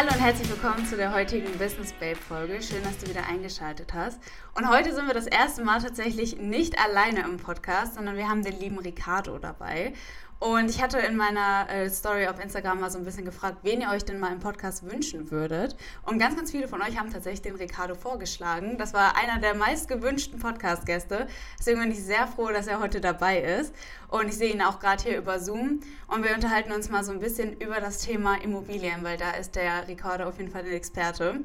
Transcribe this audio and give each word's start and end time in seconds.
Hallo 0.00 0.14
und 0.14 0.20
herzlich 0.22 0.48
willkommen 0.48 0.86
zu 0.86 0.96
der 0.96 1.12
heutigen 1.12 1.58
Business 1.58 1.92
Babe 1.92 2.16
Folge. 2.16 2.62
Schön, 2.62 2.82
dass 2.82 2.96
du 2.96 3.06
wieder 3.06 3.26
eingeschaltet 3.28 3.92
hast. 3.92 4.18
Und 4.54 4.66
heute 4.66 4.94
sind 4.94 5.06
wir 5.06 5.12
das 5.12 5.26
erste 5.26 5.62
Mal 5.62 5.82
tatsächlich 5.82 6.38
nicht 6.38 6.82
alleine 6.82 7.20
im 7.20 7.36
Podcast, 7.36 7.96
sondern 7.96 8.16
wir 8.16 8.26
haben 8.26 8.42
den 8.42 8.58
lieben 8.58 8.78
Ricardo 8.78 9.38
dabei. 9.38 9.92
Und 10.40 10.70
ich 10.70 10.80
hatte 10.80 10.98
in 10.98 11.16
meiner 11.16 11.68
äh, 11.68 11.90
Story 11.90 12.26
auf 12.26 12.42
Instagram 12.42 12.80
mal 12.80 12.90
so 12.90 12.96
ein 12.96 13.04
bisschen 13.04 13.26
gefragt, 13.26 13.58
wen 13.62 13.82
ihr 13.82 13.90
euch 13.90 14.06
denn 14.06 14.18
mal 14.18 14.32
im 14.32 14.40
Podcast 14.40 14.90
wünschen 14.90 15.30
würdet. 15.30 15.76
Und 16.06 16.18
ganz, 16.18 16.34
ganz 16.34 16.50
viele 16.50 16.66
von 16.66 16.80
euch 16.80 16.98
haben 16.98 17.12
tatsächlich 17.12 17.42
den 17.42 17.56
Ricardo 17.56 17.94
vorgeschlagen. 17.94 18.78
Das 18.78 18.94
war 18.94 19.16
einer 19.18 19.38
der 19.38 19.54
meist 19.54 19.86
gewünschten 19.86 20.38
Podcast-Gäste. 20.38 21.26
Deswegen 21.58 21.80
bin 21.80 21.92
ich 21.92 22.02
sehr 22.02 22.26
froh, 22.26 22.48
dass 22.48 22.68
er 22.68 22.80
heute 22.80 23.02
dabei 23.02 23.38
ist. 23.38 23.74
Und 24.08 24.28
ich 24.28 24.38
sehe 24.38 24.50
ihn 24.50 24.62
auch 24.62 24.80
gerade 24.80 25.02
hier 25.02 25.18
über 25.18 25.38
Zoom. 25.40 25.80
Und 26.06 26.24
wir 26.24 26.34
unterhalten 26.34 26.72
uns 26.72 26.88
mal 26.88 27.04
so 27.04 27.12
ein 27.12 27.20
bisschen 27.20 27.60
über 27.60 27.78
das 27.80 27.98
Thema 27.98 28.42
Immobilien, 28.42 29.04
weil 29.04 29.18
da 29.18 29.32
ist 29.32 29.56
der 29.56 29.88
Ricardo 29.88 30.24
auf 30.24 30.38
jeden 30.38 30.50
Fall 30.50 30.62
ein 30.62 30.72
Experte. 30.72 31.40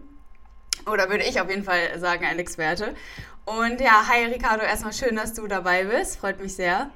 Oder 0.90 1.10
würde 1.10 1.26
ich 1.26 1.42
auf 1.42 1.50
jeden 1.50 1.66
Fall 1.66 2.00
sagen, 2.00 2.24
ein 2.24 2.40
Experte. 2.40 2.96
Und 3.44 3.82
ja, 3.82 4.08
hi 4.08 4.24
Ricardo, 4.24 4.64
erstmal 4.64 4.94
schön, 4.94 5.18
dass 5.18 5.34
du 5.34 5.48
dabei 5.48 5.84
bist. 5.84 6.16
Freut 6.18 6.40
mich 6.40 6.56
sehr. 6.56 6.92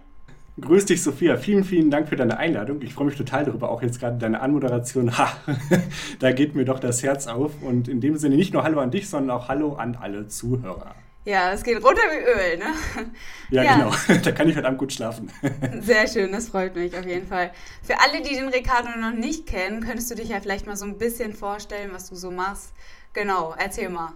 Grüß 0.60 0.86
dich, 0.86 1.04
Sophia. 1.04 1.38
Vielen, 1.38 1.64
vielen 1.64 1.92
Dank 1.92 2.10
für 2.10 2.16
deine 2.16 2.38
Einladung. 2.38 2.82
Ich 2.82 2.94
freue 2.94 3.08
mich 3.08 3.16
total 3.16 3.46
darüber. 3.46 3.70
Auch 3.70 3.82
jetzt 3.82 4.00
gerade 4.00 4.18
deine 4.18 4.42
Anmoderation. 4.42 5.18
Ha, 5.18 5.32
da 6.20 6.32
geht 6.32 6.56
mir 6.56 6.66
doch 6.66 6.80
das 6.80 7.04
Herz 7.04 7.28
auf. 7.28 7.62
Und 7.62 7.88
in 7.88 8.02
dem 8.02 8.18
Sinne 8.18 8.36
nicht 8.36 8.54
nur 8.54 8.64
Hallo 8.64 8.80
an 8.80 8.92
dich, 8.92 9.10
sondern 9.10 9.38
auch 9.38 9.48
Hallo 9.48 9.74
an 9.74 9.96
alle 9.96 10.28
Zuhörer. 10.28 10.96
Ja, 11.26 11.52
es 11.52 11.64
geht 11.64 11.84
runter 11.84 12.02
wie 12.12 12.24
Öl, 12.24 12.58
ne? 12.58 13.12
Ja, 13.52 13.64
ja, 13.64 13.76
genau. 13.76 13.92
Da 14.24 14.32
kann 14.32 14.48
ich 14.48 14.54
verdammt 14.54 14.78
gut 14.78 14.94
schlafen. 14.94 15.30
Sehr 15.82 16.08
schön, 16.08 16.32
das 16.32 16.50
freut 16.50 16.76
mich 16.76 16.98
auf 16.98 17.06
jeden 17.06 17.28
Fall. 17.28 17.52
Für 17.84 18.00
alle, 18.00 18.24
die 18.24 18.36
den 18.36 18.48
Ricardo 18.48 18.98
noch 18.98 19.14
nicht 19.14 19.46
kennen, 19.46 19.82
könntest 19.82 20.10
du 20.10 20.16
dich 20.16 20.30
ja 20.30 20.40
vielleicht 20.40 20.66
mal 20.66 20.78
so 20.78 20.86
ein 20.86 20.98
bisschen 20.98 21.34
vorstellen, 21.34 21.92
was 21.94 22.10
du 22.10 22.16
so 22.16 22.32
machst. 22.32 22.74
Genau, 23.14 23.54
erzähl 23.58 23.90
mal. 23.90 24.14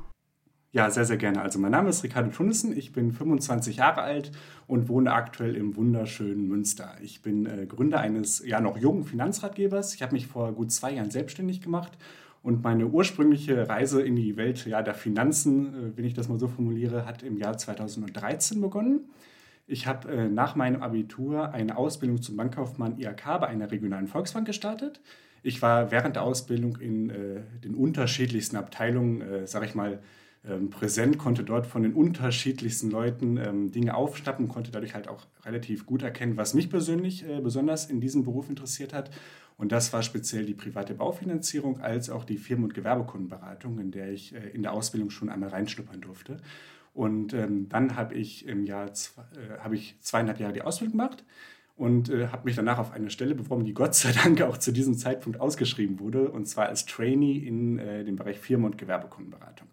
Ja, 0.73 0.89
sehr, 0.89 1.05
sehr 1.05 1.17
gerne. 1.17 1.39
Also 1.39 1.59
mein 1.59 1.71
Name 1.71 1.89
ist 1.89 2.03
Ricardo 2.03 2.31
Tunnissen, 2.31 2.75
ich 2.75 2.93
bin 2.93 3.11
25 3.11 3.75
Jahre 3.75 4.01
alt 4.01 4.31
und 4.65 4.89
wohne 4.89 5.13
aktuell 5.13 5.55
im 5.55 5.75
wunderschönen 5.75 6.47
Münster. 6.47 6.95
Ich 6.99 7.21
bin 7.21 7.45
äh, 7.45 7.67
Gründer 7.67 7.99
eines 7.99 8.43
ja 8.43 8.59
noch 8.59 8.79
jungen 8.79 9.03
Finanzratgebers. 9.03 9.93
Ich 9.93 10.01
habe 10.01 10.13
mich 10.13 10.25
vor 10.25 10.51
gut 10.53 10.71
zwei 10.71 10.93
Jahren 10.93 11.11
selbstständig 11.11 11.61
gemacht 11.61 11.91
und 12.41 12.63
meine 12.63 12.87
ursprüngliche 12.87 13.69
Reise 13.69 14.01
in 14.01 14.15
die 14.15 14.35
Welt 14.35 14.65
ja, 14.65 14.81
der 14.81 14.95
Finanzen, 14.95 15.91
äh, 15.93 15.95
wenn 15.95 16.05
ich 16.05 16.15
das 16.15 16.27
mal 16.27 16.39
so 16.39 16.47
formuliere, 16.47 17.05
hat 17.05 17.21
im 17.21 17.37
Jahr 17.37 17.55
2013 17.55 18.59
begonnen. 18.59 19.01
Ich 19.67 19.85
habe 19.85 20.11
äh, 20.11 20.27
nach 20.27 20.55
meinem 20.55 20.81
Abitur 20.81 21.53
eine 21.53 21.77
Ausbildung 21.77 22.19
zum 22.23 22.35
Bankkaufmann 22.35 22.97
IHK 22.97 23.41
bei 23.41 23.47
einer 23.47 23.69
regionalen 23.69 24.07
Volksbank 24.07 24.47
gestartet. 24.47 25.01
Ich 25.43 25.61
war 25.61 25.91
während 25.91 26.15
der 26.15 26.23
Ausbildung 26.23 26.77
in 26.77 27.11
äh, 27.11 27.41
den 27.63 27.75
unterschiedlichsten 27.75 28.55
Abteilungen, 28.55 29.21
äh, 29.21 29.45
sage 29.45 29.67
ich 29.67 29.75
mal, 29.75 29.99
ähm, 30.47 30.69
präsent, 30.69 31.17
konnte 31.17 31.43
dort 31.43 31.65
von 31.65 31.83
den 31.83 31.93
unterschiedlichsten 31.93 32.89
Leuten 32.89 33.37
ähm, 33.37 33.71
Dinge 33.71 33.95
aufschnappen, 33.95 34.47
konnte 34.47 34.71
dadurch 34.71 34.93
halt 34.93 35.07
auch 35.07 35.25
relativ 35.45 35.85
gut 35.85 36.03
erkennen, 36.03 36.35
was 36.35 36.53
mich 36.53 36.69
persönlich 36.69 37.27
äh, 37.27 37.39
besonders 37.39 37.85
in 37.85 38.01
diesem 38.01 38.23
Beruf 38.23 38.49
interessiert 38.49 38.93
hat. 38.93 39.09
Und 39.57 39.71
das 39.71 39.93
war 39.93 40.03
speziell 40.03 40.45
die 40.45 40.53
private 40.55 40.95
Baufinanzierung 40.95 41.79
als 41.79 42.09
auch 42.09 42.25
die 42.25 42.37
Firmen- 42.37 42.65
und 42.65 42.73
Gewerbekundenberatung, 42.73 43.79
in 43.79 43.91
der 43.91 44.11
ich 44.11 44.35
äh, 44.35 44.49
in 44.49 44.63
der 44.63 44.73
Ausbildung 44.73 45.09
schon 45.09 45.29
einmal 45.29 45.49
reinschnuppern 45.49 46.01
durfte. 46.01 46.37
Und 46.93 47.33
ähm, 47.33 47.69
dann 47.69 47.95
habe 47.95 48.13
ich 48.15 48.45
im 48.47 48.65
Jahr 48.65 48.93
zwei, 48.93 49.23
äh, 49.65 49.73
ich 49.73 49.97
zweieinhalb 50.01 50.39
Jahre 50.39 50.53
die 50.53 50.61
Ausbildung 50.61 50.97
gemacht 50.97 51.23
und 51.75 52.09
äh, 52.09 52.27
habe 52.27 52.45
mich 52.45 52.55
danach 52.55 52.77
auf 52.77 52.91
eine 52.91 53.09
Stelle 53.09 53.33
beworben, 53.33 53.65
die 53.65 53.73
Gott 53.73 53.95
sei 53.95 54.11
Dank 54.11 54.41
auch 54.41 54.57
zu 54.57 54.71
diesem 54.71 54.95
Zeitpunkt 54.95 55.39
ausgeschrieben 55.39 55.99
wurde, 55.99 56.29
und 56.29 56.47
zwar 56.47 56.67
als 56.67 56.85
Trainee 56.85 57.37
in 57.37 57.79
äh, 57.79 58.03
dem 58.03 58.15
Bereich 58.15 58.39
Firmen- 58.39 58.65
und 58.65 58.77
Gewerbekundenberatung. 58.77 59.67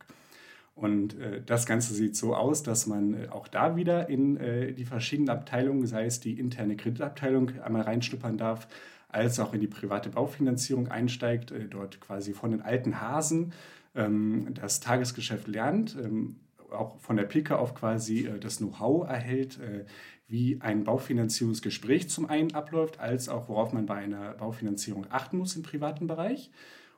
Und 0.81 1.19
äh, 1.21 1.43
das 1.45 1.67
Ganze 1.67 1.93
sieht 1.93 2.17
so 2.17 2.35
aus, 2.35 2.63
dass 2.63 2.87
man 2.87 3.13
äh, 3.13 3.29
auch 3.29 3.49
da 3.49 3.77
wieder 3.77 4.09
in 4.09 4.39
äh, 4.39 4.73
die 4.73 4.87
verschiedenen 4.87 5.29
Abteilungen, 5.29 5.87
sei 5.87 6.07
es 6.07 6.21
die 6.21 6.39
interne 6.39 6.75
Kreditabteilung, 6.75 7.53
einmal 7.61 7.83
reinschnuppern 7.83 8.39
darf, 8.39 8.67
als 9.09 9.39
auch 9.41 9.53
in 9.53 9.61
die 9.61 9.67
private 9.67 10.09
Baufinanzierung 10.09 10.89
einsteigt, 10.89 11.51
äh, 11.51 11.67
dort 11.69 12.01
quasi 12.01 12.33
von 12.33 12.53
den 12.53 12.63
alten 12.63 12.99
Hasen 13.03 13.53
ähm, 13.95 14.55
das 14.55 14.81
Tagesgeschäft 14.81 15.49
lernt, 15.49 15.99
ähm, 16.03 16.37
auch 16.71 16.99
von 17.01 17.17
der 17.17 17.25
Pike 17.25 17.59
auf 17.59 17.75
quasi 17.75 18.27
äh, 18.27 18.39
das 18.39 18.57
Know-how 18.57 19.07
erhält, 19.07 19.61
äh, 19.61 19.85
wie 20.29 20.63
ein 20.63 20.85
Baufinanzierungsgespräch 20.85 22.09
zum 22.09 22.31
einen 22.31 22.55
abläuft, 22.55 23.01
als 23.01 23.29
auch 23.29 23.51
worauf 23.51 23.75
man 23.75 23.85
bei 23.85 23.97
einer 23.97 24.33
Baufinanzierung 24.33 25.07
achten 25.11 25.37
muss 25.37 25.57
im 25.57 25.63
privaten 25.63 26.07
Bereich. 26.07 26.51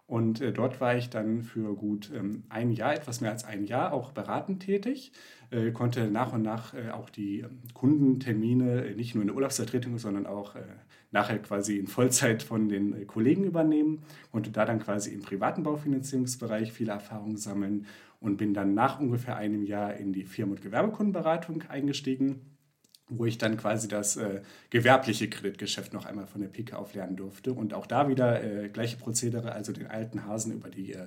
Und 0.07 0.41
äh, 0.41 0.53
dort 0.53 0.81
war 0.81 0.97
ich 0.97 1.11
dann 1.11 1.43
für 1.43 1.75
gut 1.75 2.11
ähm, 2.15 2.43
ein 2.49 2.71
Jahr, 2.71 2.95
etwas 2.95 3.21
mehr 3.21 3.31
als 3.31 3.45
ein 3.45 3.65
Jahr, 3.65 3.93
auch 3.93 4.13
beratend 4.13 4.63
tätig, 4.63 5.13
äh, 5.51 5.71
konnte 5.71 6.11
nach 6.11 6.33
und 6.33 6.43
nach 6.43 6.75
äh, 6.75 6.91
auch 6.91 7.09
die 7.09 7.41
ähm, 7.41 7.61
Kundentermine 7.73 8.85
äh, 8.85 8.95
nicht 8.95 9.15
nur 9.15 9.23
in 9.23 9.29
der 9.29 9.37
Urlaubsvertretung, 9.37 9.99
sondern 9.99 10.27
auch 10.27 10.57
äh, 10.57 10.63
nachher 11.13 11.39
quasi 11.39 11.79
in 11.79 11.87
Vollzeit 11.87 12.43
von 12.43 12.69
den 12.69 12.93
äh, 12.95 13.05
Kollegen 13.05 13.45
übernehmen, 13.45 14.03
konnte 14.33 14.51
da 14.51 14.67
dann 14.67 14.81
quasi 14.81 15.13
im 15.13 15.23
privaten 15.23 15.63
Baufinanzierungsbereich 15.63 16.73
viele 16.73 16.93
Erfahrungen 16.93 17.37
sammeln 17.37 17.87
und 18.21 18.37
bin 18.37 18.55
dann 18.55 18.75
nach 18.75 19.01
ungefähr 19.01 19.37
einem 19.37 19.63
Jahr 19.63 19.95
in 19.95 20.13
die 20.13 20.25
Firmen- 20.25 20.53
und 20.53 20.63
Gewerbekundenberatung 20.63 21.63
eingestiegen 21.69 22.52
wo 23.19 23.27
ich 23.27 23.39
dann 23.39 23.57
quasi 23.57 23.89
das 23.89 24.17
äh, 24.17 24.41
gewerbliche 24.71 25.29
Kreditgeschäft 25.29 25.93
noch 25.93 26.05
einmal 26.05 26.27
von 26.27 26.41
der 26.41 26.49
Pike 26.49 26.77
auf 26.77 26.95
lernen 26.95 27.17
durfte. 27.17 27.53
Und 27.53 27.75
auch 27.75 27.87
da 27.87 28.09
wieder 28.09 28.43
äh, 28.43 28.69
gleiche 28.69 28.97
Prozedere, 28.97 29.53
also 29.53 29.73
den 29.73 29.87
alten 29.87 30.27
Hasen 30.27 30.53
über 30.53 30.69
die 30.69 30.93
äh, 30.93 31.07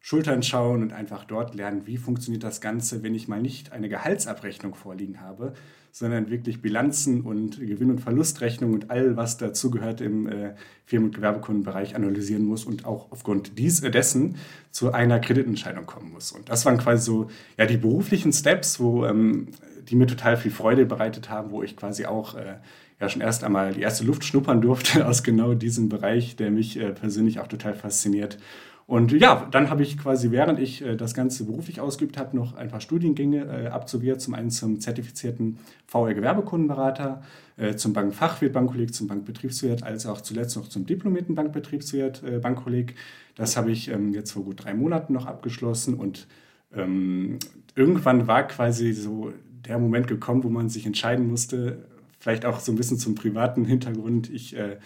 Schultern 0.00 0.44
schauen 0.44 0.82
und 0.82 0.92
einfach 0.92 1.24
dort 1.24 1.56
lernen, 1.56 1.86
wie 1.86 1.96
funktioniert 1.96 2.44
das 2.44 2.60
Ganze, 2.60 3.02
wenn 3.02 3.14
ich 3.14 3.26
mal 3.26 3.42
nicht 3.42 3.72
eine 3.72 3.88
Gehaltsabrechnung 3.88 4.76
vorliegen 4.76 5.20
habe, 5.20 5.54
sondern 5.90 6.30
wirklich 6.30 6.62
Bilanzen 6.62 7.22
und 7.22 7.58
Gewinn- 7.58 7.90
und 7.90 8.00
Verlustrechnung 8.00 8.74
und 8.74 8.90
all, 8.90 9.16
was 9.16 9.38
dazugehört 9.38 10.00
im 10.00 10.28
äh, 10.28 10.54
Firmen- 10.84 11.06
und 11.06 11.14
Gewerbekundenbereich 11.14 11.96
analysieren 11.96 12.44
muss 12.44 12.66
und 12.66 12.84
auch 12.84 13.10
aufgrund 13.10 13.58
dies, 13.58 13.82
äh, 13.82 13.90
dessen 13.90 14.36
zu 14.70 14.92
einer 14.92 15.18
Kreditentscheidung 15.18 15.86
kommen 15.86 16.12
muss. 16.12 16.32
Und 16.32 16.50
das 16.50 16.66
waren 16.66 16.78
quasi 16.78 17.02
so 17.02 17.30
ja, 17.56 17.66
die 17.66 17.78
beruflichen 17.78 18.32
Steps, 18.32 18.78
wo 18.78 19.06
ähm, 19.06 19.48
die 19.88 19.96
mir 19.96 20.06
total 20.06 20.36
viel 20.36 20.50
Freude 20.50 20.86
bereitet 20.86 21.30
haben, 21.30 21.50
wo 21.50 21.62
ich 21.62 21.76
quasi 21.76 22.06
auch 22.06 22.34
äh, 22.34 22.56
ja 23.00 23.08
schon 23.08 23.22
erst 23.22 23.44
einmal 23.44 23.72
die 23.72 23.80
erste 23.80 24.04
Luft 24.04 24.24
schnuppern 24.24 24.60
durfte 24.60 25.06
aus 25.08 25.22
genau 25.22 25.54
diesem 25.54 25.88
Bereich, 25.88 26.36
der 26.36 26.50
mich 26.50 26.78
äh, 26.78 26.92
persönlich 26.92 27.40
auch 27.40 27.46
total 27.46 27.74
fasziniert. 27.74 28.38
Und 28.86 29.10
ja, 29.10 29.48
dann 29.50 29.68
habe 29.68 29.82
ich 29.82 29.98
quasi, 29.98 30.30
während 30.30 30.60
ich 30.60 30.80
äh, 30.80 30.94
das 30.96 31.12
Ganze 31.12 31.44
beruflich 31.44 31.80
ausgeübt 31.80 32.18
habe, 32.18 32.36
noch 32.36 32.54
ein 32.54 32.68
paar 32.68 32.80
Studiengänge 32.80 33.44
äh, 33.44 33.66
absolviert. 33.66 34.20
Zum 34.20 34.34
einen 34.34 34.50
zum 34.50 34.78
zertifizierten 34.78 35.58
VR-Gewerbekundenberater, 35.88 37.22
äh, 37.56 37.74
zum 37.74 37.92
Bankfachwirt, 37.92 38.52
Bankkolleg, 38.52 38.94
zum 38.94 39.08
Bankbetriebswirt, 39.08 39.82
als 39.82 40.06
auch 40.06 40.20
zuletzt 40.20 40.56
noch 40.56 40.68
zum 40.68 40.86
diplomierten 40.86 41.34
Bankbetriebswirt, 41.34 42.22
äh, 42.22 42.38
Bankkolleg. 42.38 42.94
Das 43.34 43.56
habe 43.56 43.72
ich 43.72 43.88
ähm, 43.88 44.12
jetzt 44.12 44.30
vor 44.30 44.44
gut 44.44 44.64
drei 44.64 44.72
Monaten 44.72 45.12
noch 45.12 45.26
abgeschlossen 45.26 45.94
und 45.94 46.28
ähm, 46.72 47.38
irgendwann 47.74 48.28
war 48.28 48.46
quasi 48.46 48.92
so 48.92 49.32
der 49.66 49.78
Moment 49.78 50.06
gekommen, 50.06 50.44
wo 50.44 50.48
man 50.48 50.68
sich 50.68 50.86
entscheiden 50.86 51.28
musste, 51.28 51.84
vielleicht 52.18 52.44
auch 52.44 52.60
so 52.60 52.72
ein 52.72 52.76
bisschen 52.76 52.98
zum 52.98 53.14
privaten 53.14 53.64
Hintergrund. 53.64 54.30
Ich 54.30 54.56
äh, 54.56 54.78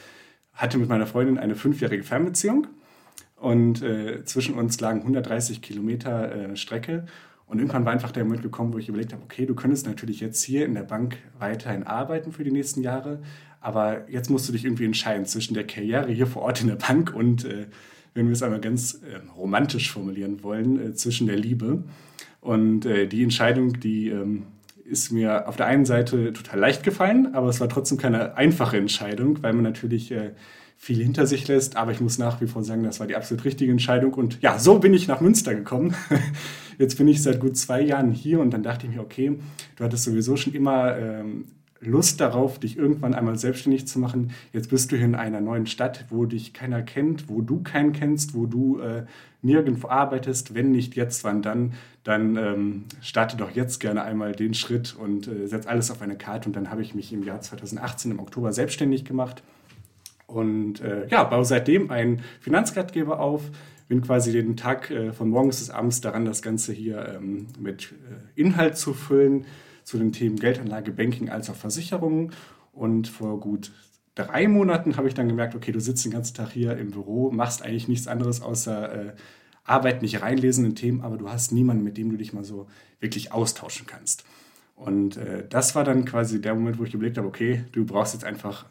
hatte 0.53 0.79
mit 0.79 0.89
meiner 0.89 1.07
Freundin 1.07 1.39
eine 1.39 1.54
fünfjährige 1.54 2.03
Fernbeziehung 2.03 2.66
und 3.37 3.83
äh, 3.83 4.25
zwischen 4.25 4.54
uns 4.54 4.81
lagen 4.81 5.01
130 5.01 5.63
Kilometer 5.63 6.34
äh, 6.34 6.57
Strecke. 6.57 7.07
Und 7.47 7.59
irgendwann 7.59 7.84
war 7.84 7.93
einfach 7.93 8.13
der 8.13 8.25
Moment 8.25 8.43
gekommen, 8.43 8.72
wo 8.72 8.78
ich 8.78 8.89
überlegt 8.89 9.13
habe, 9.13 9.22
okay, 9.25 9.45
du 9.45 9.54
könntest 9.54 9.87
natürlich 9.87 10.21
jetzt 10.21 10.43
hier 10.43 10.65
in 10.65 10.75
der 10.75 10.84
Bank 10.84 11.19
weiterhin 11.39 11.83
arbeiten 11.83 12.31
für 12.31 12.45
die 12.45 12.53
nächsten 12.53 12.83
Jahre, 12.83 13.21
aber 13.60 14.09
jetzt 14.09 14.31
musst 14.31 14.49
du 14.49 14.53
dich 14.53 14.65
irgendwie 14.65 14.84
entscheiden 14.84 15.27
zwischen 15.27 15.54
der 15.54 15.66
Karriere 15.66 16.13
hier 16.13 16.27
vor 16.27 16.43
Ort 16.43 16.60
in 16.60 16.69
der 16.69 16.77
Bank 16.77 17.13
und, 17.15 17.45
äh, 17.45 17.66
wenn 18.15 18.27
wir 18.27 18.33
es 18.33 18.43
einmal 18.43 18.60
ganz 18.60 19.01
ähm, 19.04 19.31
romantisch 19.31 19.93
formulieren 19.93 20.43
wollen, 20.43 20.81
äh, 20.81 20.95
zwischen 20.95 21.27
der 21.27 21.37
Liebe. 21.37 21.84
Und 22.41 22.87
äh, 22.87 23.07
die 23.07 23.22
Entscheidung, 23.22 23.78
die 23.81 24.09
ähm, 24.09 24.45
ist 24.91 25.13
mir 25.13 25.48
auf 25.48 25.57
der 25.57 25.66
einen 25.66 25.84
Seite 25.84 26.33
total 26.33 26.59
leicht 26.59 26.83
gefallen, 26.83 27.34
aber 27.34 27.48
es 27.48 27.60
war 27.60 27.69
trotzdem 27.69 27.98
keine 27.98 28.37
einfache 28.37 28.77
Entscheidung, 28.77 29.42
weil 29.42 29.53
man 29.53 29.63
natürlich 29.63 30.10
äh, 30.10 30.33
viel 30.77 31.03
hinter 31.03 31.27
sich 31.27 31.47
lässt. 31.47 31.77
Aber 31.77 31.92
ich 31.92 32.01
muss 32.01 32.19
nach 32.19 32.41
wie 32.41 32.47
vor 32.47 32.65
sagen, 32.65 32.83
das 32.83 33.01
war 33.01 33.07
die 33.07 33.15
absolut 33.15 33.45
richtige 33.45 33.71
Entscheidung. 33.71 34.15
Und 34.15 34.41
ja, 34.42 34.59
so 34.59 34.78
bin 34.78 34.95
ich 34.95 35.09
nach 35.09 35.21
Münster 35.21 35.54
gekommen. 35.54 35.95
Jetzt 36.78 36.97
bin 36.97 37.07
ich 37.07 37.22
seit 37.22 37.39
gut 37.39 37.57
zwei 37.57 37.83
Jahren 37.83 38.13
hier 38.13 38.41
und 38.41 38.51
dann 38.51 38.63
dachte 38.63 38.87
ich 38.87 38.95
mir, 38.95 39.03
okay, 39.03 39.39
du 39.77 39.84
hattest 39.84 40.04
sowieso 40.04 40.37
schon 40.37 40.54
immer 40.54 40.97
ähm, 40.97 41.45
Lust 41.80 42.21
darauf, 42.21 42.59
dich 42.59 42.77
irgendwann 42.77 43.15
einmal 43.15 43.38
selbstständig 43.38 43.86
zu 43.86 43.98
machen. 43.98 44.32
Jetzt 44.53 44.71
bist 44.71 44.92
du 44.92 44.97
hier 44.97 45.06
in 45.06 45.15
einer 45.15 45.41
neuen 45.41 45.66
Stadt, 45.66 46.04
wo 46.10 46.27
dich 46.27 46.53
keiner 46.53 46.82
kennt, 46.82 47.28
wo 47.28 47.41
du 47.41 47.62
keinen 47.62 47.92
kennst, 47.92 48.34
wo 48.34 48.47
du 48.47 48.80
äh, 48.80 49.04
nirgendwo 49.42 49.88
arbeitest. 49.88 50.54
Wenn 50.54 50.72
nicht 50.72 50.94
jetzt, 50.94 51.24
wann 51.24 51.41
dann? 51.42 51.72
Dann 52.04 52.36
ähm, 52.36 52.84
starte 53.00 53.36
doch 53.36 53.50
jetzt 53.50 53.80
gerne 53.80 54.03
einmal 54.03 54.32
den 54.32 54.54
Schritt 54.54 54.94
und 54.94 55.27
äh, 55.27 55.47
setz 55.47 55.66
alles 55.66 55.91
auf 55.91 56.03
eine 56.03 56.16
Karte. 56.16 56.48
Und 56.48 56.56
dann 56.56 56.71
habe 56.71 56.82
ich 56.82 56.94
mich 56.94 57.12
im 57.12 57.22
Jahr 57.22 57.41
2018 57.41 58.10
im 58.10 58.21
Oktober 58.21 58.53
selbstständig 58.53 59.04
gemacht 59.04 59.42
und 60.27 60.80
äh, 60.80 61.09
ja, 61.09 61.24
baue 61.24 61.44
seitdem 61.44 61.91
einen 61.91 62.22
Finanzratgeber 62.41 63.21
auf 63.21 63.50
bin 63.91 64.03
quasi 64.03 64.30
den 64.30 64.56
Tag 64.56 64.88
äh, 64.92 65.12
von 65.12 65.28
morgens 65.28 65.59
bis 65.59 65.68
abends 65.68 66.00
daran, 66.00 66.24
das 66.24 66.42
Ganze 66.42 66.72
hier 66.72 67.16
ähm, 67.16 67.48
mit 67.59 67.92
äh, 67.92 68.41
Inhalt 68.41 68.77
zu 68.77 68.94
füllen 68.94 69.47
zu 69.91 69.98
den 69.98 70.13
Themen 70.13 70.37
Geldanlage, 70.37 70.92
Banking 70.92 71.28
als 71.28 71.51
auch 71.51 71.57
Versicherungen. 71.57 72.33
Und 72.72 73.09
vor 73.09 73.41
gut 73.41 73.72
drei 74.15 74.47
Monaten 74.47 74.97
habe 74.97 75.09
ich 75.09 75.15
dann 75.15 75.28
gemerkt, 75.28 75.54
okay, 75.54 75.72
du 75.72 75.81
sitzt 75.81 76.04
den 76.04 76.13
ganzen 76.13 76.34
Tag 76.34 76.53
hier 76.53 76.77
im 76.77 76.92
Büro, 76.92 77.31
machst 77.31 77.63
eigentlich 77.63 77.89
nichts 77.89 78.07
anderes 78.07 78.41
außer 78.41 79.09
äh, 79.09 79.13
Arbeit, 79.65 80.03
nicht 80.03 80.22
reinlesen 80.22 80.65
in 80.65 80.75
Themen, 80.75 81.01
aber 81.01 81.16
du 81.16 81.28
hast 81.28 81.53
niemanden, 81.53 81.84
mit 81.84 81.97
dem 81.97 82.10
du 82.10 82.16
dich 82.16 82.33
mal 82.33 82.45
so 82.45 82.66
wirklich 83.01 83.33
austauschen 83.33 83.87
kannst. 83.87 84.25
Und 84.77 85.16
äh, 85.16 85.47
das 85.48 85.75
war 85.75 85.84
dann 85.84 86.04
quasi 86.04 86.41
der 86.41 86.54
Moment, 86.54 86.78
wo 86.78 86.84
ich 86.84 86.95
überlegt 86.95 87.19
habe, 87.19 87.28
okay, 87.28 87.65
du 87.72 87.84
brauchst 87.84 88.15
jetzt 88.15 88.25
einfach, 88.25 88.66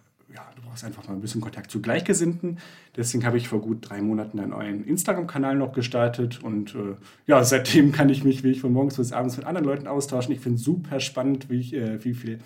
brauchst 0.70 0.84
einfach 0.84 1.08
mal 1.08 1.16
ein 1.16 1.22
bisschen 1.22 1.42
Kontakt 1.42 1.72
zu 1.72 1.82
Gleichgesinnten. 1.82 2.60
Deswegen 2.96 3.26
habe 3.26 3.38
ich 3.38 3.48
vor 3.48 3.62
gut 3.62 3.90
drei 3.90 4.02
Monaten 4.02 4.40
einen 4.40 4.52
neuen 4.52 4.86
Instagram-Kanal 4.86 5.56
noch 5.56 5.74
gestartet 5.74 6.44
und 6.44 6.76
äh, 6.76 6.96
ja, 7.28 7.44
seitdem 7.44 7.92
kann 7.92 8.10
ich 8.10 8.24
mich, 8.24 8.44
wie 8.44 8.52
ich 8.52 8.62
von 8.62 8.72
morgens 8.72 8.98
bis 8.98 9.12
abends 9.12 9.38
mit 9.38 9.46
anderen 9.46 9.66
Leuten 9.66 9.88
austauschen. 9.88 10.34
Ich 10.34 10.42
finde 10.42 10.60
super 10.60 11.00
spannend, 11.00 11.50
wie, 11.50 11.60
ich, 11.60 11.74
äh, 11.74 12.04
wie 12.04 12.14
viel 12.14 12.40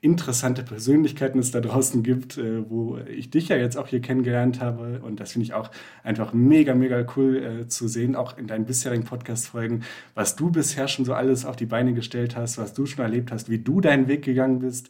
interessante 0.00 0.62
Persönlichkeiten 0.62 1.40
es 1.40 1.50
da 1.50 1.60
draußen 1.60 2.02
gibt, 2.02 2.38
äh, 2.38 2.68
wo 2.68 2.98
ich 2.98 3.30
dich 3.30 3.48
ja 3.48 3.56
jetzt 3.56 3.76
auch 3.76 3.88
hier 3.88 4.00
kennengelernt 4.00 4.60
habe. 4.60 5.00
Und 5.02 5.18
das 5.20 5.32
finde 5.32 5.44
ich 5.44 5.54
auch 5.54 5.70
einfach 6.04 6.32
mega, 6.32 6.74
mega 6.74 7.04
cool 7.16 7.36
äh, 7.36 7.68
zu 7.68 7.88
sehen, 7.88 8.14
auch 8.14 8.38
in 8.38 8.46
deinen 8.46 8.64
bisherigen 8.64 9.04
Podcast-Folgen, 9.04 9.82
was 10.14 10.36
du 10.36 10.50
bisher 10.50 10.86
schon 10.86 11.04
so 11.04 11.14
alles 11.14 11.44
auf 11.44 11.56
die 11.56 11.66
Beine 11.66 11.94
gestellt 11.94 12.36
hast, 12.36 12.58
was 12.58 12.74
du 12.74 12.86
schon 12.86 13.04
erlebt 13.04 13.32
hast, 13.32 13.50
wie 13.50 13.58
du 13.58 13.80
deinen 13.80 14.06
Weg 14.06 14.24
gegangen 14.24 14.60
bist. 14.60 14.88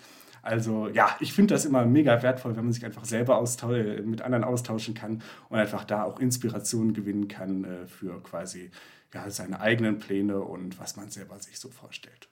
Also 0.48 0.88
ja, 0.88 1.14
ich 1.20 1.34
finde 1.34 1.54
das 1.54 1.66
immer 1.66 1.84
mega 1.84 2.22
wertvoll, 2.22 2.56
wenn 2.56 2.64
man 2.64 2.72
sich 2.72 2.84
einfach 2.84 3.04
selber 3.04 3.44
äh, 3.70 4.00
mit 4.00 4.22
anderen 4.22 4.44
austauschen 4.44 4.94
kann 4.94 5.22
und 5.50 5.58
einfach 5.58 5.84
da 5.84 6.04
auch 6.04 6.20
Inspirationen 6.20 6.94
gewinnen 6.94 7.28
kann 7.28 7.64
äh, 7.64 7.86
für 7.86 8.22
quasi 8.22 8.70
ja, 9.12 9.28
seine 9.28 9.60
eigenen 9.60 9.98
Pläne 9.98 10.40
und 10.40 10.80
was 10.80 10.96
man 10.96 11.10
selber 11.10 11.38
sich 11.38 11.58
so 11.60 11.68
vorstellt. 11.68 12.28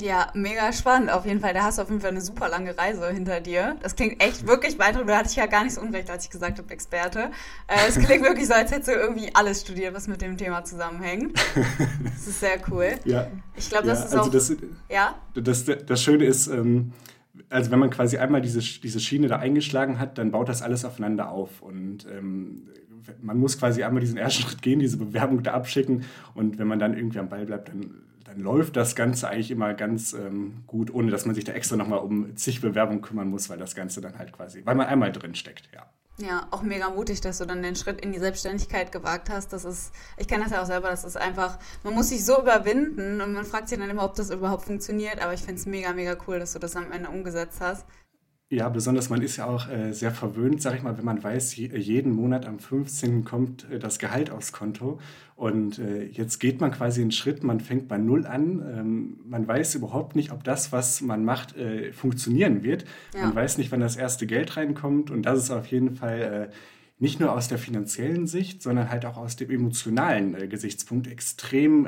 Ja, 0.00 0.30
mega 0.32 0.72
spannend 0.72 1.10
auf 1.10 1.26
jeden 1.26 1.40
Fall. 1.40 1.52
Da 1.52 1.64
hast 1.64 1.76
du 1.76 1.82
auf 1.82 1.88
jeden 1.88 2.00
Fall 2.00 2.10
eine 2.10 2.20
super 2.20 2.48
lange 2.48 2.78
Reise 2.78 3.10
hinter 3.10 3.40
dir. 3.40 3.76
Das 3.82 3.96
klingt 3.96 4.22
echt 4.22 4.46
wirklich 4.46 4.78
weiter. 4.78 5.04
Du 5.04 5.14
hattest 5.14 5.36
ja 5.36 5.46
gar 5.46 5.64
nicht 5.64 5.74
so 5.74 5.80
unrecht, 5.82 6.08
als 6.08 6.24
ich 6.24 6.30
gesagt 6.30 6.58
habe, 6.58 6.72
Experte. 6.72 7.32
Äh, 7.66 7.88
es 7.88 7.98
klingt 7.98 8.22
wirklich 8.22 8.46
so, 8.46 8.54
als 8.54 8.70
hättest 8.70 8.88
du 8.88 8.92
irgendwie 8.92 9.34
alles 9.34 9.60
studiert, 9.60 9.94
was 9.94 10.06
mit 10.06 10.22
dem 10.22 10.38
Thema 10.38 10.64
zusammenhängt. 10.64 11.38
Das 12.14 12.26
ist 12.28 12.40
sehr 12.40 12.58
cool. 12.70 12.94
Ja. 13.04 13.26
Ich 13.56 13.68
glaube, 13.68 13.88
das 13.88 13.98
ja, 13.98 14.04
ist 14.06 14.12
also 14.14 14.28
auch... 14.28 14.32
Das, 14.32 14.52
ja? 14.88 15.14
Das, 15.34 15.64
das 15.64 16.02
Schöne 16.02 16.24
ist, 16.24 16.46
ähm, 16.46 16.92
also 17.50 17.70
wenn 17.70 17.78
man 17.78 17.90
quasi 17.90 18.18
einmal 18.18 18.40
diese, 18.40 18.60
diese 18.60 19.00
Schiene 19.00 19.28
da 19.28 19.36
eingeschlagen 19.36 19.98
hat, 19.98 20.18
dann 20.18 20.30
baut 20.30 20.48
das 20.48 20.62
alles 20.62 20.84
aufeinander 20.84 21.30
auf. 21.30 21.62
Und 21.62 22.06
ähm, 22.06 22.68
man 23.22 23.38
muss 23.38 23.58
quasi 23.58 23.82
einmal 23.82 24.00
diesen 24.00 24.18
ersten 24.18 24.42
Schritt 24.48 24.62
gehen, 24.62 24.80
diese 24.80 24.96
Bewerbung 24.96 25.42
da 25.42 25.52
abschicken. 25.52 26.04
Und 26.34 26.58
wenn 26.58 26.68
man 26.68 26.78
dann 26.78 26.96
irgendwie 26.96 27.18
am 27.18 27.28
Ball 27.28 27.46
bleibt, 27.46 27.68
dann 27.68 28.02
dann 28.28 28.40
läuft 28.40 28.76
das 28.76 28.94
Ganze 28.94 29.28
eigentlich 29.28 29.50
immer 29.50 29.72
ganz 29.74 30.12
ähm, 30.12 30.62
gut, 30.66 30.92
ohne 30.92 31.10
dass 31.10 31.24
man 31.24 31.34
sich 31.34 31.44
da 31.44 31.52
extra 31.52 31.76
nochmal 31.76 32.00
um 32.00 32.36
zig 32.36 32.60
Bewerbungen 32.60 33.00
kümmern 33.00 33.28
muss, 33.28 33.48
weil 33.48 33.58
das 33.58 33.74
Ganze 33.74 34.00
dann 34.00 34.18
halt 34.18 34.32
quasi, 34.32 34.66
weil 34.66 34.74
man 34.74 34.86
einmal 34.86 35.12
drin 35.12 35.34
steckt, 35.34 35.70
ja. 35.74 35.86
Ja, 36.20 36.48
auch 36.50 36.62
mega 36.62 36.90
mutig, 36.90 37.20
dass 37.20 37.38
du 37.38 37.46
dann 37.46 37.62
den 37.62 37.76
Schritt 37.76 38.00
in 38.00 38.10
die 38.10 38.18
Selbstständigkeit 38.18 38.90
gewagt 38.90 39.30
hast. 39.30 39.52
Das 39.52 39.64
ist, 39.64 39.92
ich 40.16 40.26
kenne 40.26 40.42
das 40.42 40.52
ja 40.52 40.62
auch 40.62 40.66
selber, 40.66 40.90
das 40.90 41.04
ist 41.04 41.16
einfach, 41.16 41.58
man 41.84 41.94
muss 41.94 42.08
sich 42.08 42.24
so 42.24 42.40
überwinden 42.40 43.20
und 43.20 43.34
man 43.34 43.44
fragt 43.44 43.68
sich 43.68 43.78
dann 43.78 43.88
immer, 43.88 44.04
ob 44.04 44.16
das 44.16 44.30
überhaupt 44.30 44.64
funktioniert. 44.64 45.20
Aber 45.22 45.32
ich 45.32 45.42
finde 45.42 45.60
es 45.60 45.66
mega, 45.66 45.92
mega 45.92 46.16
cool, 46.26 46.40
dass 46.40 46.54
du 46.54 46.58
das 46.58 46.74
am 46.74 46.90
Ende 46.90 47.08
umgesetzt 47.08 47.60
hast. 47.60 47.86
Ja, 48.50 48.70
besonders 48.70 49.10
man 49.10 49.20
ist 49.20 49.36
ja 49.36 49.44
auch 49.44 49.68
äh, 49.68 49.92
sehr 49.92 50.10
verwöhnt, 50.10 50.62
sag 50.62 50.74
ich 50.74 50.82
mal, 50.82 50.96
wenn 50.96 51.04
man 51.04 51.22
weiß, 51.22 51.54
je, 51.56 51.66
jeden 51.76 52.12
Monat 52.12 52.46
am 52.46 52.58
15. 52.58 53.22
kommt 53.22 53.70
äh, 53.70 53.78
das 53.78 53.98
Gehalt 53.98 54.30
aufs 54.30 54.52
Konto. 54.52 54.98
Und 55.36 55.78
äh, 55.78 56.04
jetzt 56.04 56.38
geht 56.38 56.58
man 56.58 56.70
quasi 56.70 57.02
einen 57.02 57.12
Schritt, 57.12 57.44
man 57.44 57.60
fängt 57.60 57.88
bei 57.88 57.98
Null 57.98 58.26
an. 58.26 58.62
Ähm, 58.74 59.20
man 59.26 59.46
weiß 59.46 59.74
überhaupt 59.74 60.16
nicht, 60.16 60.32
ob 60.32 60.44
das, 60.44 60.72
was 60.72 61.02
man 61.02 61.26
macht, 61.26 61.58
äh, 61.58 61.92
funktionieren 61.92 62.62
wird. 62.62 62.86
Ja. 63.14 63.26
Man 63.26 63.34
weiß 63.34 63.58
nicht, 63.58 63.70
wann 63.70 63.80
das 63.80 63.96
erste 63.96 64.26
Geld 64.26 64.56
reinkommt. 64.56 65.10
Und 65.10 65.24
das 65.24 65.40
ist 65.40 65.50
auf 65.50 65.66
jeden 65.66 65.94
Fall 65.94 66.48
äh, 66.48 66.54
nicht 66.98 67.20
nur 67.20 67.32
aus 67.32 67.48
der 67.48 67.58
finanziellen 67.58 68.26
Sicht, 68.26 68.62
sondern 68.62 68.88
halt 68.88 69.04
auch 69.04 69.18
aus 69.18 69.36
dem 69.36 69.50
emotionalen 69.50 70.34
äh, 70.34 70.48
Gesichtspunkt 70.48 71.06
extrem 71.06 71.86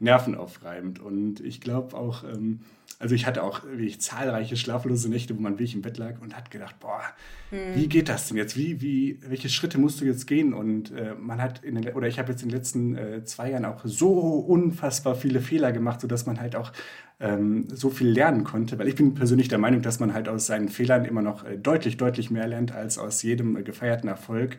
nervenaufreibend. 0.00 1.00
Und 1.00 1.40
ich 1.40 1.60
glaube 1.60 1.94
auch, 1.98 2.24
ähm, 2.24 2.60
also 3.00 3.14
ich 3.14 3.26
hatte 3.26 3.44
auch 3.44 3.62
wirklich 3.64 4.00
zahlreiche 4.00 4.56
schlaflose 4.56 5.08
Nächte, 5.08 5.36
wo 5.36 5.40
man 5.40 5.54
wirklich 5.54 5.74
im 5.74 5.82
Bett 5.82 5.98
lag 5.98 6.20
und 6.20 6.36
hat 6.36 6.50
gedacht, 6.50 6.80
boah, 6.80 7.02
hm. 7.50 7.76
wie 7.76 7.86
geht 7.86 8.08
das 8.08 8.26
denn 8.26 8.36
jetzt? 8.36 8.56
Wie, 8.56 8.80
wie, 8.80 9.20
welche 9.26 9.48
Schritte 9.48 9.78
musst 9.78 10.00
du 10.00 10.04
jetzt 10.04 10.26
gehen? 10.26 10.52
Und 10.52 10.90
äh, 10.90 11.14
man 11.14 11.40
hat 11.40 11.62
in 11.62 11.76
den, 11.76 11.94
oder 11.94 12.08
ich 12.08 12.18
habe 12.18 12.32
jetzt 12.32 12.42
in 12.42 12.48
den 12.48 12.56
letzten 12.56 12.96
äh, 12.96 13.24
zwei 13.24 13.50
Jahren 13.50 13.66
auch 13.66 13.82
so 13.84 14.10
unfassbar 14.10 15.14
viele 15.14 15.40
Fehler 15.40 15.70
gemacht, 15.70 16.00
sodass 16.00 16.26
man 16.26 16.40
halt 16.40 16.56
auch 16.56 16.72
ähm, 17.20 17.68
so 17.68 17.88
viel 17.88 18.08
lernen 18.08 18.42
konnte. 18.42 18.78
Weil 18.80 18.88
ich 18.88 18.96
bin 18.96 19.14
persönlich 19.14 19.46
der 19.46 19.58
Meinung, 19.58 19.80
dass 19.80 20.00
man 20.00 20.12
halt 20.12 20.28
aus 20.28 20.46
seinen 20.46 20.68
Fehlern 20.68 21.04
immer 21.04 21.22
noch 21.22 21.44
äh, 21.44 21.56
deutlich, 21.56 21.98
deutlich 21.98 22.32
mehr 22.32 22.48
lernt 22.48 22.72
als 22.72 22.98
aus 22.98 23.22
jedem 23.22 23.56
äh, 23.56 23.62
gefeierten 23.62 24.08
Erfolg. 24.08 24.58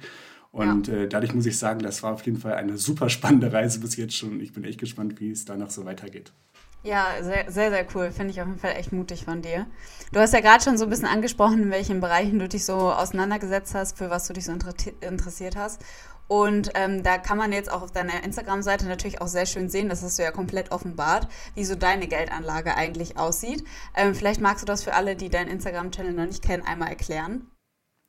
Und 0.51 0.87
ja. 0.87 0.93
äh, 0.93 1.07
dadurch 1.09 1.33
muss 1.33 1.45
ich 1.45 1.57
sagen, 1.57 1.81
das 1.81 2.03
war 2.03 2.13
auf 2.13 2.25
jeden 2.25 2.39
Fall 2.39 2.53
eine 2.53 2.77
super 2.77 3.09
spannende 3.09 3.51
Reise 3.51 3.81
bis 3.81 3.97
jetzt 3.97 4.15
schon. 4.15 4.39
Ich 4.39 4.53
bin 4.53 4.63
echt 4.63 4.79
gespannt, 4.79 5.19
wie 5.19 5.31
es 5.31 5.43
danach 5.43 5.69
so 5.69 5.83
weitergeht. 5.83 6.31
Ja, 6.81 7.07
sehr, 7.21 7.51
sehr, 7.51 7.71
sehr 7.71 7.85
cool. 7.93 8.11
Finde 8.11 8.31
ich 8.31 8.41
auf 8.41 8.47
jeden 8.47 8.59
Fall 8.59 8.75
echt 8.77 8.93
mutig 8.93 9.25
von 9.25 9.41
dir. 9.41 9.67
Du 10.13 10.19
hast 10.19 10.33
ja 10.33 10.39
gerade 10.39 10.63
schon 10.63 10.77
so 10.77 10.85
ein 10.85 10.89
bisschen 10.89 11.07
angesprochen, 11.07 11.63
in 11.63 11.71
welchen 11.71 11.99
Bereichen 11.99 12.39
du 12.39 12.47
dich 12.47 12.65
so 12.65 12.91
auseinandergesetzt 12.91 13.75
hast, 13.75 13.97
für 13.97 14.09
was 14.09 14.27
du 14.27 14.33
dich 14.33 14.45
so 14.45 14.53
interessiert 14.53 15.57
hast. 15.57 15.81
Und 16.29 16.71
ähm, 16.75 17.03
da 17.03 17.17
kann 17.17 17.37
man 17.37 17.51
jetzt 17.51 17.71
auch 17.71 17.81
auf 17.81 17.91
deiner 17.91 18.23
Instagram-Seite 18.23 18.85
natürlich 18.85 19.19
auch 19.19 19.27
sehr 19.27 19.47
schön 19.47 19.67
sehen, 19.67 19.89
das 19.89 20.03
hast 20.03 20.19
du 20.19 20.23
ja 20.23 20.31
komplett 20.31 20.71
offenbart, 20.71 21.27
wie 21.55 21.65
so 21.65 21.73
deine 21.73 22.07
Geldanlage 22.07 22.75
eigentlich 22.75 23.17
aussieht. 23.17 23.65
Ähm, 23.95 24.13
vielleicht 24.13 24.39
magst 24.39 24.61
du 24.61 24.67
das 24.67 24.83
für 24.83 24.93
alle, 24.93 25.15
die 25.15 25.29
deinen 25.29 25.49
Instagram-Channel 25.49 26.13
noch 26.13 26.27
nicht 26.27 26.43
kennen, 26.43 26.63
einmal 26.63 26.89
erklären. 26.89 27.49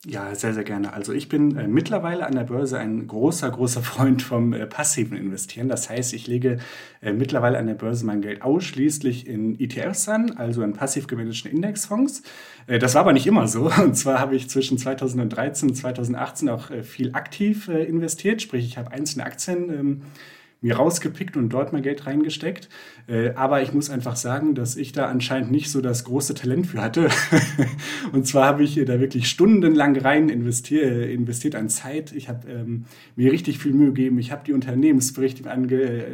Ja, 0.06 0.34
sehr, 0.34 0.54
sehr 0.54 0.64
gerne. 0.64 0.94
Also 0.94 1.12
ich 1.12 1.28
bin 1.28 1.58
äh, 1.58 1.68
mittlerweile 1.68 2.24
an 2.24 2.34
der 2.34 2.44
Börse 2.44 2.78
ein 2.78 3.06
großer, 3.06 3.50
großer 3.50 3.82
Freund 3.82 4.22
vom 4.22 4.54
äh, 4.54 4.66
passiven 4.66 5.14
Investieren. 5.14 5.68
Das 5.68 5.90
heißt, 5.90 6.14
ich 6.14 6.26
lege 6.26 6.58
äh, 7.02 7.12
mittlerweile 7.12 7.58
an 7.58 7.66
der 7.66 7.74
Börse 7.74 8.06
mein 8.06 8.22
Geld 8.22 8.40
ausschließlich 8.40 9.26
in 9.26 9.60
ETFs 9.60 10.08
an, 10.08 10.38
also 10.38 10.62
in 10.62 10.72
passiv 10.72 11.06
gemanagten 11.06 11.50
Indexfonds. 11.50 12.22
Äh, 12.66 12.78
das 12.78 12.94
war 12.94 13.02
aber 13.02 13.12
nicht 13.12 13.26
immer 13.26 13.46
so. 13.46 13.70
Und 13.82 13.94
zwar 13.94 14.20
habe 14.20 14.36
ich 14.36 14.48
zwischen 14.48 14.78
2013 14.78 15.68
und 15.68 15.74
2018 15.74 16.48
auch 16.48 16.70
äh, 16.70 16.82
viel 16.82 17.12
aktiv 17.12 17.68
äh, 17.68 17.84
investiert, 17.84 18.40
sprich 18.40 18.64
ich 18.64 18.78
habe 18.78 18.92
einzelne 18.92 19.26
Aktien 19.26 19.68
ähm, 19.68 20.02
mir 20.62 20.76
rausgepickt 20.76 21.36
und 21.36 21.48
dort 21.50 21.72
mein 21.72 21.82
Geld 21.82 22.06
reingesteckt. 22.06 22.68
Äh, 23.06 23.30
aber 23.30 23.62
ich 23.62 23.72
muss 23.72 23.88
einfach 23.88 24.16
sagen, 24.16 24.54
dass 24.54 24.76
ich 24.76 24.92
da 24.92 25.06
anscheinend 25.06 25.50
nicht 25.50 25.70
so 25.70 25.80
das 25.80 26.04
große 26.04 26.34
Talent 26.34 26.66
für 26.66 26.82
hatte. 26.82 27.08
und 28.12 28.26
zwar 28.26 28.46
habe 28.46 28.62
ich 28.62 28.74
da 28.84 29.00
wirklich 29.00 29.28
stundenlang 29.28 29.96
rein 29.96 30.28
investiert, 30.28 31.08
investiert 31.08 31.54
an 31.54 31.68
Zeit. 31.68 32.12
Ich 32.12 32.28
habe 32.28 32.48
ähm, 32.50 32.84
mir 33.16 33.32
richtig 33.32 33.58
viel 33.58 33.72
Mühe 33.72 33.92
gegeben. 33.92 34.18
Ich 34.18 34.32
habe 34.32 34.44
die 34.44 34.52
Unternehmensberichte 34.52 35.42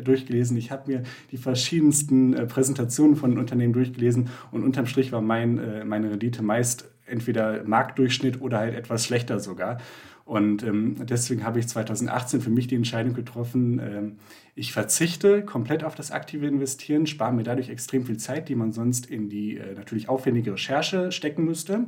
durchgelesen. 0.04 0.56
Ich 0.56 0.70
habe 0.70 0.90
mir 0.90 1.02
die 1.32 1.38
verschiedensten 1.38 2.34
äh, 2.34 2.46
Präsentationen 2.46 3.16
von 3.16 3.38
Unternehmen 3.38 3.72
durchgelesen. 3.72 4.28
Und 4.52 4.62
unterm 4.62 4.86
Strich 4.86 5.10
war 5.10 5.20
mein, 5.20 5.58
äh, 5.58 5.84
meine 5.84 6.10
Rendite 6.10 6.42
meist 6.42 6.88
entweder 7.06 7.62
Marktdurchschnitt 7.64 8.40
oder 8.40 8.58
halt 8.58 8.74
etwas 8.74 9.06
schlechter 9.06 9.40
sogar. 9.40 9.78
Und 10.26 10.64
ähm, 10.64 10.96
deswegen 11.06 11.44
habe 11.44 11.60
ich 11.60 11.68
2018 11.68 12.40
für 12.40 12.50
mich 12.50 12.66
die 12.66 12.74
Entscheidung 12.74 13.14
getroffen, 13.14 13.78
ähm, 13.78 14.16
ich 14.56 14.72
verzichte 14.72 15.44
komplett 15.44 15.84
auf 15.84 15.94
das 15.94 16.10
aktive 16.10 16.46
Investieren, 16.46 17.06
spare 17.06 17.32
mir 17.32 17.44
dadurch 17.44 17.68
extrem 17.68 18.06
viel 18.06 18.16
Zeit, 18.16 18.48
die 18.48 18.56
man 18.56 18.72
sonst 18.72 19.06
in 19.06 19.28
die 19.28 19.56
äh, 19.58 19.74
natürlich 19.74 20.08
aufwendige 20.08 20.54
Recherche 20.54 21.12
stecken 21.12 21.44
müsste 21.44 21.86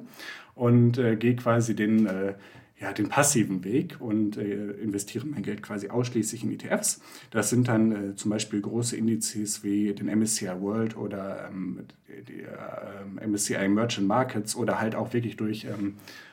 und 0.55 0.99
äh, 0.99 1.17
gehe 1.17 1.35
quasi 1.35 1.75
den, 1.75 2.07
äh, 2.07 2.35
ja, 2.79 2.93
den 2.93 3.09
passiven 3.09 3.65
Weg 3.65 3.97
und 4.01 4.37
äh, 4.37 4.71
investiere 4.83 5.27
mein 5.27 5.43
Geld 5.43 5.63
quasi 5.63 5.89
ausschließlich 5.89 6.45
in 6.45 6.53
ETFs. 6.53 7.01
Das 7.33 7.51
sind 7.51 7.67
dann 7.67 8.11
äh, 8.11 8.15
zum 8.15 8.31
Beispiel 8.31 8.61
große 8.61 8.97
Indizes 8.97 9.65
wie 9.65 9.95
den 9.95 10.07
MSCI 10.07 10.61
World 10.61 10.97
oder 10.97 11.49
ähm, 11.49 11.81
die, 12.29 12.43
ähm, 12.43 13.33
MSCI 13.33 13.67
Merchant 13.69 14.07
Markets 14.07 14.55
oder 14.55 14.79
halt 14.79 14.95
auch 14.95 15.13
wirklich 15.13 15.37
durch 15.37 15.65
ähm, 15.65 15.95
äh, 15.97 16.28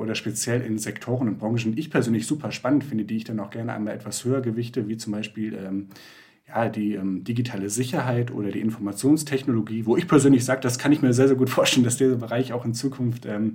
oder 0.00 0.14
speziell 0.14 0.60
in 0.60 0.78
Sektoren 0.78 1.28
und 1.28 1.38
Branchen, 1.38 1.72
die 1.74 1.80
ich 1.80 1.90
persönlich 1.90 2.26
super 2.26 2.52
spannend 2.52 2.84
finde, 2.84 3.04
die 3.04 3.16
ich 3.16 3.24
dann 3.24 3.40
auch 3.40 3.50
gerne 3.50 3.72
einmal 3.72 3.94
etwas 3.94 4.24
höher 4.24 4.42
gewichte, 4.42 4.86
wie 4.86 4.98
zum 4.98 5.12
Beispiel 5.12 5.54
ähm, 5.54 5.88
ja, 6.46 6.68
die 6.68 6.94
ähm, 6.94 7.24
digitale 7.24 7.70
Sicherheit 7.70 8.30
oder 8.30 8.50
die 8.50 8.60
Informationstechnologie, 8.60 9.86
wo 9.86 9.96
ich 9.96 10.06
persönlich 10.06 10.44
sage, 10.44 10.60
das 10.60 10.78
kann 10.78 10.92
ich 10.92 11.02
mir 11.02 11.12
sehr, 11.12 11.28
sehr 11.28 11.36
gut 11.36 11.50
vorstellen, 11.50 11.84
dass 11.84 11.96
dieser 11.96 12.16
Bereich 12.16 12.52
auch 12.52 12.64
in 12.64 12.74
Zukunft 12.74 13.26
ähm, 13.26 13.54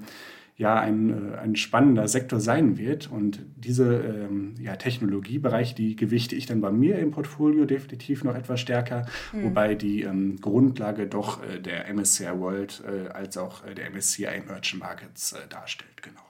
ja 0.58 0.80
ein, 0.80 1.34
äh, 1.34 1.38
ein 1.38 1.56
spannender 1.56 2.08
Sektor 2.08 2.40
sein 2.40 2.78
wird. 2.78 3.10
Und 3.10 3.40
diese 3.56 3.96
ähm, 3.96 4.56
ja, 4.60 4.76
Technologiebereiche, 4.76 5.76
die 5.76 5.96
gewichte 5.96 6.36
ich 6.36 6.48
dann 6.48 6.62
bei 6.62 6.72
mir 6.72 6.98
im 6.98 7.12
Portfolio 7.12 7.66
definitiv 7.66 8.24
noch 8.24 8.36
etwas 8.36 8.60
stärker, 8.60 9.06
mhm. 9.32 9.44
wobei 9.44 9.76
die 9.76 10.02
ähm, 10.02 10.38
Grundlage 10.42 11.08
doch 11.08 11.44
äh, 11.44 11.60
der 11.60 11.94
MSCI 11.94 12.40
World 12.40 12.84
äh, 12.86 13.10
als 13.10 13.38
auch 13.38 13.66
äh, 13.66 13.76
der 13.76 13.92
MSCI 13.92 14.26
Emerging 14.26 14.80
Markets 14.80 15.34
äh, 15.34 15.48
darstellt. 15.48 16.02
Genau. 16.02 16.22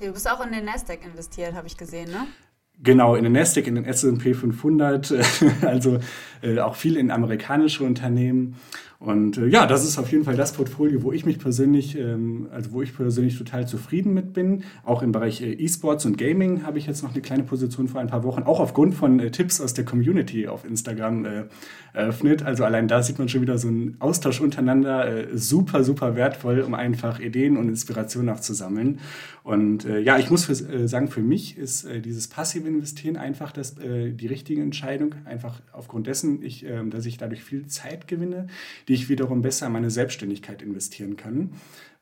Du 0.00 0.12
bist 0.12 0.28
auch 0.30 0.44
in 0.44 0.52
den 0.52 0.64
Nasdaq 0.64 1.04
investiert, 1.06 1.54
habe 1.54 1.68
ich 1.68 1.76
gesehen, 1.76 2.10
ne? 2.10 2.26
Genau, 2.82 3.14
in 3.14 3.24
den 3.24 3.32
Nasdaq, 3.32 3.66
in 3.66 3.76
den 3.76 3.86
S&P 3.86 4.34
500, 4.34 5.14
also 5.62 5.98
äh, 6.42 6.58
auch 6.58 6.76
viel 6.76 6.98
in 6.98 7.10
amerikanische 7.10 7.84
Unternehmen. 7.84 8.56
Und 8.98 9.36
äh, 9.36 9.46
ja, 9.48 9.66
das 9.66 9.84
ist 9.84 9.98
auf 9.98 10.10
jeden 10.10 10.24
Fall 10.24 10.36
das 10.36 10.52
Portfolio, 10.52 11.02
wo 11.02 11.12
ich 11.12 11.26
mich 11.26 11.38
persönlich, 11.38 11.98
ähm, 11.98 12.48
also 12.50 12.72
wo 12.72 12.80
ich 12.80 12.96
persönlich 12.96 13.36
total 13.36 13.68
zufrieden 13.68 14.14
mit 14.14 14.32
bin. 14.32 14.64
Auch 14.84 15.02
im 15.02 15.12
Bereich 15.12 15.42
äh, 15.42 15.52
E-Sports 15.52 16.06
und 16.06 16.16
Gaming 16.16 16.64
habe 16.64 16.78
ich 16.78 16.86
jetzt 16.86 17.02
noch 17.02 17.12
eine 17.12 17.20
kleine 17.20 17.42
Position 17.42 17.88
vor 17.88 18.00
ein 18.00 18.06
paar 18.06 18.24
Wochen, 18.24 18.44
auch 18.44 18.58
aufgrund 18.58 18.94
von 18.94 19.20
äh, 19.20 19.30
Tipps 19.30 19.60
aus 19.60 19.74
der 19.74 19.84
Community 19.84 20.48
auf 20.48 20.64
Instagram 20.64 21.26
äh, 21.26 21.44
eröffnet. 21.92 22.42
Also 22.42 22.64
allein 22.64 22.88
da 22.88 23.02
sieht 23.02 23.18
man 23.18 23.28
schon 23.28 23.42
wieder 23.42 23.58
so 23.58 23.68
einen 23.68 23.96
Austausch 23.98 24.40
untereinander, 24.40 25.06
äh, 25.06 25.36
super, 25.36 25.84
super 25.84 26.16
wertvoll, 26.16 26.60
um 26.60 26.72
einfach 26.72 27.20
Ideen 27.20 27.58
und 27.58 27.68
Inspirationen 27.68 28.34
auch 28.34 28.40
zu 28.40 28.54
sammeln. 28.54 29.00
Und 29.42 29.84
äh, 29.84 30.00
ja, 30.00 30.18
ich 30.18 30.30
muss 30.30 30.46
für, 30.46 30.88
sagen, 30.88 31.08
für 31.08 31.20
mich 31.20 31.58
ist 31.58 31.86
dieses 32.04 32.28
passive 32.28 32.66
Investieren 32.66 33.16
einfach 33.16 33.52
das, 33.52 33.76
die 33.76 34.26
richtige 34.26 34.60
Entscheidung, 34.60 35.14
einfach 35.24 35.60
aufgrund 35.72 36.08
dessen, 36.08 36.42
ich, 36.42 36.64
ähm, 36.64 36.90
dass 36.90 37.06
ich 37.06 37.16
dadurch 37.16 37.44
viel 37.44 37.66
Zeit 37.66 38.08
gewinne 38.08 38.48
die 38.88 38.94
ich 38.96 39.08
wiederum 39.08 39.42
besser 39.42 39.66
in 39.66 39.72
meine 39.72 39.90
Selbstständigkeit 39.90 40.62
investieren 40.62 41.16
kann, 41.16 41.52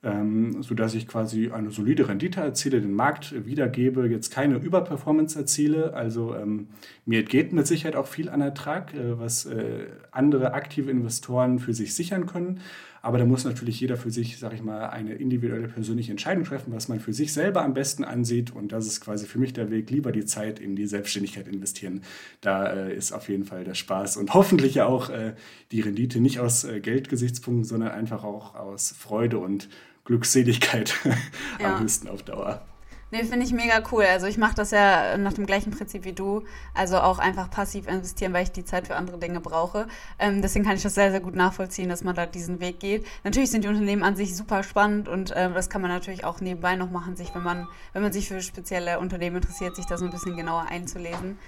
ähm, 0.03 0.63
sodass 0.63 0.95
ich 0.95 1.07
quasi 1.07 1.51
eine 1.51 1.71
solide 1.71 2.09
Rendite 2.09 2.41
erziele, 2.41 2.81
den 2.81 2.95
Markt 2.95 3.47
wiedergebe, 3.47 4.07
jetzt 4.07 4.31
keine 4.31 4.57
Überperformance 4.57 5.39
erziele. 5.39 5.95
Also 5.95 6.35
ähm, 6.35 6.69
mir 7.05 7.23
geht 7.23 7.53
mit 7.53 7.67
Sicherheit 7.67 7.97
auch 7.97 8.07
viel 8.07 8.29
an 8.29 8.41
Ertrag, 8.41 8.95
äh, 8.95 9.19
was 9.19 9.47
äh, 9.47 9.87
andere 10.11 10.55
aktive 10.55 10.91
Investoren 10.91 11.59
für 11.59 11.75
sich 11.75 11.95
sichern 11.95 12.27
können. 12.27 12.61
Aber 13.05 13.19
da 13.19 13.27
muss 13.27 13.45
natürlich 13.45 13.79
jeder 13.81 13.99
für 13.99 14.11
sich, 14.11 14.39
sage 14.39 14.55
ich 14.55 14.63
mal, 14.63 14.87
eine 14.87 15.13
individuelle 15.13 15.69
persönliche 15.69 16.11
Entscheidung 16.11 16.45
treffen, 16.45 16.73
was 16.73 16.89
man 16.89 17.01
für 17.01 17.13
sich 17.13 17.35
selber 17.35 17.63
am 17.63 17.75
besten 17.75 18.03
ansieht. 18.03 18.51
Und 18.51 18.73
das 18.73 18.87
ist 18.87 19.03
quasi 19.03 19.27
für 19.27 19.39
mich 19.39 19.53
der 19.53 19.71
Weg, 19.71 19.91
lieber 19.91 20.11
die 20.11 20.25
Zeit 20.25 20.59
in 20.59 20.75
die 20.75 20.87
Selbstständigkeit 20.87 21.47
investieren. 21.47 22.01
Da 22.41 22.67
äh, 22.73 22.97
ist 22.97 23.13
auf 23.13 23.29
jeden 23.29 23.45
Fall 23.45 23.63
der 23.63 23.75
Spaß 23.75 24.17
und 24.17 24.33
hoffentlich 24.33 24.77
ja 24.77 24.87
auch 24.87 25.11
äh, 25.11 25.35
die 25.71 25.83
Rendite 25.83 26.19
nicht 26.19 26.41
aus 26.41 26.65
äh, 26.65 26.81
Geldgesichtspunkten, 26.81 27.65
sondern 27.65 27.91
einfach 27.91 28.25
auch 28.25 28.55
aus 28.55 28.95
Freude 28.99 29.37
und 29.37 29.69
Glückseligkeit 30.07 30.95
ja. 31.61 31.75
am 31.75 31.83
höchsten 31.83 32.09
auf 32.09 32.23
Dauer. 32.23 32.65
Nee, 33.15 33.23
finde 33.23 33.47
ich 33.47 33.53
mega 33.53 33.81
cool. 33.93 34.03
Also 34.03 34.27
ich 34.27 34.39
mache 34.39 34.57
das 34.57 34.73
ja 34.73 35.17
nach 35.17 35.35
dem 35.35 35.47
gleichen 35.47 35.71
Prinzip 35.71 36.05
wie 36.05 36.15
du. 36.15 36.43
Also 36.75 36.99
auch 36.99 37.21
einfach 37.21 37.49
passiv 37.49 37.87
investieren, 37.87 38.33
weil 38.33 38.43
ich 38.43 38.51
die 38.51 38.65
Zeit 38.65 38.89
für 38.89 38.97
andere 38.97 39.19
Dinge 39.19 39.39
brauche. 39.39 39.87
Ähm, 40.19 40.43
deswegen 40.43 40.65
kann 40.65 40.75
ich 40.75 40.83
das 40.83 40.97
sehr, 40.97 41.13
sehr 41.13 41.21
gut 41.21 41.37
nachvollziehen, 41.37 41.89
dass 41.89 42.03
man 42.03 42.17
da 42.17 42.27
diesen 42.27 42.59
Weg 42.59 42.81
geht. 42.81 43.07
Natürlich 43.23 43.53
sind 43.53 43.63
die 43.63 43.69
Unternehmen 43.69 44.03
an 44.03 44.17
sich 44.17 44.35
super 44.35 44.65
spannend 44.65 45.09
und 45.09 45.31
äh, 45.31 45.49
das 45.53 45.71
kann 45.71 45.81
man 45.81 45.93
natürlich 45.93 46.25
auch 46.25 46.41
nebenbei 46.41 46.75
noch 46.75 46.91
machen, 46.91 47.15
sich, 47.15 47.33
wenn 47.37 47.45
man, 47.45 47.69
wenn 47.93 48.03
man 48.03 48.13
sich 48.13 48.27
für 48.27 48.41
spezielle 48.41 48.99
Unternehmen 48.99 49.37
interessiert, 49.37 49.77
sich 49.77 49.87
da 49.87 49.97
so 49.97 50.07
ein 50.07 50.11
bisschen 50.11 50.37
genauer 50.37 50.67
einzulesen. 50.69 51.39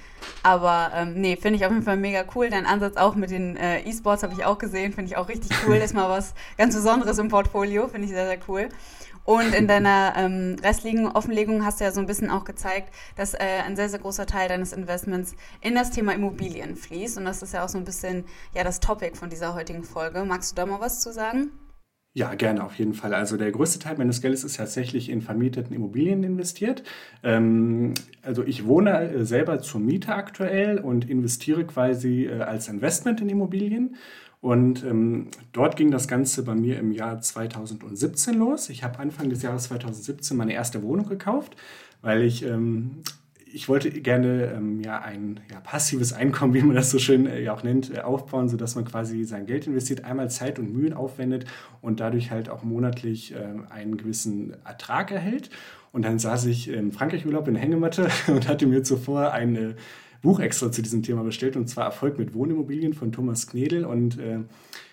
Aber 0.45 0.93
ähm, 0.95 1.15
nee, 1.15 1.35
finde 1.35 1.57
ich 1.57 1.67
auf 1.67 1.73
jeden 1.73 1.83
Fall 1.83 1.97
mega 1.97 2.25
cool. 2.37 2.49
Dein 2.49 2.67
Ansatz 2.67 2.97
auch 2.97 3.17
mit 3.17 3.31
den 3.31 3.57
äh, 3.57 3.81
E-Sports 3.81 4.23
habe 4.23 4.35
ich 4.35 4.45
auch 4.45 4.59
gesehen, 4.59 4.93
finde 4.93 5.11
ich 5.11 5.17
auch 5.17 5.29
richtig 5.29 5.51
cool. 5.67 5.75
ist 5.85 5.95
mal 5.95 6.09
was 6.09 6.33
ganz 6.57 6.77
Besonderes 6.77 7.19
im 7.19 7.27
Portfolio, 7.27 7.89
finde 7.89 8.07
ich 8.07 8.13
sehr, 8.13 8.29
sehr 8.29 8.39
cool. 8.47 8.69
Und 9.27 9.55
in 9.55 9.67
deiner 9.67 10.15
ähm, 10.17 10.57
restlichen 10.63 11.07
Offenlegung 11.09 11.65
hast 11.65 11.81
du 11.81 11.85
ja 11.85 11.91
so 11.91 12.01
ein 12.01 12.07
bisschen 12.07 12.31
auch 12.31 12.45
gezeigt, 12.45 12.95
dass 13.17 13.35
äh, 13.35 13.39
ein 13.67 13.75
sehr, 13.75 13.89
sehr 13.89 13.99
großer 13.99 14.25
Teil 14.25 14.49
deines 14.49 14.73
Investments 14.73 15.35
in 15.61 15.75
das 15.75 15.91
Thema 15.91 16.15
Immobilien 16.15 16.77
fließt. 16.77 17.19
Und 17.19 17.25
das 17.25 17.43
ist 17.43 17.53
ja 17.53 17.65
auch 17.65 17.69
so 17.69 17.77
ein 17.77 17.85
bisschen 17.85 18.25
ja, 18.55 18.63
das 18.63 18.79
Topic 18.79 19.17
von 19.17 19.29
dieser 19.29 19.55
heutigen 19.55 19.83
Folge. 19.83 20.25
Magst 20.25 20.53
du 20.53 20.55
da 20.55 20.65
mal 20.65 20.81
was 20.81 21.01
zu 21.01 21.13
sagen? 21.13 21.51
Ja, 22.17 22.35
gerne, 22.35 22.65
auf 22.65 22.77
jeden 22.77 22.95
Fall. 22.95 23.13
Also 23.13 23.37
der 23.37 23.51
größte 23.51 23.79
Teil 23.79 23.99
meines 23.99 24.23
Geldes 24.23 24.43
ist 24.43 24.57
tatsächlich 24.57 25.11
in 25.11 25.21
vermieteten 25.21 25.77
Immobilien 25.77 26.25
investiert. 26.25 26.83
Ähm, 27.23 27.93
also 28.23 28.43
ich 28.43 28.65
wohne 28.65 29.11
äh, 29.11 29.25
selber 29.27 29.61
zur 29.61 29.83
Miete 29.83 30.15
aktuell 30.15 30.79
und 30.79 31.11
investiere 31.11 31.67
quasi 31.67 32.25
äh, 32.25 32.41
als 32.41 32.69
Investment 32.69 33.21
in 33.21 33.29
Immobilien. 33.29 33.97
Und 34.47 34.85
ähm, 34.85 35.27
dort 35.53 35.75
ging 35.75 35.91
das 35.91 36.07
Ganze 36.07 36.45
bei 36.45 36.55
mir 36.55 36.79
im 36.79 36.93
Jahr 36.93 37.21
2017 37.21 38.33
los. 38.35 38.71
Ich 38.71 38.85
habe 38.85 39.01
Anfang 39.01 39.29
des 39.29 39.43
Jahres 39.43 39.65
2017 39.65 40.37
meine 40.37 40.53
erste 40.53 40.85
Wohnung 40.85 41.09
gekauft, 41.09 41.57
weil 42.01 42.23
ich, 42.23 42.45
ähm, 42.45 43.03
ich 43.53 43.69
wollte 43.69 43.91
gerne 43.91 44.53
ähm, 44.57 44.81
ja, 44.81 45.01
ein 45.01 45.41
ja, 45.51 45.59
passives 45.59 46.13
Einkommen, 46.13 46.55
wie 46.55 46.63
man 46.63 46.77
das 46.77 46.93
so 46.93 47.01
schön 47.01 47.27
äh, 47.27 47.49
auch 47.49 47.65
nennt, 47.65 47.93
äh, 47.93 48.03
aufbauen, 48.03 48.49
sodass 48.49 48.77
man 48.77 48.85
quasi 48.85 49.25
sein 49.25 49.47
Geld 49.47 49.67
investiert, 49.67 50.05
einmal 50.05 50.31
Zeit 50.31 50.61
und 50.61 50.73
Mühen 50.73 50.93
aufwendet 50.93 51.47
und 51.83 51.99
dadurch 51.99 52.31
halt 52.31 52.49
auch 52.49 52.63
monatlich 52.63 53.35
äh, 53.35 53.39
einen 53.71 53.97
gewissen 53.97 54.55
Ertrag 54.65 55.11
erhält. 55.11 55.51
Und 55.91 56.05
dann 56.05 56.21
saß 56.21 56.47
ich 56.47 56.69
im 56.69 56.93
Frankreich-Urlaub 56.93 57.49
in 57.49 57.55
der 57.55 57.65
Hängematte 57.65 58.07
und 58.29 58.47
hatte 58.47 58.69
mir 58.69 58.85
zuvor 58.85 59.33
eine 59.33 59.75
Buch 60.27 60.41
extra 60.41 60.73
zu 60.73 60.83
diesem 60.83 61.05
Thema 61.05 61.23
bestellt, 61.23 61.57
und 61.57 61.69
zwar 61.69 61.85
Erfolg 61.85 62.19
mit 62.19 62.35
Wohnimmobilien 62.35 62.95
von 62.95 63.13
Thomas 63.13 63.47
Knedel. 63.47 63.85
Und 63.85 64.19
äh, 64.19 64.41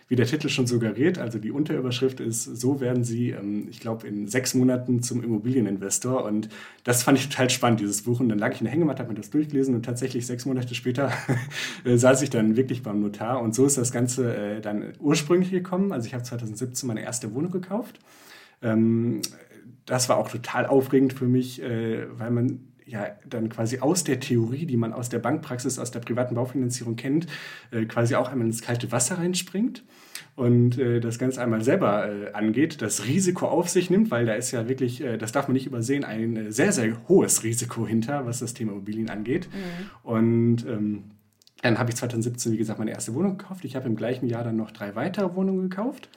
wie 0.07 0.15
der 0.15 0.27
Titel 0.27 0.47
schon 0.47 0.67
suggeriert, 0.67 1.17
also 1.17 1.39
die 1.39 1.49
Unterüberschrift 1.49 2.19
ist, 2.19 2.43
so 2.43 2.79
werden 2.79 3.03
Sie, 3.03 3.31
ähm, 3.31 3.67
ich 3.67 3.79
glaube, 3.79 4.07
in 4.07 4.27
sechs 4.27 4.53
Monaten 4.53 5.01
zum 5.01 5.23
Immobilieninvestor. 5.23 6.23
Und 6.23 6.49
das 6.83 7.01
fand 7.01 7.17
ich 7.17 7.29
total 7.29 7.49
spannend, 7.49 7.79
dieses 7.79 8.03
Buch. 8.03 8.19
Und 8.19 8.29
dann 8.29 8.37
lag 8.37 8.53
ich 8.53 8.61
in 8.61 8.65
der 8.65 8.73
Hängematte, 8.73 9.01
habe 9.01 9.11
mir 9.11 9.17
das 9.17 9.31
durchgelesen 9.31 9.73
und 9.73 9.83
tatsächlich 9.83 10.27
sechs 10.27 10.45
Monate 10.45 10.75
später 10.75 11.11
äh, 11.83 11.97
saß 11.97 12.21
ich 12.21 12.29
dann 12.29 12.55
wirklich 12.55 12.83
beim 12.83 13.01
Notar. 13.01 13.41
Und 13.41 13.55
so 13.55 13.65
ist 13.65 13.79
das 13.79 13.91
Ganze 13.91 14.35
äh, 14.35 14.61
dann 14.61 14.93
ursprünglich 14.99 15.49
gekommen. 15.49 15.93
Also 15.93 16.05
ich 16.05 16.13
habe 16.13 16.23
2017 16.23 16.85
meine 16.85 17.01
erste 17.01 17.33
Wohnung 17.33 17.49
gekauft. 17.49 17.99
Ähm, 18.61 19.21
das 19.87 20.09
war 20.09 20.17
auch 20.17 20.29
total 20.29 20.67
aufregend 20.67 21.13
für 21.13 21.25
mich, 21.25 21.59
äh, 21.59 22.05
weil 22.19 22.29
man 22.29 22.59
ja 22.85 23.07
dann 23.27 23.49
quasi 23.49 23.79
aus 23.79 24.03
der 24.03 24.19
Theorie, 24.19 24.65
die 24.65 24.77
man 24.77 24.93
aus 24.93 25.09
der 25.09 25.19
Bankpraxis, 25.19 25.79
aus 25.79 25.91
der 25.91 25.99
privaten 25.99 26.35
Baufinanzierung 26.35 26.95
kennt, 26.95 27.27
äh, 27.71 27.85
quasi 27.85 28.15
auch 28.15 28.29
einmal 28.29 28.47
ins 28.47 28.61
kalte 28.61 28.91
Wasser 28.91 29.17
reinspringt 29.17 29.83
und 30.35 30.77
äh, 30.77 30.99
das 30.99 31.19
Ganze 31.19 31.41
einmal 31.41 31.63
selber 31.63 32.09
äh, 32.09 32.31
angeht, 32.33 32.81
das 32.81 33.05
Risiko 33.05 33.47
auf 33.47 33.69
sich 33.69 33.89
nimmt, 33.89 34.11
weil 34.11 34.25
da 34.25 34.33
ist 34.33 34.51
ja 34.51 34.67
wirklich, 34.67 35.03
das 35.19 35.31
darf 35.31 35.47
man 35.47 35.53
nicht 35.53 35.65
übersehen, 35.65 36.03
ein 36.03 36.51
sehr, 36.51 36.71
sehr 36.71 36.97
hohes 37.07 37.43
Risiko 37.43 37.87
hinter, 37.87 38.25
was 38.25 38.39
das 38.39 38.53
Thema 38.53 38.71
Immobilien 38.73 39.09
angeht. 39.09 39.47
Mhm. 39.51 40.09
Und 40.09 40.65
ähm, 40.67 41.03
dann 41.61 41.79
habe 41.79 41.89
ich 41.89 41.95
2017, 41.95 42.51
wie 42.51 42.57
gesagt, 42.57 42.79
meine 42.79 42.91
erste 42.91 43.13
Wohnung 43.13 43.37
gekauft. 43.37 43.63
Ich 43.63 43.75
habe 43.75 43.87
im 43.87 43.95
gleichen 43.95 44.27
Jahr 44.27 44.43
dann 44.43 44.57
noch 44.57 44.71
drei 44.71 44.95
weitere 44.95 45.33
Wohnungen 45.35 45.69
gekauft. 45.69 46.09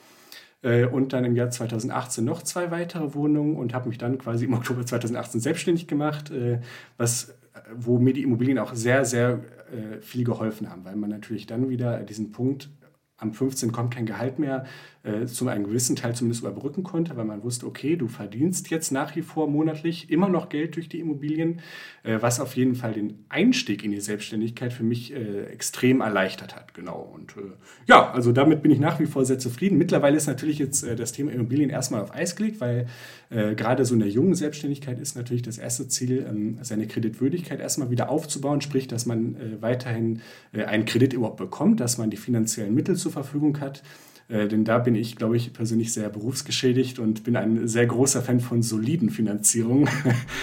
Äh, 0.62 0.86
und 0.86 1.12
dann 1.12 1.24
im 1.24 1.36
Jahr 1.36 1.50
2018 1.50 2.24
noch 2.24 2.42
zwei 2.42 2.70
weitere 2.70 3.14
Wohnungen 3.14 3.56
und 3.56 3.74
habe 3.74 3.88
mich 3.88 3.98
dann 3.98 4.18
quasi 4.18 4.46
im 4.46 4.54
Oktober 4.54 4.84
2018 4.84 5.40
selbstständig 5.40 5.86
gemacht, 5.86 6.30
äh, 6.30 6.60
was, 6.96 7.34
wo 7.74 7.98
mir 7.98 8.12
die 8.12 8.22
Immobilien 8.22 8.58
auch 8.58 8.74
sehr, 8.74 9.04
sehr 9.04 9.40
äh, 9.70 10.00
viel 10.00 10.24
geholfen 10.24 10.70
haben, 10.70 10.84
weil 10.84 10.96
man 10.96 11.10
natürlich 11.10 11.46
dann 11.46 11.68
wieder 11.68 12.00
diesen 12.00 12.32
Punkt 12.32 12.70
am 13.18 13.32
15 13.32 13.72
kommt 13.72 13.94
kein 13.94 14.06
Gehalt 14.06 14.38
mehr, 14.38 14.66
äh, 15.06 15.26
zu 15.26 15.46
einem 15.46 15.64
gewissen 15.64 15.94
Teil 15.94 16.16
zumindest 16.16 16.42
überbrücken 16.42 16.82
konnte, 16.82 17.16
weil 17.16 17.24
man 17.24 17.44
wusste, 17.44 17.66
okay, 17.66 17.94
du 17.94 18.08
verdienst 18.08 18.70
jetzt 18.70 18.90
nach 18.90 19.14
wie 19.14 19.22
vor 19.22 19.48
monatlich 19.48 20.10
immer 20.10 20.28
noch 20.28 20.48
Geld 20.48 20.74
durch 20.74 20.88
die 20.88 20.98
Immobilien, 20.98 21.60
äh, 22.02 22.18
was 22.20 22.40
auf 22.40 22.56
jeden 22.56 22.74
Fall 22.74 22.94
den 22.94 23.24
Einstieg 23.28 23.84
in 23.84 23.92
die 23.92 24.00
Selbstständigkeit 24.00 24.72
für 24.72 24.82
mich 24.82 25.14
äh, 25.14 25.44
extrem 25.44 26.00
erleichtert 26.00 26.56
hat. 26.56 26.74
Genau. 26.74 27.08
Und 27.14 27.36
äh, 27.36 27.52
ja, 27.86 28.10
also 28.10 28.32
damit 28.32 28.62
bin 28.62 28.72
ich 28.72 28.80
nach 28.80 28.98
wie 28.98 29.06
vor 29.06 29.24
sehr 29.24 29.38
zufrieden. 29.38 29.78
Mittlerweile 29.78 30.16
ist 30.16 30.26
natürlich 30.26 30.58
jetzt 30.58 30.82
äh, 30.82 30.96
das 30.96 31.12
Thema 31.12 31.30
Immobilien 31.30 31.70
erstmal 31.70 32.00
auf 32.00 32.12
Eis 32.12 32.34
gelegt, 32.34 32.60
weil 32.60 32.86
äh, 33.30 33.54
gerade 33.54 33.84
so 33.84 33.94
in 33.94 34.00
der 34.00 34.10
jungen 34.10 34.34
Selbstständigkeit 34.34 34.98
ist 34.98 35.14
natürlich 35.14 35.42
das 35.42 35.58
erste 35.58 35.86
Ziel, 35.86 36.26
ähm, 36.28 36.58
seine 36.62 36.88
Kreditwürdigkeit 36.88 37.60
erstmal 37.60 37.90
wieder 37.90 38.10
aufzubauen, 38.10 38.60
sprich, 38.60 38.88
dass 38.88 39.06
man 39.06 39.36
weiterhin 39.60 40.20
einen 40.52 40.84
Kredit 40.84 41.12
überhaupt 41.12 41.36
bekommt, 41.36 41.80
dass 41.80 41.98
man 41.98 42.10
die 42.10 42.16
finanziellen 42.16 42.74
Mittel 42.74 42.96
zur 42.96 43.12
Verfügung 43.12 43.60
hat. 43.60 43.82
Äh, 44.28 44.48
denn 44.48 44.64
da 44.64 44.78
bin 44.78 44.94
ich, 44.94 45.16
glaube 45.16 45.36
ich, 45.36 45.52
persönlich 45.52 45.92
sehr 45.92 46.08
berufsgeschädigt 46.08 46.98
und 46.98 47.24
bin 47.24 47.36
ein 47.36 47.68
sehr 47.68 47.86
großer 47.86 48.22
Fan 48.22 48.40
von 48.40 48.62
soliden 48.62 49.10
Finanzierungen. 49.10 49.88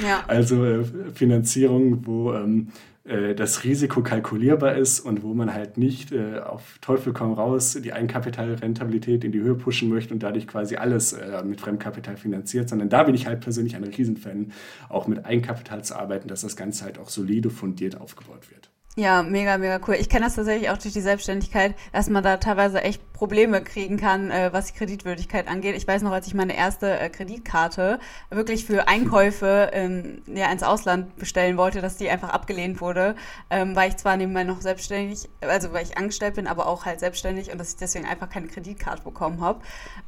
Ja. 0.05 0.23
also 0.27 0.63
äh, 0.63 0.83
Finanzierung, 1.13 2.05
wo 2.05 2.33
ähm, 2.33 2.69
äh, 3.03 3.35
das 3.35 3.65
Risiko 3.65 4.01
kalkulierbar 4.01 4.75
ist 4.75 5.01
und 5.01 5.23
wo 5.23 5.33
man 5.33 5.53
halt 5.53 5.77
nicht 5.77 6.13
äh, 6.13 6.39
auf 6.39 6.77
Teufel 6.79 7.11
komm 7.11 7.33
raus 7.33 7.77
die 7.83 7.91
Eigenkapitalrentabilität 7.91 9.25
in 9.25 9.33
die 9.33 9.41
Höhe 9.41 9.55
pushen 9.55 9.89
möchte 9.89 10.13
und 10.13 10.23
dadurch 10.23 10.47
quasi 10.47 10.77
alles 10.77 11.15
mit 11.43 11.59
Fremdkapital 11.59 12.15
finanziert, 12.15 12.69
sondern 12.69 12.89
da 12.89 13.03
bin 13.03 13.15
ich 13.15 13.27
halt 13.27 13.41
persönlich 13.41 13.75
ein 13.75 13.83
Riesenfan, 13.83 14.51
auch 14.89 15.07
mit 15.07 15.25
Eigenkapital 15.25 15.83
zu 15.83 15.95
arbeiten, 15.95 16.27
dass 16.27 16.41
das 16.41 16.55
Ganze 16.55 16.85
halt 16.85 16.99
auch 16.99 17.09
solide 17.09 17.49
fundiert 17.49 17.99
aufgebaut 17.99 18.49
wird. 18.49 18.72
Ja, 18.95 19.23
mega, 19.23 19.57
mega 19.57 19.79
cool. 19.87 19.95
Ich 19.95 20.07
kenne 20.07 20.25
das 20.25 20.35
tatsächlich 20.35 20.69
auch 20.69 20.77
durch 20.77 20.93
die 20.93 21.01
Selbstständigkeit, 21.01 21.73
dass 21.91 22.11
man 22.11 22.23
da 22.23 22.37
teilweise 22.37 22.79
echt 22.83 23.01
Probleme 23.11 23.63
kriegen 23.63 23.97
kann, 23.97 24.29
äh, 24.29 24.53
was 24.53 24.67
die 24.67 24.77
Kreditwürdigkeit 24.77 25.47
angeht. 25.47 25.75
Ich 25.75 25.87
weiß 25.87 26.03
noch, 26.03 26.11
als 26.11 26.27
ich 26.27 26.35
meine 26.35 26.55
erste 26.55 26.99
äh, 26.99 27.09
Kreditkarte 27.09 27.99
wirklich 28.29 28.65
für 28.65 28.87
Einkäufe 28.87 29.71
ähm, 29.73 30.21
ja, 30.27 30.51
ins 30.51 30.61
Ausland 30.61 31.15
bestellen 31.15 31.57
wollte, 31.57 31.81
dass 31.81 31.97
die 31.97 32.07
einfach 32.07 32.29
abgelehnt 32.29 32.81
wurde, 32.81 33.15
ähm, 33.49 33.75
weil 33.75 33.89
ich 33.89 33.97
zwar 33.97 34.15
nebenbei 34.15 34.43
noch 34.43 34.61
selbstständig, 34.61 35.27
also 35.41 35.73
weil 35.73 35.83
ich 35.83 35.97
angestellt 35.97 36.35
bin, 36.35 36.45
aber 36.45 36.67
auch 36.67 36.85
halt 36.85 36.99
selbstständig 36.99 37.51
und 37.51 37.57
dass 37.57 37.69
ich 37.69 37.77
deswegen 37.77 38.05
einfach 38.05 38.29
keine 38.29 38.45
Kreditkarte 38.45 39.01
bekommen 39.01 39.41
habe. 39.41 39.61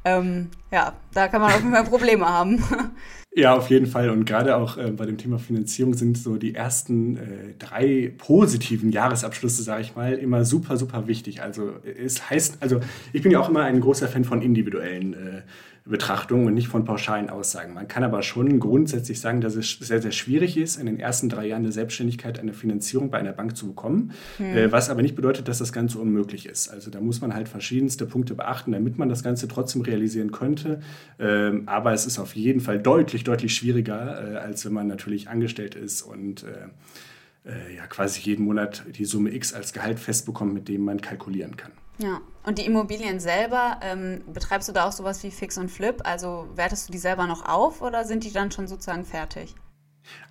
Ähm, 0.03 0.51
ja, 0.69 0.93
da 1.11 1.27
kann 1.27 1.41
man 1.41 1.53
auf 1.53 1.59
jeden 1.59 1.73
Fall 1.73 1.85
Probleme 1.85 2.29
haben. 2.29 2.63
Ja, 3.37 3.53
auf 3.57 3.69
jeden 3.69 3.85
Fall. 3.85 4.09
Und 4.11 4.23
gerade 4.23 4.55
auch 4.55 4.77
äh, 4.77 4.91
bei 4.91 5.05
dem 5.05 5.17
Thema 5.17 5.39
Finanzierung 5.39 5.93
sind 5.93 6.17
so 6.17 6.37
die 6.37 6.55
ersten 6.55 7.17
äh, 7.17 7.53
drei 7.59 8.13
positiven 8.17 8.91
Jahresabschlüsse, 8.93 9.61
sage 9.61 9.81
ich 9.81 9.93
mal, 9.93 10.13
immer 10.13 10.45
super, 10.45 10.77
super 10.77 11.05
wichtig. 11.07 11.41
Also 11.41 11.73
es 11.83 12.29
heißt, 12.29 12.59
also 12.61 12.79
ich 13.11 13.21
bin 13.23 13.33
ja 13.33 13.41
auch 13.41 13.49
immer 13.49 13.63
ein 13.63 13.81
großer 13.81 14.07
Fan 14.07 14.23
von 14.23 14.41
individuellen 14.41 15.13
äh, 15.15 15.41
Betrachtung 15.87 16.47
und 16.47 16.55
nicht 16.55 16.67
von 16.67 16.83
pauschalen 16.83 17.29
Aussagen. 17.29 17.75
Man 17.75 17.87
kann 17.87 18.03
aber 18.03 18.23
schon 18.23 18.59
grundsätzlich 18.59 19.19
sagen, 19.19 19.39
dass 19.39 19.55
es 19.55 19.69
sehr, 19.79 20.01
sehr 20.01 20.11
schwierig 20.11 20.57
ist, 20.57 20.77
in 20.77 20.87
den 20.87 20.99
ersten 20.99 21.29
drei 21.29 21.45
Jahren 21.45 21.61
der 21.61 21.71
Selbstständigkeit 21.71 22.39
eine 22.39 22.53
Finanzierung 22.53 23.11
bei 23.11 23.19
einer 23.19 23.33
Bank 23.33 23.55
zu 23.55 23.67
bekommen, 23.67 24.11
hm. 24.37 24.71
was 24.71 24.89
aber 24.89 25.03
nicht 25.03 25.15
bedeutet, 25.15 25.47
dass 25.47 25.59
das 25.59 25.71
Ganze 25.71 25.99
unmöglich 25.99 26.47
ist. 26.47 26.69
Also 26.69 26.89
da 26.89 26.99
muss 26.99 27.21
man 27.21 27.35
halt 27.35 27.47
verschiedenste 27.47 28.07
Punkte 28.07 28.33
beachten, 28.33 28.71
damit 28.71 28.97
man 28.97 29.09
das 29.09 29.21
Ganze 29.21 29.47
trotzdem 29.47 29.83
realisieren 29.83 30.31
könnte. 30.31 30.79
Ähm, 31.19 31.63
aber 31.67 31.93
es 31.93 32.07
ist 32.07 32.17
auf 32.17 32.35
jeden 32.35 32.61
Fall 32.61 32.79
deutlich, 32.79 33.23
deutlich 33.23 33.53
schwieriger, 33.53 34.33
äh, 34.33 34.37
als 34.37 34.65
wenn 34.65 34.73
man 34.73 34.87
natürlich 34.87 35.29
angestellt 35.29 35.75
ist 35.75 36.01
und 36.01 36.43
äh, 36.43 37.75
ja, 37.75 37.85
quasi 37.85 38.21
jeden 38.21 38.45
Monat 38.45 38.83
die 38.97 39.05
Summe 39.05 39.31
X 39.35 39.53
als 39.53 39.71
Gehalt 39.71 39.99
festbekommt, 39.99 40.55
mit 40.55 40.67
dem 40.67 40.81
man 40.81 40.99
kalkulieren 40.99 41.55
kann. 41.55 41.71
Ja, 41.97 42.21
und 42.45 42.57
die 42.57 42.65
Immobilien 42.65 43.19
selber, 43.19 43.79
ähm, 43.81 44.21
betreibst 44.31 44.67
du 44.67 44.73
da 44.73 44.87
auch 44.87 44.91
sowas 44.91 45.23
wie 45.23 45.31
Fix 45.31 45.57
und 45.57 45.71
Flip? 45.71 46.01
Also 46.03 46.47
wertest 46.55 46.87
du 46.87 46.91
die 46.91 46.97
selber 46.97 47.25
noch 47.25 47.45
auf 47.45 47.81
oder 47.81 48.03
sind 48.03 48.23
die 48.23 48.33
dann 48.33 48.51
schon 48.51 48.67
sozusagen 48.67 49.05
fertig? 49.05 49.55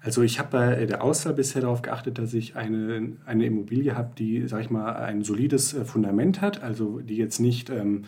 Also 0.01 0.23
ich 0.23 0.39
habe 0.39 0.51
bei 0.51 0.87
der 0.87 1.03
Auswahl 1.03 1.35
bisher 1.35 1.63
darauf 1.63 1.83
geachtet, 1.83 2.19
dass 2.19 2.35
ich 2.35 2.55
eine, 2.55 3.17
eine 3.25 3.47
Immobilie 3.47 3.97
habe, 3.97 4.15
die, 4.17 4.47
sag 4.47 4.61
ich 4.61 4.71
mal, 4.71 4.95
ein 4.97 5.23
solides 5.23 5.75
äh, 5.75 5.85
Fundament 5.85 6.41
hat, 6.41 6.63
also 6.63 7.01
die 7.01 7.17
jetzt 7.17 7.41
nicht 7.41 7.71
ähm, 7.71 8.05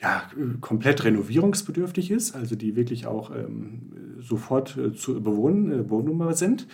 ja, 0.00 0.30
komplett 0.60 1.04
renovierungsbedürftig 1.04 2.10
ist, 2.10 2.34
also 2.34 2.56
die 2.56 2.76
wirklich 2.76 3.06
auch 3.06 3.30
ähm, 3.30 4.16
sofort 4.20 4.76
äh, 4.76 4.92
zu 4.92 5.22
bewohnen, 5.22 5.72
äh, 5.72 5.82
bewohnbar 5.82 6.34
sind. 6.34 6.66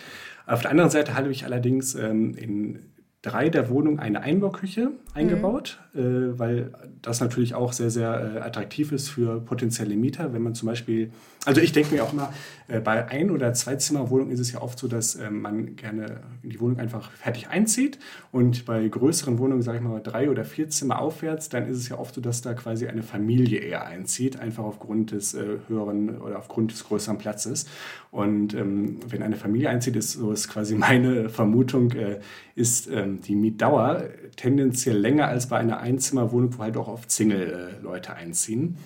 Auf 0.47 0.63
der 0.63 0.71
anderen 0.71 0.91
Seite 0.91 1.15
habe 1.15 1.31
ich 1.31 1.45
allerdings 1.45 1.95
ähm, 1.95 2.35
in 2.35 2.79
drei 3.23 3.49
der 3.49 3.69
Wohnungen 3.69 3.99
eine 3.99 4.21
Einbauküche 4.21 4.93
eingebaut, 5.13 5.81
mhm. 5.93 6.01
äh, 6.01 6.39
weil 6.39 6.73
das 7.03 7.21
natürlich 7.21 7.55
auch 7.55 7.73
sehr, 7.73 7.91
sehr 7.91 8.37
äh, 8.37 8.39
attraktiv 8.41 8.93
ist 8.93 9.09
für 9.09 9.41
potenzielle 9.41 9.97
Mieter. 9.97 10.33
Wenn 10.33 10.43
man 10.43 10.55
zum 10.55 10.67
Beispiel, 10.67 11.11
also 11.49 11.63
ich 11.63 11.73
denke 11.73 11.95
mir 11.95 12.05
auch 12.05 12.13
immer, 12.13 12.31
äh, 12.69 12.79
bei 12.79 13.09
Ein- 13.09 13.31
oder 13.31 13.55
Zweizimmerwohnungen 13.55 14.31
ist 14.31 14.39
es 14.39 14.53
ja 14.53 14.61
oft 14.61 14.79
so, 14.79 14.87
dass 14.87 15.15
ähm, 15.15 15.41
man 15.41 15.77
gerne 15.77 16.21
in 16.43 16.51
die 16.51 16.61
Wohnung 16.61 16.79
einfach 16.79 17.11
fertig 17.13 17.49
einzieht. 17.49 17.99
Und 18.33 18.67
bei 18.67 18.87
größeren 18.87 19.39
Wohnungen, 19.39 19.63
sage 19.63 19.79
ich 19.79 19.83
mal, 19.83 20.03
drei 20.03 20.29
oder 20.29 20.45
vier 20.45 20.69
Zimmer 20.69 20.99
aufwärts, 20.99 21.49
dann 21.49 21.67
ist 21.67 21.79
es 21.79 21.89
ja 21.89 21.99
oft 21.99 22.15
so, 22.15 22.21
dass 22.21 22.43
da 22.43 22.53
quasi 22.53 22.87
eine 22.87 23.03
Familie 23.03 23.61
eher 23.61 23.87
einzieht, 23.87 24.39
einfach 24.39 24.65
aufgrund 24.65 25.13
des 25.13 25.33
äh, 25.33 25.57
höheren 25.69 26.19
oder 26.19 26.39
aufgrund 26.39 26.71
des 26.71 26.85
größeren 26.85 27.17
Platzes. 27.17 27.65
Und 28.11 28.53
ähm, 28.53 28.99
wenn 29.09 29.23
eine 29.23 29.37
Familie 29.37 29.71
einzieht, 29.71 29.97
ist 29.97 30.13
so 30.13 30.31
ist 30.33 30.49
quasi 30.49 30.75
meine 30.77 31.31
Vermutung, 31.31 31.93
äh, 31.93 32.21
ist 32.57 32.91
ähm, 32.91 33.23
die 33.23 33.37
Mietdauer 33.37 34.05
tendenziell 34.37 34.99
länger 34.99 35.29
als 35.29 35.49
bei 35.49 35.57
einer 35.57 35.79
Einzimmerwohnung, 35.81 36.59
wo 36.59 36.63
halt 36.63 36.77
auch 36.77 36.89
oft 36.89 37.11
Single-Leute 37.11 38.13
einziehen. 38.13 38.77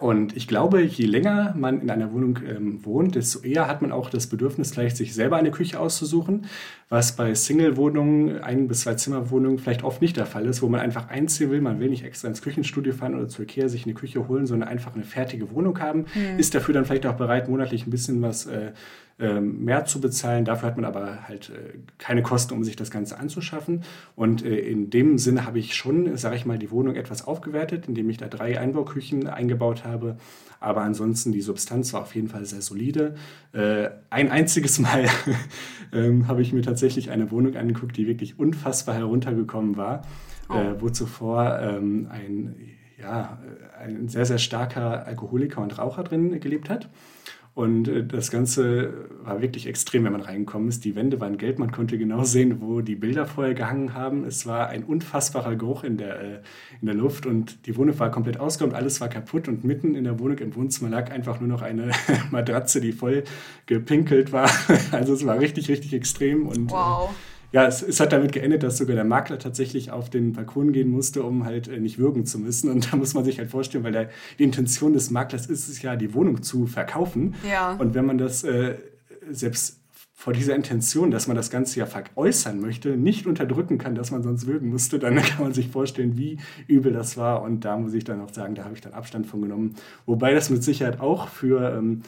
Und 0.00 0.36
ich 0.36 0.48
glaube, 0.48 0.82
je 0.82 1.06
länger 1.06 1.54
man 1.56 1.80
in 1.80 1.90
einer 1.90 2.12
Wohnung 2.12 2.38
ähm, 2.48 2.84
wohnt, 2.84 3.14
desto 3.14 3.40
eher 3.40 3.68
hat 3.68 3.82
man 3.82 3.92
auch 3.92 4.10
das 4.10 4.26
Bedürfnis, 4.26 4.72
vielleicht 4.72 4.96
sich 4.96 5.14
selber 5.14 5.36
eine 5.36 5.50
Küche 5.50 5.78
auszusuchen, 5.80 6.46
was 6.88 7.16
bei 7.16 7.34
Single-Wohnungen, 7.34 8.42
ein- 8.42 8.68
bis 8.68 8.80
zwei 8.82 8.94
Zimmerwohnungen 8.94 9.58
vielleicht 9.58 9.84
oft 9.84 10.02
nicht 10.02 10.16
der 10.16 10.26
Fall 10.26 10.46
ist, 10.46 10.62
wo 10.62 10.68
man 10.68 10.80
einfach 10.80 11.08
einziehen 11.08 11.50
will, 11.50 11.60
man 11.60 11.80
will 11.80 11.90
nicht 11.90 12.04
extra 12.04 12.28
ins 12.28 12.42
Küchenstudio 12.42 12.92
fahren 12.92 13.14
oder 13.14 13.28
zur 13.28 13.44
Ikea 13.44 13.68
sich 13.68 13.84
eine 13.84 13.94
Küche 13.94 14.28
holen, 14.28 14.46
sondern 14.46 14.68
einfach 14.68 14.94
eine 14.94 15.04
fertige 15.04 15.50
Wohnung 15.50 15.78
haben, 15.80 16.06
mhm. 16.14 16.38
ist 16.38 16.54
dafür 16.54 16.74
dann 16.74 16.84
vielleicht 16.84 17.06
auch 17.06 17.16
bereit, 17.16 17.48
monatlich 17.48 17.86
ein 17.86 17.90
bisschen 17.90 18.22
was 18.22 18.46
äh, 18.46 18.72
mehr 19.40 19.84
zu 19.84 20.00
bezahlen. 20.00 20.44
Dafür 20.44 20.68
hat 20.68 20.76
man 20.76 20.84
aber 20.84 21.28
halt 21.28 21.50
äh, 21.50 21.78
keine 21.98 22.22
Kosten, 22.22 22.54
um 22.54 22.64
sich 22.64 22.74
das 22.74 22.90
Ganze 22.90 23.18
anzuschaffen. 23.18 23.84
Und 24.16 24.44
äh, 24.44 24.56
in 24.58 24.90
dem 24.90 25.18
Sinne 25.18 25.46
habe 25.46 25.58
ich 25.58 25.74
schon, 25.74 26.16
sage 26.16 26.36
ich 26.36 26.46
mal, 26.46 26.58
die 26.58 26.70
Wohnung 26.70 26.96
etwas 26.96 27.26
aufgewertet, 27.26 27.86
indem 27.86 28.10
ich 28.10 28.16
da 28.16 28.26
drei 28.26 28.58
Einbauküchen 28.58 29.28
eingebaut 29.28 29.84
habe. 29.84 30.16
Aber 30.58 30.80
ansonsten 30.80 31.30
die 31.30 31.42
Substanz 31.42 31.92
war 31.92 32.02
auf 32.02 32.14
jeden 32.14 32.28
Fall 32.28 32.44
sehr 32.44 32.62
solide. 32.62 33.14
Äh, 33.52 33.90
ein 34.10 34.30
einziges 34.30 34.78
Mal 34.80 35.08
ähm, 35.92 36.26
habe 36.26 36.42
ich 36.42 36.52
mir 36.52 36.62
tatsächlich 36.62 37.10
eine 37.10 37.30
Wohnung 37.30 37.54
angeguckt, 37.56 37.96
die 37.96 38.08
wirklich 38.08 38.38
unfassbar 38.38 38.96
heruntergekommen 38.96 39.76
war, 39.76 40.02
oh. 40.48 40.54
wo 40.80 40.90
zuvor 40.90 41.60
ähm, 41.60 42.08
ein 42.10 42.56
ja, 43.04 43.38
ein 43.78 44.08
sehr, 44.08 44.24
sehr 44.24 44.38
starker 44.38 45.06
Alkoholiker 45.06 45.60
und 45.60 45.78
Raucher 45.78 46.04
drin 46.04 46.40
gelebt 46.40 46.70
hat. 46.70 46.88
Und 47.54 47.86
äh, 47.86 48.04
das 48.04 48.32
Ganze 48.32 49.06
war 49.22 49.40
wirklich 49.40 49.66
extrem, 49.66 50.04
wenn 50.04 50.12
man 50.12 50.22
reingekommen 50.22 50.68
ist. 50.68 50.84
Die 50.84 50.96
Wände 50.96 51.20
waren 51.20 51.38
gelb, 51.38 51.60
man 51.60 51.70
konnte 51.70 51.96
genau 51.98 52.24
sehen, 52.24 52.60
wo 52.60 52.80
die 52.80 52.96
Bilder 52.96 53.26
vorher 53.26 53.54
gehangen 53.54 53.94
haben. 53.94 54.24
Es 54.24 54.44
war 54.44 54.68
ein 54.68 54.82
unfassbarer 54.82 55.54
Geruch 55.54 55.84
in 55.84 55.96
der, 55.96 56.20
äh, 56.20 56.40
in 56.80 56.86
der 56.86 56.96
Luft 56.96 57.26
und 57.26 57.66
die 57.66 57.76
Wohnung 57.76 57.96
war 58.00 58.10
komplett 58.10 58.40
ausgeräumt, 58.40 58.74
alles 58.74 59.00
war 59.00 59.08
kaputt 59.08 59.46
und 59.46 59.62
mitten 59.62 59.94
in 59.94 60.02
der 60.04 60.18
Wohnung 60.18 60.38
im 60.38 60.54
Wohnzimmer 60.56 60.90
lag 60.90 61.12
einfach 61.12 61.38
nur 61.38 61.48
noch 61.48 61.62
eine 61.62 61.92
Matratze, 62.32 62.80
die 62.80 62.92
voll 62.92 63.22
gepinkelt 63.66 64.32
war. 64.32 64.50
Also 64.90 65.14
es 65.14 65.26
war 65.26 65.38
richtig, 65.40 65.68
richtig 65.68 65.92
extrem 65.92 66.46
und 66.46 66.70
äh, 66.70 66.74
wow 66.74 67.14
ja, 67.54 67.66
es, 67.66 67.82
es, 67.82 68.00
hat 68.00 68.12
damit 68.12 68.32
geendet, 68.32 68.64
dass 68.64 68.78
sogar 68.78 68.96
der 68.96 69.04
Makler 69.04 69.38
tatsächlich 69.38 69.92
auf 69.92 70.10
den 70.10 70.32
Balkon 70.32 70.72
gehen 70.72 70.90
musste, 70.90 71.22
um 71.22 71.44
halt 71.44 71.68
äh, 71.68 71.78
nicht 71.78 71.98
würgen 71.98 72.26
zu 72.26 72.40
müssen. 72.40 72.68
Und 72.68 72.92
da 72.92 72.96
muss 72.96 73.14
man 73.14 73.24
sich 73.24 73.38
halt 73.38 73.48
vorstellen, 73.48 73.84
weil 73.84 73.92
der, 73.92 74.10
die 74.40 74.42
Intention 74.42 74.92
des 74.92 75.12
Maklers 75.12 75.46
ist 75.46 75.68
es 75.68 75.80
ja, 75.80 75.94
die 75.94 76.14
Wohnung 76.14 76.42
zu 76.42 76.66
verkaufen. 76.66 77.36
Ja. 77.48 77.74
Und 77.74 77.94
wenn 77.94 78.06
man 78.06 78.18
das 78.18 78.42
äh, 78.42 78.74
selbst 79.30 79.78
vor 80.14 80.32
dieser 80.32 80.56
Intention, 80.56 81.12
dass 81.12 81.28
man 81.28 81.36
das 81.36 81.48
Ganze 81.48 81.78
ja 81.78 81.86
veräußern 81.86 82.58
möchte, 82.58 82.96
nicht 82.96 83.24
unterdrücken 83.24 83.78
kann, 83.78 83.94
dass 83.94 84.10
man 84.10 84.24
sonst 84.24 84.48
würgen 84.48 84.70
musste, 84.70 84.98
dann 84.98 85.14
kann 85.22 85.44
man 85.44 85.54
sich 85.54 85.68
vorstellen, 85.68 86.18
wie 86.18 86.38
übel 86.66 86.92
das 86.92 87.16
war. 87.16 87.42
Und 87.42 87.64
da 87.64 87.78
muss 87.78 87.94
ich 87.94 88.02
dann 88.02 88.20
auch 88.20 88.34
sagen, 88.34 88.56
da 88.56 88.64
habe 88.64 88.74
ich 88.74 88.80
dann 88.80 88.94
Abstand 88.94 89.28
von 89.28 89.40
genommen. 89.40 89.76
Wobei 90.06 90.34
das 90.34 90.50
mit 90.50 90.64
Sicherheit 90.64 90.98
auch 90.98 91.28
für 91.28 91.78
ähm, 91.78 92.02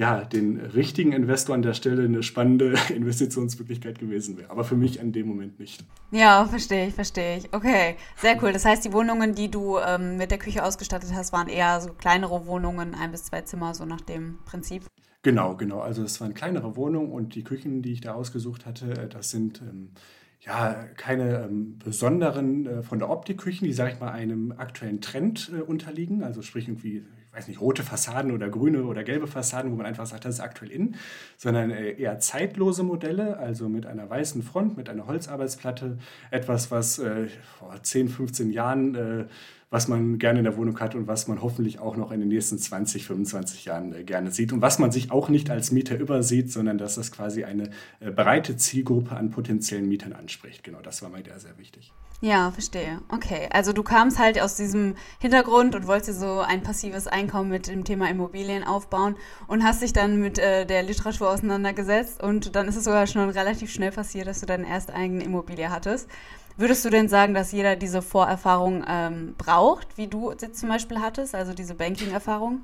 ja, 0.00 0.24
den 0.24 0.58
richtigen 0.58 1.12
Investor 1.12 1.54
an 1.54 1.60
der 1.60 1.74
Stelle 1.74 2.04
eine 2.04 2.22
spannende 2.22 2.74
Investitionsmöglichkeit 2.88 3.98
gewesen 3.98 4.38
wäre. 4.38 4.48
Aber 4.50 4.64
für 4.64 4.74
mich 4.74 4.98
in 4.98 5.12
dem 5.12 5.28
Moment 5.28 5.60
nicht. 5.60 5.84
Ja, 6.10 6.46
verstehe 6.46 6.88
ich, 6.88 6.94
verstehe 6.94 7.36
ich. 7.36 7.52
Okay, 7.52 7.96
sehr 8.16 8.42
cool. 8.42 8.50
Das 8.54 8.64
heißt, 8.64 8.82
die 8.82 8.94
Wohnungen, 8.94 9.34
die 9.34 9.50
du 9.50 9.76
ähm, 9.76 10.16
mit 10.16 10.30
der 10.30 10.38
Küche 10.38 10.64
ausgestattet 10.64 11.10
hast, 11.12 11.34
waren 11.34 11.48
eher 11.48 11.82
so 11.82 11.92
kleinere 11.92 12.46
Wohnungen, 12.46 12.94
ein 12.94 13.10
bis 13.10 13.24
zwei 13.24 13.42
Zimmer, 13.42 13.74
so 13.74 13.84
nach 13.84 14.00
dem 14.00 14.38
Prinzip. 14.46 14.86
Genau, 15.20 15.54
genau. 15.54 15.80
Also 15.80 16.02
es 16.02 16.18
waren 16.18 16.32
kleinere 16.32 16.76
Wohnungen 16.76 17.12
und 17.12 17.34
die 17.34 17.44
Küchen, 17.44 17.82
die 17.82 17.92
ich 17.92 18.00
da 18.00 18.14
ausgesucht 18.14 18.64
hatte, 18.64 18.92
äh, 18.92 19.06
das 19.06 19.28
sind 19.28 19.60
ähm, 19.60 19.90
ja 20.40 20.72
keine 20.96 21.44
ähm, 21.44 21.78
besonderen 21.78 22.66
äh, 22.66 22.82
von 22.82 22.98
der 23.00 23.10
Optik 23.10 23.36
Küchen, 23.36 23.66
die, 23.66 23.74
sage 23.74 23.92
ich 23.92 24.00
mal, 24.00 24.12
einem 24.12 24.54
aktuellen 24.56 25.02
Trend 25.02 25.52
äh, 25.54 25.60
unterliegen. 25.60 26.22
Also 26.22 26.40
sprich 26.40 26.68
irgendwie 26.68 27.04
weiß 27.32 27.48
nicht, 27.48 27.60
rote 27.60 27.82
Fassaden 27.82 28.32
oder 28.32 28.48
grüne 28.48 28.82
oder 28.84 29.04
gelbe 29.04 29.26
Fassaden, 29.26 29.70
wo 29.70 29.76
man 29.76 29.86
einfach 29.86 30.06
sagt, 30.06 30.24
das 30.24 30.34
ist 30.34 30.40
aktuell 30.40 30.70
in, 30.70 30.96
sondern 31.36 31.70
äh, 31.70 31.92
eher 31.92 32.18
zeitlose 32.18 32.82
Modelle, 32.82 33.36
also 33.36 33.68
mit 33.68 33.86
einer 33.86 34.08
weißen 34.10 34.42
Front, 34.42 34.76
mit 34.76 34.88
einer 34.88 35.06
Holzarbeitsplatte, 35.06 35.98
etwas, 36.30 36.70
was 36.70 36.98
äh, 36.98 37.28
vor 37.58 37.80
10, 37.80 38.08
15 38.08 38.50
Jahren 38.50 38.94
äh, 38.94 39.24
was 39.70 39.86
man 39.86 40.18
gerne 40.18 40.40
in 40.40 40.44
der 40.44 40.56
Wohnung 40.56 40.78
hat 40.80 40.94
und 40.94 41.06
was 41.06 41.28
man 41.28 41.40
hoffentlich 41.40 41.78
auch 41.78 41.96
noch 41.96 42.10
in 42.10 42.20
den 42.20 42.28
nächsten 42.28 42.58
20, 42.58 43.06
25 43.06 43.64
Jahren 43.64 43.94
äh, 43.94 44.04
gerne 44.04 44.32
sieht 44.32 44.52
und 44.52 44.60
was 44.60 44.78
man 44.78 44.90
sich 44.90 45.10
auch 45.12 45.28
nicht 45.28 45.48
als 45.48 45.70
Mieter 45.70 45.96
übersieht, 45.96 46.52
sondern 46.52 46.76
dass 46.76 46.96
das 46.96 47.12
quasi 47.12 47.44
eine 47.44 47.70
äh, 48.00 48.10
breite 48.10 48.56
Zielgruppe 48.56 49.16
an 49.16 49.30
potenziellen 49.30 49.88
Mietern 49.88 50.12
anspricht. 50.12 50.64
Genau, 50.64 50.80
das 50.82 51.02
war 51.02 51.08
mir 51.08 51.22
da 51.22 51.38
sehr 51.38 51.56
wichtig. 51.58 51.92
Ja, 52.22 52.50
verstehe. 52.50 53.00
Okay, 53.08 53.48
also 53.50 53.72
du 53.72 53.82
kamst 53.82 54.18
halt 54.18 54.42
aus 54.42 54.54
diesem 54.54 54.94
Hintergrund 55.20 55.74
und 55.74 55.86
wolltest 55.86 56.20
so 56.20 56.40
ein 56.40 56.62
passives 56.62 57.06
Einkommen 57.06 57.48
mit 57.48 57.66
dem 57.66 57.84
Thema 57.84 58.10
Immobilien 58.10 58.62
aufbauen 58.62 59.16
und 59.46 59.64
hast 59.64 59.80
dich 59.80 59.94
dann 59.94 60.20
mit 60.20 60.38
äh, 60.38 60.66
der 60.66 60.82
Literatur 60.82 61.30
auseinandergesetzt 61.30 62.22
und 62.22 62.54
dann 62.54 62.68
ist 62.68 62.76
es 62.76 62.84
sogar 62.84 63.06
schon 63.06 63.30
relativ 63.30 63.72
schnell 63.72 63.90
passiert, 63.90 64.26
dass 64.26 64.40
du 64.40 64.46
deine 64.46 64.68
erste 64.68 64.92
eigene 64.92 65.24
Immobilie 65.24 65.70
hattest. 65.70 66.10
Würdest 66.56 66.84
du 66.84 66.90
denn 66.90 67.08
sagen, 67.08 67.34
dass 67.34 67.52
jeder 67.52 67.76
diese 67.76 68.02
Vorerfahrung 68.02 68.84
ähm, 68.86 69.34
braucht, 69.38 69.96
wie 69.96 70.08
du 70.08 70.32
sie 70.36 70.52
zum 70.52 70.68
Beispiel 70.68 71.00
hattest, 71.00 71.34
also 71.34 71.54
diese 71.54 71.74
Banking-Erfahrung? 71.74 72.62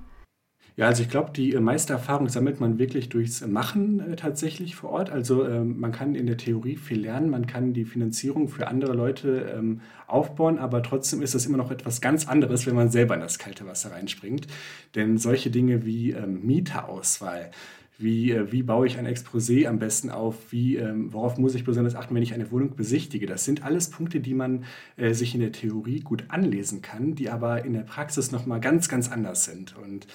Ja, 0.77 0.89
also 0.89 1.03
ich 1.03 1.09
glaube, 1.09 1.31
die 1.35 1.55
äh, 1.55 1.61
meiste 1.61 1.95
Erfahrung 1.95 2.29
sammelt 2.29 2.61
man 2.61 2.79
wirklich 2.79 3.09
durchs 3.09 3.45
Machen 3.47 4.13
äh, 4.13 4.17
tatsächlich 4.17 4.77
vor 4.77 4.91
Ort. 4.91 5.09
Also 5.09 5.43
äh, 5.43 5.65
man 5.65 5.91
kann 5.91 6.15
in 6.15 6.27
der 6.27 6.37
Theorie 6.37 6.77
viel 6.77 7.01
lernen, 7.01 7.31
man 7.31 7.47
kann 7.47 7.73
die 7.73 7.87
Finanzierung 7.87 8.49
für 8.49 8.69
andere 8.69 8.93
Leute 8.93 9.55
ähm, 9.57 9.81
aufbauen, 10.07 10.59
aber 10.59 10.83
trotzdem 10.83 11.23
ist 11.23 11.35
das 11.35 11.47
immer 11.47 11.57
noch 11.57 11.71
etwas 11.71 12.03
ganz 12.03 12.29
anderes, 12.29 12.67
wenn 12.67 12.75
man 12.75 12.91
selber 12.91 13.15
in 13.15 13.23
das 13.23 13.39
kalte 13.39 13.67
Wasser 13.67 13.93
reinspringt. 13.93 14.49
Denn 14.95 15.17
solche 15.17 15.51
Dinge 15.51 15.87
wie 15.87 16.11
ähm, 16.11 16.45
Mieterauswahl, 16.45 17.51
wie, 17.99 18.33
äh, 18.33 18.53
wie 18.53 18.63
baue 18.63 18.87
ich 18.87 18.99
ein 18.99 19.07
Exposé 19.07 19.67
am 19.67 19.79
besten 19.79 20.11
auf? 20.11 20.53
Wie, 20.53 20.77
ähm, 20.77 21.13
worauf 21.13 21.39
muss 21.39 21.55
ich 21.55 21.65
besonders 21.65 21.95
achten, 21.95 22.15
wenn 22.15 22.23
ich 22.23 22.35
eine 22.35 22.51
Wohnung 22.51 22.77
besichtige? 22.77 23.27
Das 23.27 23.45
sind 23.45 23.65
alles 23.65 23.91
Punkte, 23.91 24.21
die 24.21 24.35
man 24.35 24.65
äh, 24.97 25.15
sich 25.15 25.35
in 25.35 25.41
der 25.41 25.53
Theorie 25.53 26.01
gut 26.01 26.25
anlesen 26.29 26.83
kann, 26.83 27.15
die 27.15 27.31
aber 27.31 27.65
in 27.65 27.73
der 27.73 27.81
Praxis 27.81 28.33
nochmal 28.33 28.61
ganz, 28.61 28.89
ganz 28.89 29.11
anders 29.11 29.45
sind. 29.45 29.75
Und 29.83 30.07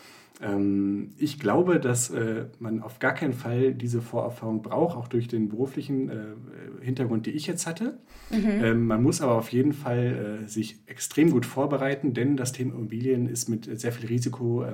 ähm, 0.43 1.13
ich 1.17 1.39
glaube, 1.39 1.79
dass 1.79 2.11
äh, 2.11 2.45
man 2.59 2.83
auf 2.83 2.99
gar 2.99 3.15
keinen 3.15 3.33
Fall 3.33 3.73
diese 3.73 4.01
Vorerfahrung 4.01 4.61
braucht, 4.61 4.95
auch 4.95 5.07
durch 5.07 5.27
den 5.27 5.49
beruflichen 5.49 6.09
äh, 6.09 6.15
Hintergrund, 6.81 7.25
den 7.25 7.35
ich 7.35 7.47
jetzt 7.47 7.65
hatte. 7.65 7.97
Mhm. 8.29 8.63
Ähm, 8.63 8.85
man 8.85 9.01
muss 9.01 9.21
aber 9.21 9.33
auf 9.33 9.49
jeden 9.49 9.73
Fall 9.73 10.43
sich 10.45 10.77
extrem 10.85 11.31
gut 11.31 11.45
vorbereiten, 11.45 12.13
denn 12.13 12.37
das 12.37 12.51
Thema 12.51 12.75
Immobilien 12.75 13.27
ist 13.27 13.49
mit 13.49 13.79
sehr 13.79 13.91
viel 13.91 14.07
Risiko 14.07 14.65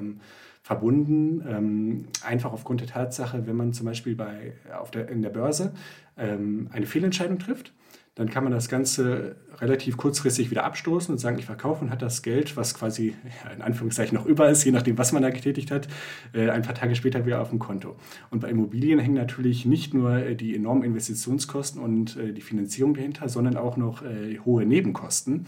verbunden. 0.68 1.42
Ähm, 1.48 2.06
einfach 2.26 2.52
aufgrund 2.52 2.82
der 2.82 2.90
Tatsache, 2.90 3.48
wenn 3.48 3.56
man 3.56 3.72
zum 3.72 3.86
Beispiel 3.86 4.16
bei, 4.16 4.52
auf 4.78 4.92
der, 4.92 5.08
in 5.08 5.22
der 5.22 5.30
Börse 5.30 5.72
ähm, 6.18 6.68
eine 6.74 6.86
Fehlentscheidung 6.86 7.40
trifft, 7.40 7.72
dann 8.16 8.30
kann 8.30 8.44
man 8.44 8.52
das 8.52 8.68
Ganze 8.68 9.38
relativ 9.60 9.96
kurzfristig 9.96 10.52
wieder 10.52 10.66
abstoßen 10.66 11.14
und 11.14 11.20
sagen, 11.20 11.40
ich 11.40 11.46
verkaufe 11.46 11.86
und 11.86 11.90
hat 11.90 12.02
das 12.02 12.22
Geld, 12.22 12.58
was 12.58 12.74
quasi 12.74 13.16
in 13.56 13.62
Anführungszeichen 13.62 14.18
noch 14.18 14.26
über 14.26 14.50
ist, 14.50 14.66
je 14.66 14.72
nachdem, 14.72 14.98
was 14.98 15.14
man 15.14 15.22
da 15.22 15.30
getätigt 15.30 15.72
hat, 15.72 15.88
äh, 16.34 16.50
ein 16.50 16.64
paar 16.64 16.76
Tage 16.76 16.96
später 16.96 17.26
wieder 17.26 17.42
auf 17.42 17.50
dem 17.50 17.60
Konto. 17.60 17.96
Und 18.30 18.42
bei 18.42 18.50
Immobilien 18.50 19.00
hängen 19.00 19.16
natürlich 19.16 19.66
nicht 19.66 19.94
nur 19.94 20.18
äh, 20.18 20.36
die 20.36 20.54
enormen 20.54 20.84
Investitionskosten 20.84 21.82
und 21.82 22.18
äh, 22.18 22.34
die 22.34 22.42
Finanzierung 22.42 22.94
dahinter, 22.94 23.30
sondern 23.30 23.56
auch 23.56 23.78
noch 23.78 24.04
hohe 24.46 24.66
Nebenkosten. 24.66 25.46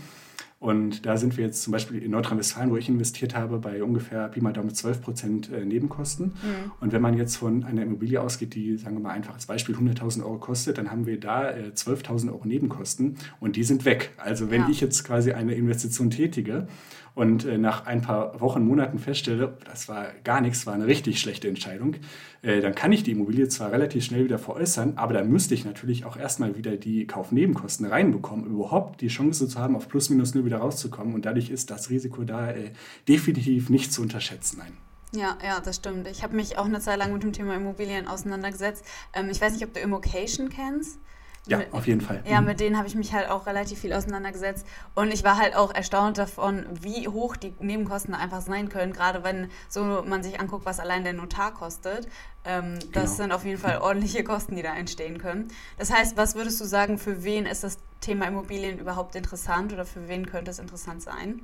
Und 0.60 1.06
da 1.06 1.16
sind 1.16 1.38
wir 1.38 1.46
jetzt 1.46 1.64
zum 1.64 1.72
Beispiel 1.72 2.04
in 2.04 2.12
Nordrhein-Westfalen, 2.12 2.70
wo 2.70 2.76
ich 2.76 2.90
investiert 2.90 3.34
habe, 3.34 3.60
bei 3.60 3.82
ungefähr 3.82 4.28
Pi 4.28 4.42
mal 4.42 4.52
Daumen 4.52 4.74
12 4.74 5.02
Prozent 5.02 5.52
äh, 5.52 5.64
Nebenkosten. 5.64 6.26
Mhm. 6.28 6.72
Und 6.82 6.92
wenn 6.92 7.02
man 7.02 7.18
jetzt 7.18 7.38
von 7.38 7.64
einer 7.64 7.82
Immobilie 7.82 8.22
ausgeht, 8.22 8.56
die, 8.56 8.78
sagen 8.78 8.98
wir 8.98 9.02
mal 9.02 9.12
einfach 9.12 9.36
als 9.36 9.46
Beispiel 9.46 9.76
100.000 9.76 10.22
Euro 10.22 10.38
kostet, 10.38 10.78
dann 10.78 10.92
haben 10.92 11.06
wir 11.06 11.18
da 11.18 11.50
12.000 11.50 12.28
äh, 12.28 12.30
Euro 12.32 12.46
Nebenkosten 12.46 13.18
und 13.40 13.56
die 13.56 13.64
sind 13.64 13.86
weg. 13.86 14.12
Also 14.18 14.52
wenn 14.52 14.64
ja. 14.64 14.70
ich 14.70 14.82
jetzt 14.82 15.06
quasi 15.06 15.32
eine 15.32 15.54
Investition 15.54 16.10
tätige, 16.10 16.68
und 17.16 17.46
äh, 17.46 17.58
nach 17.58 17.86
ein 17.86 18.02
paar 18.02 18.40
Wochen, 18.40 18.66
Monaten 18.66 19.00
feststelle, 19.00 19.58
das 19.66 19.88
war 19.90 20.08
gar 20.24 20.42
nichts, 20.42 20.66
war 20.66 20.74
eine 20.74 20.88
richtig 20.88 21.20
schlechte 21.20 21.48
Entscheidung, 21.48 21.96
äh, 22.42 22.62
dann 22.62 22.76
kann 22.76 22.92
ich 22.92 23.04
die 23.04 23.12
Immobilie 23.12 23.48
zwar 23.48 23.72
relativ 23.72 24.04
schnell 24.06 24.24
wieder 24.24 24.40
veräußern, 24.40 24.94
aber 24.98 25.14
dann 25.14 25.30
müsste 25.30 25.54
ich 25.54 25.66
natürlich 25.66 26.06
auch 26.06 26.18
erstmal 26.18 26.58
wieder 26.58 26.78
die 26.78 27.06
Kaufnebenkosten 27.08 27.86
reinbekommen, 27.86 28.46
überhaupt 28.46 29.02
die 29.02 29.08
Chance 29.08 29.48
zu 29.48 29.60
haben, 29.60 29.76
auf 29.76 29.90
plus 29.90 30.10
minus 30.10 30.34
null 30.36 30.46
wieder 30.46 30.58
rauszukommen. 30.58 31.14
Und 31.14 31.26
dadurch 31.26 31.50
ist 31.50 31.72
das 31.72 31.90
Risiko 31.90 32.24
da 32.24 32.52
äh, 32.52 32.72
definitiv 33.08 33.70
nicht 33.70 33.92
zu 33.92 34.02
unterschätzen. 34.02 34.60
Nein. 34.60 34.78
Ja, 35.12 35.38
ja, 35.44 35.60
das 35.60 35.78
stimmt. 35.78 36.08
Ich 36.08 36.22
habe 36.22 36.36
mich 36.36 36.58
auch 36.58 36.66
eine 36.66 36.80
Zeit 36.80 37.00
lang 37.00 37.12
mit 37.12 37.24
dem 37.24 37.34
Thema 37.34 37.56
Immobilien 37.56 38.08
auseinandergesetzt. 38.08 38.86
Ähm, 39.14 39.30
ich 39.30 39.42
weiß 39.42 39.54
nicht, 39.54 39.64
ob 39.66 39.74
du 39.74 39.80
Immocation 39.80 40.50
kennst. 40.50 41.00
Ja, 41.48 41.58
mit, 41.58 41.74
auf 41.74 41.88
jeden 41.88 42.02
Fall. 42.02 42.22
Ja, 42.26 42.42
mhm. 42.42 42.48
mit 42.48 42.60
denen 42.60 42.78
habe 42.78 42.88
ich 42.88 42.96
mich 42.96 43.14
halt 43.14 43.30
auch 43.30 43.48
relativ 43.48 43.80
viel 43.80 43.94
auseinandergesetzt. 43.94 44.66
Und 44.96 45.12
ich 45.14 45.24
war 45.24 45.38
halt 45.38 45.56
auch 45.56 45.74
erstaunt 45.74 46.18
davon, 46.18 46.66
wie 46.82 47.08
hoch 47.08 47.36
die 47.36 47.54
Nebenkosten 47.60 48.14
einfach 48.14 48.42
sein 48.42 48.70
können, 48.70 48.94
gerade 48.94 49.24
wenn 49.24 49.50
so 49.68 50.04
man 50.06 50.22
sich 50.24 50.40
anguckt, 50.40 50.66
was 50.66 50.80
allein 50.80 51.04
der 51.04 51.14
Notar 51.14 51.54
kostet. 51.54 52.08
Ähm, 52.46 52.80
genau. 52.80 52.92
Das 52.94 53.18
sind 53.18 53.32
auf 53.32 53.46
jeden 53.46 53.58
Fall 53.58 53.80
ordentliche 53.80 54.24
Kosten, 54.24 54.56
die 54.56 54.62
da 54.62 54.76
entstehen 54.76 55.18
können. 55.18 55.48
Das 55.78 55.92
heißt, 55.92 56.18
was 56.18 56.36
würdest 56.36 56.62
du 56.62 56.66
sagen, 56.66 56.98
für 56.98 57.24
wen 57.24 57.46
ist 57.46 57.64
das 57.64 57.80
Thema 58.02 58.28
Immobilien 58.28 58.80
überhaupt 58.80 59.16
interessant 59.16 59.74
oder 59.74 59.86
für 59.86 60.08
wen 60.08 60.26
könnte 60.26 60.52
es 60.52 60.60
interessant 60.60 61.02
sein? 61.02 61.42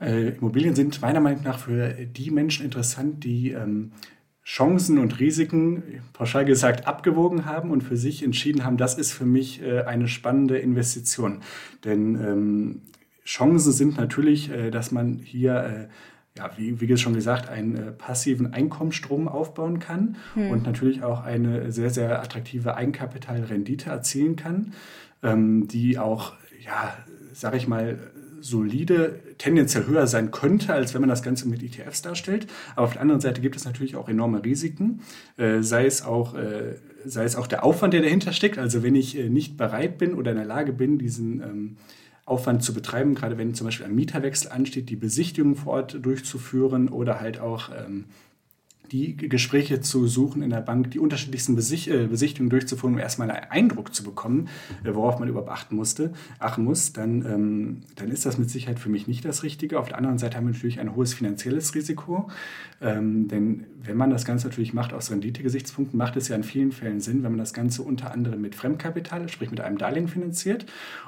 Äh, 0.00 0.28
Immobilien 0.36 0.74
sind 0.74 1.00
meiner 1.00 1.20
Meinung 1.20 1.42
nach 1.42 1.58
für 1.58 1.88
die 1.90 2.30
Menschen 2.30 2.64
interessant, 2.64 3.24
die 3.24 3.52
ähm, 3.52 3.92
Chancen 4.48 4.96
und 4.96 5.20
Risiken, 5.20 5.82
pauschal 6.14 6.46
gesagt, 6.46 6.86
abgewogen 6.86 7.44
haben 7.44 7.70
und 7.70 7.82
für 7.82 7.98
sich 7.98 8.22
entschieden 8.22 8.64
haben, 8.64 8.78
das 8.78 8.96
ist 8.96 9.12
für 9.12 9.26
mich 9.26 9.62
äh, 9.62 9.82
eine 9.82 10.08
spannende 10.08 10.56
Investition. 10.56 11.42
Denn 11.84 12.14
ähm, 12.14 12.82
Chancen 13.26 13.72
sind 13.72 13.98
natürlich, 13.98 14.50
äh, 14.50 14.70
dass 14.70 14.90
man 14.90 15.18
hier, 15.18 15.88
äh, 16.34 16.38
ja, 16.38 16.50
wie, 16.56 16.80
wie 16.80 16.96
schon 16.96 17.12
gesagt, 17.12 17.50
einen 17.50 17.76
äh, 17.76 17.92
passiven 17.92 18.54
Einkommensstrom 18.54 19.28
aufbauen 19.28 19.80
kann 19.80 20.16
hm. 20.32 20.50
und 20.50 20.64
natürlich 20.64 21.02
auch 21.02 21.24
eine 21.24 21.70
sehr, 21.70 21.90
sehr 21.90 22.22
attraktive 22.22 22.74
Eigenkapitalrendite 22.74 23.90
erzielen 23.90 24.36
kann, 24.36 24.72
ähm, 25.22 25.68
die 25.68 25.98
auch, 25.98 26.32
ja, 26.64 26.96
sage 27.34 27.58
ich 27.58 27.68
mal, 27.68 27.98
solide 28.40 29.20
tendenziell 29.38 29.86
höher 29.86 30.06
sein 30.06 30.30
könnte, 30.30 30.72
als 30.72 30.94
wenn 30.94 31.00
man 31.00 31.10
das 31.10 31.22
Ganze 31.22 31.48
mit 31.48 31.62
ETFs 31.62 32.02
darstellt. 32.02 32.46
Aber 32.76 32.86
auf 32.86 32.92
der 32.92 33.02
anderen 33.02 33.20
Seite 33.20 33.40
gibt 33.40 33.56
es 33.56 33.64
natürlich 33.64 33.96
auch 33.96 34.08
enorme 34.08 34.44
Risiken, 34.44 35.00
äh, 35.36 35.62
sei, 35.62 35.86
es 35.86 36.04
auch, 36.04 36.34
äh, 36.34 36.76
sei 37.04 37.24
es 37.24 37.36
auch 37.36 37.46
der 37.46 37.64
Aufwand, 37.64 37.94
der 37.94 38.02
dahinter 38.02 38.32
steckt. 38.32 38.58
Also 38.58 38.82
wenn 38.82 38.94
ich 38.94 39.18
äh, 39.18 39.28
nicht 39.28 39.56
bereit 39.56 39.98
bin 39.98 40.14
oder 40.14 40.30
in 40.32 40.36
der 40.36 40.46
Lage 40.46 40.72
bin, 40.72 40.98
diesen 40.98 41.40
ähm, 41.42 41.76
Aufwand 42.24 42.62
zu 42.62 42.74
betreiben, 42.74 43.14
gerade 43.14 43.38
wenn 43.38 43.54
zum 43.54 43.66
Beispiel 43.66 43.86
ein 43.86 43.94
Mieterwechsel 43.94 44.50
ansteht, 44.50 44.90
die 44.90 44.96
Besichtigung 44.96 45.56
vor 45.56 45.74
Ort 45.74 45.98
durchzuführen 46.02 46.88
oder 46.88 47.20
halt 47.20 47.40
auch 47.40 47.70
ähm, 47.70 48.04
die 48.92 49.16
Gespräche 49.16 49.80
zu 49.80 50.06
suchen 50.06 50.42
in 50.42 50.50
der 50.50 50.60
Bank, 50.60 50.90
die 50.90 50.98
unterschiedlichsten 50.98 51.54
Besich 51.56 51.90
äh, 51.90 52.06
Besichtigungen 52.06 52.50
durchzuführen, 52.50 52.94
um 52.94 52.98
erstmal 52.98 53.30
einen 53.30 53.50
Eindruck 53.50 53.94
zu 53.94 54.02
bekommen, 54.02 54.48
äh, 54.84 54.94
worauf 54.94 55.18
man 55.18 55.28
überhaupt 55.28 55.50
achten 55.50 55.76
musste, 55.76 56.12
achten 56.38 56.64
muss, 56.64 56.92
dann, 56.92 57.24
ähm, 57.24 57.80
dann 57.96 58.10
ist 58.10 58.26
das 58.26 58.38
mit 58.38 58.50
Sicherheit 58.50 58.78
für 58.78 58.88
mich 58.88 59.06
nicht 59.06 59.24
das 59.24 59.42
Richtige. 59.42 59.78
Auf 59.78 59.88
der 59.88 59.98
anderen 59.98 60.18
Seite 60.18 60.36
haben 60.36 60.46
wir 60.46 60.52
natürlich 60.52 60.80
ein 60.80 60.94
hohes 60.94 61.14
finanzielles 61.14 61.74
Risiko, 61.74 62.28
ähm, 62.80 63.28
denn 63.28 63.64
wenn 63.82 63.96
man 63.96 64.10
das 64.10 64.24
Ganze 64.24 64.48
natürlich 64.48 64.74
macht 64.74 64.92
aus 64.92 65.10
Renditegesichtspunkten, 65.10 65.98
macht 65.98 66.16
es 66.16 66.28
ja 66.28 66.36
in 66.36 66.44
vielen 66.44 66.72
Fällen 66.72 67.00
Sinn, 67.00 67.22
wenn 67.22 67.32
man 67.32 67.38
das 67.38 67.52
Ganze 67.52 67.82
unter 67.82 68.12
anderem 68.12 68.40
mit 68.40 68.54
Fremdkapital, 68.54 69.28
sprich 69.28 69.50
mit 69.50 69.60
einem 69.60 69.78
Darlehen 69.78 70.08
finanziert 70.08 70.66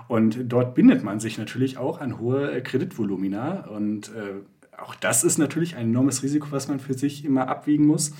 und 0.08 0.52
dort 0.52 0.74
bindet 0.74 1.04
man 1.04 1.20
sich 1.20 1.38
natürlich 1.38 1.78
auch 1.78 2.00
an 2.00 2.18
hohe 2.18 2.50
äh, 2.50 2.60
Kreditvolumina 2.60 3.68
und 3.68 4.08
äh, 4.08 4.40
auch 4.82 4.94
das 4.94 5.24
ist 5.24 5.38
natürlich 5.38 5.76
ein 5.76 5.88
enormes 5.88 6.22
Risiko, 6.22 6.48
was 6.50 6.68
man 6.68 6.80
für 6.80 6.94
sich 6.94 7.24
immer 7.24 7.48
abwiegen 7.48 7.86
muss 7.86 8.12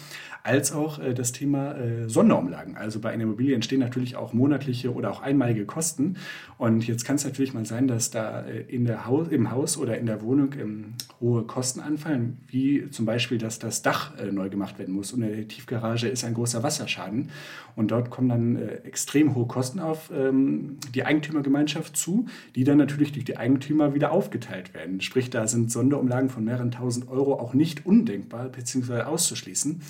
als 0.42 0.72
auch 0.72 0.98
äh, 0.98 1.14
das 1.14 1.32
Thema 1.32 1.76
äh, 1.76 2.08
Sonderumlagen. 2.08 2.76
Also 2.76 3.00
bei 3.00 3.10
einer 3.10 3.24
Immobilie 3.24 3.54
entstehen 3.54 3.80
natürlich 3.80 4.16
auch 4.16 4.32
monatliche 4.32 4.92
oder 4.92 5.10
auch 5.10 5.22
einmalige 5.22 5.64
Kosten. 5.66 6.16
Und 6.58 6.86
jetzt 6.86 7.04
kann 7.04 7.16
es 7.16 7.24
natürlich 7.24 7.54
mal 7.54 7.66
sein, 7.66 7.88
dass 7.88 8.10
da 8.10 8.42
äh, 8.42 8.62
in 8.62 8.84
der 8.84 9.06
Haus, 9.06 9.28
im 9.28 9.50
Haus 9.50 9.76
oder 9.76 9.98
in 9.98 10.06
der 10.06 10.22
Wohnung 10.22 10.54
ähm, 10.58 10.94
hohe 11.20 11.44
Kosten 11.44 11.80
anfallen, 11.80 12.38
wie 12.48 12.90
zum 12.90 13.06
Beispiel, 13.06 13.38
dass 13.38 13.58
das 13.58 13.82
Dach 13.82 14.16
äh, 14.18 14.32
neu 14.32 14.48
gemacht 14.48 14.78
werden 14.78 14.94
muss. 14.94 15.12
Und 15.12 15.22
in 15.22 15.36
der 15.36 15.48
Tiefgarage 15.48 16.08
ist 16.08 16.24
ein 16.24 16.34
großer 16.34 16.62
Wasserschaden. 16.62 17.30
Und 17.76 17.90
dort 17.90 18.10
kommen 18.10 18.28
dann 18.28 18.56
äh, 18.56 18.74
extrem 18.84 19.34
hohe 19.34 19.46
Kosten 19.46 19.80
auf 19.80 20.10
ähm, 20.14 20.78
die 20.94 21.04
Eigentümergemeinschaft 21.04 21.96
zu, 21.96 22.26
die 22.54 22.64
dann 22.64 22.78
natürlich 22.78 23.12
durch 23.12 23.24
die 23.24 23.36
Eigentümer 23.36 23.94
wieder 23.94 24.12
aufgeteilt 24.12 24.74
werden. 24.74 25.00
Sprich, 25.00 25.30
da 25.30 25.46
sind 25.46 25.70
Sonderumlagen 25.70 26.30
von 26.30 26.44
mehreren 26.44 26.70
tausend 26.70 27.08
Euro 27.08 27.34
auch 27.34 27.54
nicht 27.54 27.86
undenkbar 27.86 28.48
bzw. 28.48 29.02
auszuschließen. 29.02 29.80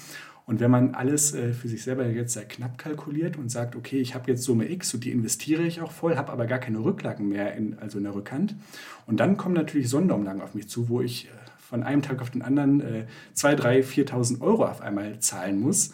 Und 0.50 0.58
wenn 0.58 0.72
man 0.72 0.96
alles 0.96 1.32
äh, 1.32 1.52
für 1.52 1.68
sich 1.68 1.84
selber 1.84 2.04
jetzt 2.08 2.32
sehr 2.32 2.44
knapp 2.44 2.76
kalkuliert 2.76 3.36
und 3.36 3.52
sagt, 3.52 3.76
okay, 3.76 4.00
ich 4.00 4.16
habe 4.16 4.32
jetzt 4.32 4.42
Summe 4.42 4.68
X 4.68 4.92
und 4.92 5.04
die 5.04 5.12
investiere 5.12 5.62
ich 5.62 5.80
auch 5.80 5.92
voll, 5.92 6.16
habe 6.16 6.32
aber 6.32 6.46
gar 6.46 6.58
keine 6.58 6.82
Rücklagen 6.82 7.28
mehr, 7.28 7.54
in, 7.54 7.78
also 7.78 7.98
in 7.98 8.02
der 8.02 8.16
Rückhand. 8.16 8.56
Und 9.06 9.20
dann 9.20 9.36
kommen 9.36 9.54
natürlich 9.54 9.88
Sonderumlagen 9.88 10.42
auf 10.42 10.54
mich 10.54 10.68
zu, 10.68 10.88
wo 10.88 11.02
ich 11.02 11.26
äh, 11.26 11.28
von 11.56 11.84
einem 11.84 12.02
Tag 12.02 12.20
auf 12.20 12.30
den 12.30 12.42
anderen 12.42 12.80
äh, 12.80 13.04
2.000, 13.36 13.60
3.000, 13.60 14.08
4.000 14.10 14.40
Euro 14.40 14.64
auf 14.64 14.80
einmal 14.80 15.20
zahlen 15.20 15.60
muss. 15.60 15.92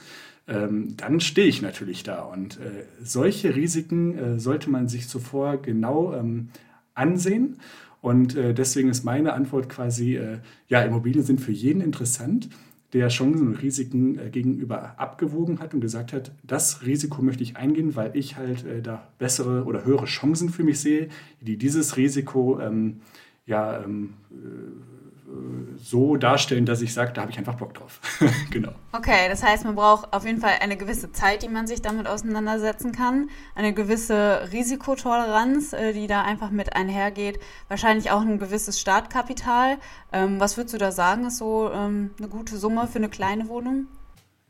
Ähm, 0.49 0.97
dann 0.97 1.21
stehe 1.21 1.49
ich 1.49 1.61
natürlich 1.61 2.03
da. 2.03 2.23
Und 2.23 2.57
äh, 2.57 2.85
solche 3.05 3.55
Risiken 3.55 4.17
äh, 4.17 4.41
sollte 4.41 4.71
man 4.71 4.89
sich 4.89 5.07
zuvor 5.07 5.61
genau 5.61 6.15
ähm, 6.15 6.49
ansehen. 6.95 7.59
Und 8.01 8.35
äh, 8.35 8.55
deswegen 8.55 8.89
ist 8.89 9.05
meine 9.05 9.35
Antwort 9.35 9.69
quasi, 9.69 10.19
ja, 10.69 10.81
Immobilien 10.81 11.25
sind 11.25 11.43
für 11.43 11.53
jeden 11.53 11.83
interessant 11.83 12.49
der 12.97 13.09
Chancen 13.09 13.49
und 13.49 13.55
Risiken 13.57 14.19
äh, 14.19 14.31
gegenüber 14.31 14.99
abgewogen 14.99 15.59
hat 15.61 15.75
und 15.75 15.81
gesagt 15.81 16.15
hat, 16.15 16.33
das 16.43 16.87
Risiko 16.87 17.21
möchte 17.21 17.43
ich 17.43 17.57
eingehen, 17.57 17.95
weil 17.95 18.17
ich 18.17 18.37
halt 18.37 18.65
äh, 18.65 18.81
da 18.81 19.09
bessere 19.19 19.65
oder 19.65 19.85
höhere 19.85 20.07
Chancen 20.07 20.49
für 20.49 20.65
mich 20.65 20.81
sehe, 20.81 21.09
die 21.43 21.59
dieses 21.59 21.99
Risiko 21.99 22.59
ähm, 22.59 23.01
ja, 23.45 23.83
ähm, 23.85 24.15
so 25.77 26.17
darstellen, 26.17 26.67
dass 26.67 26.83
ich 26.83 26.93
sage, 26.93 27.13
da 27.13 27.23
habe 27.23 27.31
ich 27.31 27.39
einfach 27.39 27.55
Bock 27.55 27.75
drauf. 27.75 28.01
genau. 28.51 28.73
Okay, 28.93 29.29
das 29.29 29.43
heißt, 29.43 29.65
man 29.65 29.75
braucht 29.75 30.13
auf 30.13 30.25
jeden 30.25 30.41
Fall 30.41 30.55
eine 30.61 30.77
gewisse 30.77 31.13
Zeit, 31.13 31.43
die 31.43 31.49
man 31.49 31.67
sich 31.67 31.83
damit 31.83 32.07
auseinandersetzen 32.07 32.93
kann, 32.93 33.31
eine 33.55 33.73
gewisse 33.73 34.49
Risikotoleranz, 34.53 35.73
äh, 35.73 35.93
die 35.93 36.07
da 36.07 36.23
einfach 36.23 36.51
mit 36.51 36.75
einhergeht, 36.75 37.39
wahrscheinlich 37.69 38.11
auch 38.11 38.21
ein 38.21 38.39
gewisses 38.39 38.81
Startkapital. 38.81 39.79
Ähm, 40.13 40.41
was 40.41 40.57
würdest 40.57 40.75
du 40.75 40.79
da 40.79 40.93
sagen, 40.93 41.27
ist 41.27 41.39
so 41.39 41.71
ähm, 41.73 42.11
eine 42.19 42.29
gute 42.29 42.57
Summe 42.57 42.87
für 42.87 42.99
eine 42.99 43.09
kleine 43.09 43.49
Wohnung? 43.49 43.87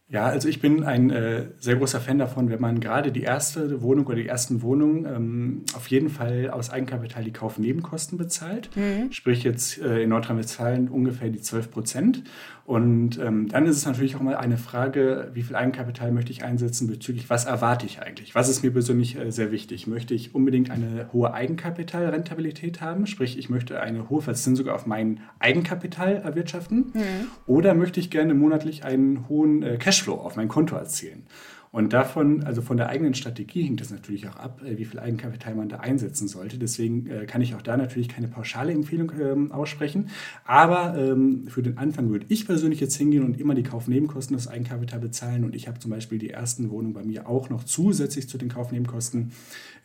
Ja, 0.08 0.26
also 0.26 0.48
ich 0.48 0.60
bin 0.60 0.84
ein 0.84 1.10
äh, 1.10 1.46
sehr 1.58 1.76
großer 1.76 2.00
Fan 2.00 2.18
davon, 2.18 2.48
wenn 2.48 2.60
man 2.60 2.78
gerade 2.78 3.10
die 3.10 3.22
erste 3.22 3.82
Wohnung 3.82 4.06
oder 4.06 4.14
die 4.14 4.28
ersten 4.28 4.62
Wohnungen 4.62 5.04
ähm, 5.04 5.64
auf 5.74 5.88
jeden 5.88 6.10
Fall 6.10 6.48
aus 6.50 6.70
Eigenkapital 6.70 7.24
die 7.24 7.32
Kaufnebenkosten 7.32 8.16
bezahlt. 8.16 8.70
Mhm. 8.76 9.10
Sprich 9.10 9.42
jetzt 9.42 9.82
äh, 9.82 10.02
in 10.02 10.10
Nordrhein-Westfalen 10.10 10.88
ungefähr 10.88 11.30
die 11.30 11.40
12 11.40 11.72
Prozent. 11.72 12.22
Und 12.66 13.20
ähm, 13.20 13.48
dann 13.48 13.64
ist 13.66 13.76
es 13.76 13.86
natürlich 13.86 14.16
auch 14.16 14.20
mal 14.20 14.34
eine 14.34 14.58
Frage, 14.58 15.30
wie 15.34 15.44
viel 15.44 15.54
Eigenkapital 15.54 16.10
möchte 16.10 16.32
ich 16.32 16.42
einsetzen 16.42 16.88
bezüglich, 16.88 17.30
was 17.30 17.44
erwarte 17.44 17.86
ich 17.86 18.02
eigentlich? 18.02 18.34
Was 18.34 18.48
ist 18.48 18.64
mir 18.64 18.72
persönlich 18.72 19.16
äh, 19.16 19.30
sehr 19.30 19.52
wichtig? 19.52 19.86
Möchte 19.86 20.14
ich 20.14 20.34
unbedingt 20.34 20.72
eine 20.72 21.08
hohe 21.12 21.32
Eigenkapitalrentabilität 21.32 22.80
haben? 22.80 23.06
Sprich, 23.06 23.38
ich 23.38 23.48
möchte 23.50 23.80
eine 23.80 24.10
hohe 24.10 24.20
Verzinsung 24.20 24.68
auf 24.68 24.84
mein 24.84 25.20
Eigenkapital 25.38 26.16
erwirtschaften? 26.16 26.90
Mhm. 26.92 27.28
Oder 27.46 27.74
möchte 27.74 28.00
ich 28.00 28.10
gerne 28.10 28.34
monatlich 28.34 28.84
einen 28.84 29.28
hohen 29.28 29.62
äh, 29.62 29.76
Cashflow 29.76 30.14
auf 30.14 30.34
mein 30.34 30.48
Konto 30.48 30.74
erzielen? 30.74 31.22
Und 31.70 31.92
davon, 31.92 32.44
also 32.44 32.62
von 32.62 32.76
der 32.76 32.88
eigenen 32.88 33.14
Strategie 33.14 33.62
hängt 33.62 33.80
es 33.80 33.90
natürlich 33.90 34.28
auch 34.28 34.36
ab, 34.36 34.62
äh, 34.64 34.78
wie 34.78 34.84
viel 34.84 34.98
Eigenkapital 34.98 35.54
man 35.54 35.68
da 35.68 35.78
einsetzen 35.78 36.28
sollte. 36.28 36.58
Deswegen 36.58 37.06
äh, 37.06 37.26
kann 37.26 37.42
ich 37.42 37.54
auch 37.54 37.62
da 37.62 37.76
natürlich 37.76 38.08
keine 38.08 38.28
pauschale 38.28 38.72
Empfehlung 38.72 39.12
ähm, 39.20 39.52
aussprechen. 39.52 40.08
Aber 40.44 40.96
ähm, 40.96 41.48
für 41.48 41.62
den 41.62 41.78
Anfang 41.78 42.10
würde 42.10 42.26
ich 42.28 42.46
persönlich 42.46 42.80
jetzt 42.80 42.96
hingehen 42.96 43.24
und 43.24 43.40
immer 43.40 43.54
die 43.54 43.62
Kaufnebenkosten 43.62 44.36
des 44.36 44.48
Eigenkapital 44.48 45.00
bezahlen. 45.00 45.44
Und 45.44 45.54
ich 45.54 45.68
habe 45.68 45.78
zum 45.78 45.90
Beispiel 45.90 46.18
die 46.18 46.30
ersten 46.30 46.70
Wohnungen 46.70 46.94
bei 46.94 47.04
mir 47.04 47.28
auch 47.28 47.50
noch 47.50 47.64
zusätzlich 47.64 48.28
zu 48.28 48.38
den 48.38 48.48
Kaufnebenkosten 48.48 49.32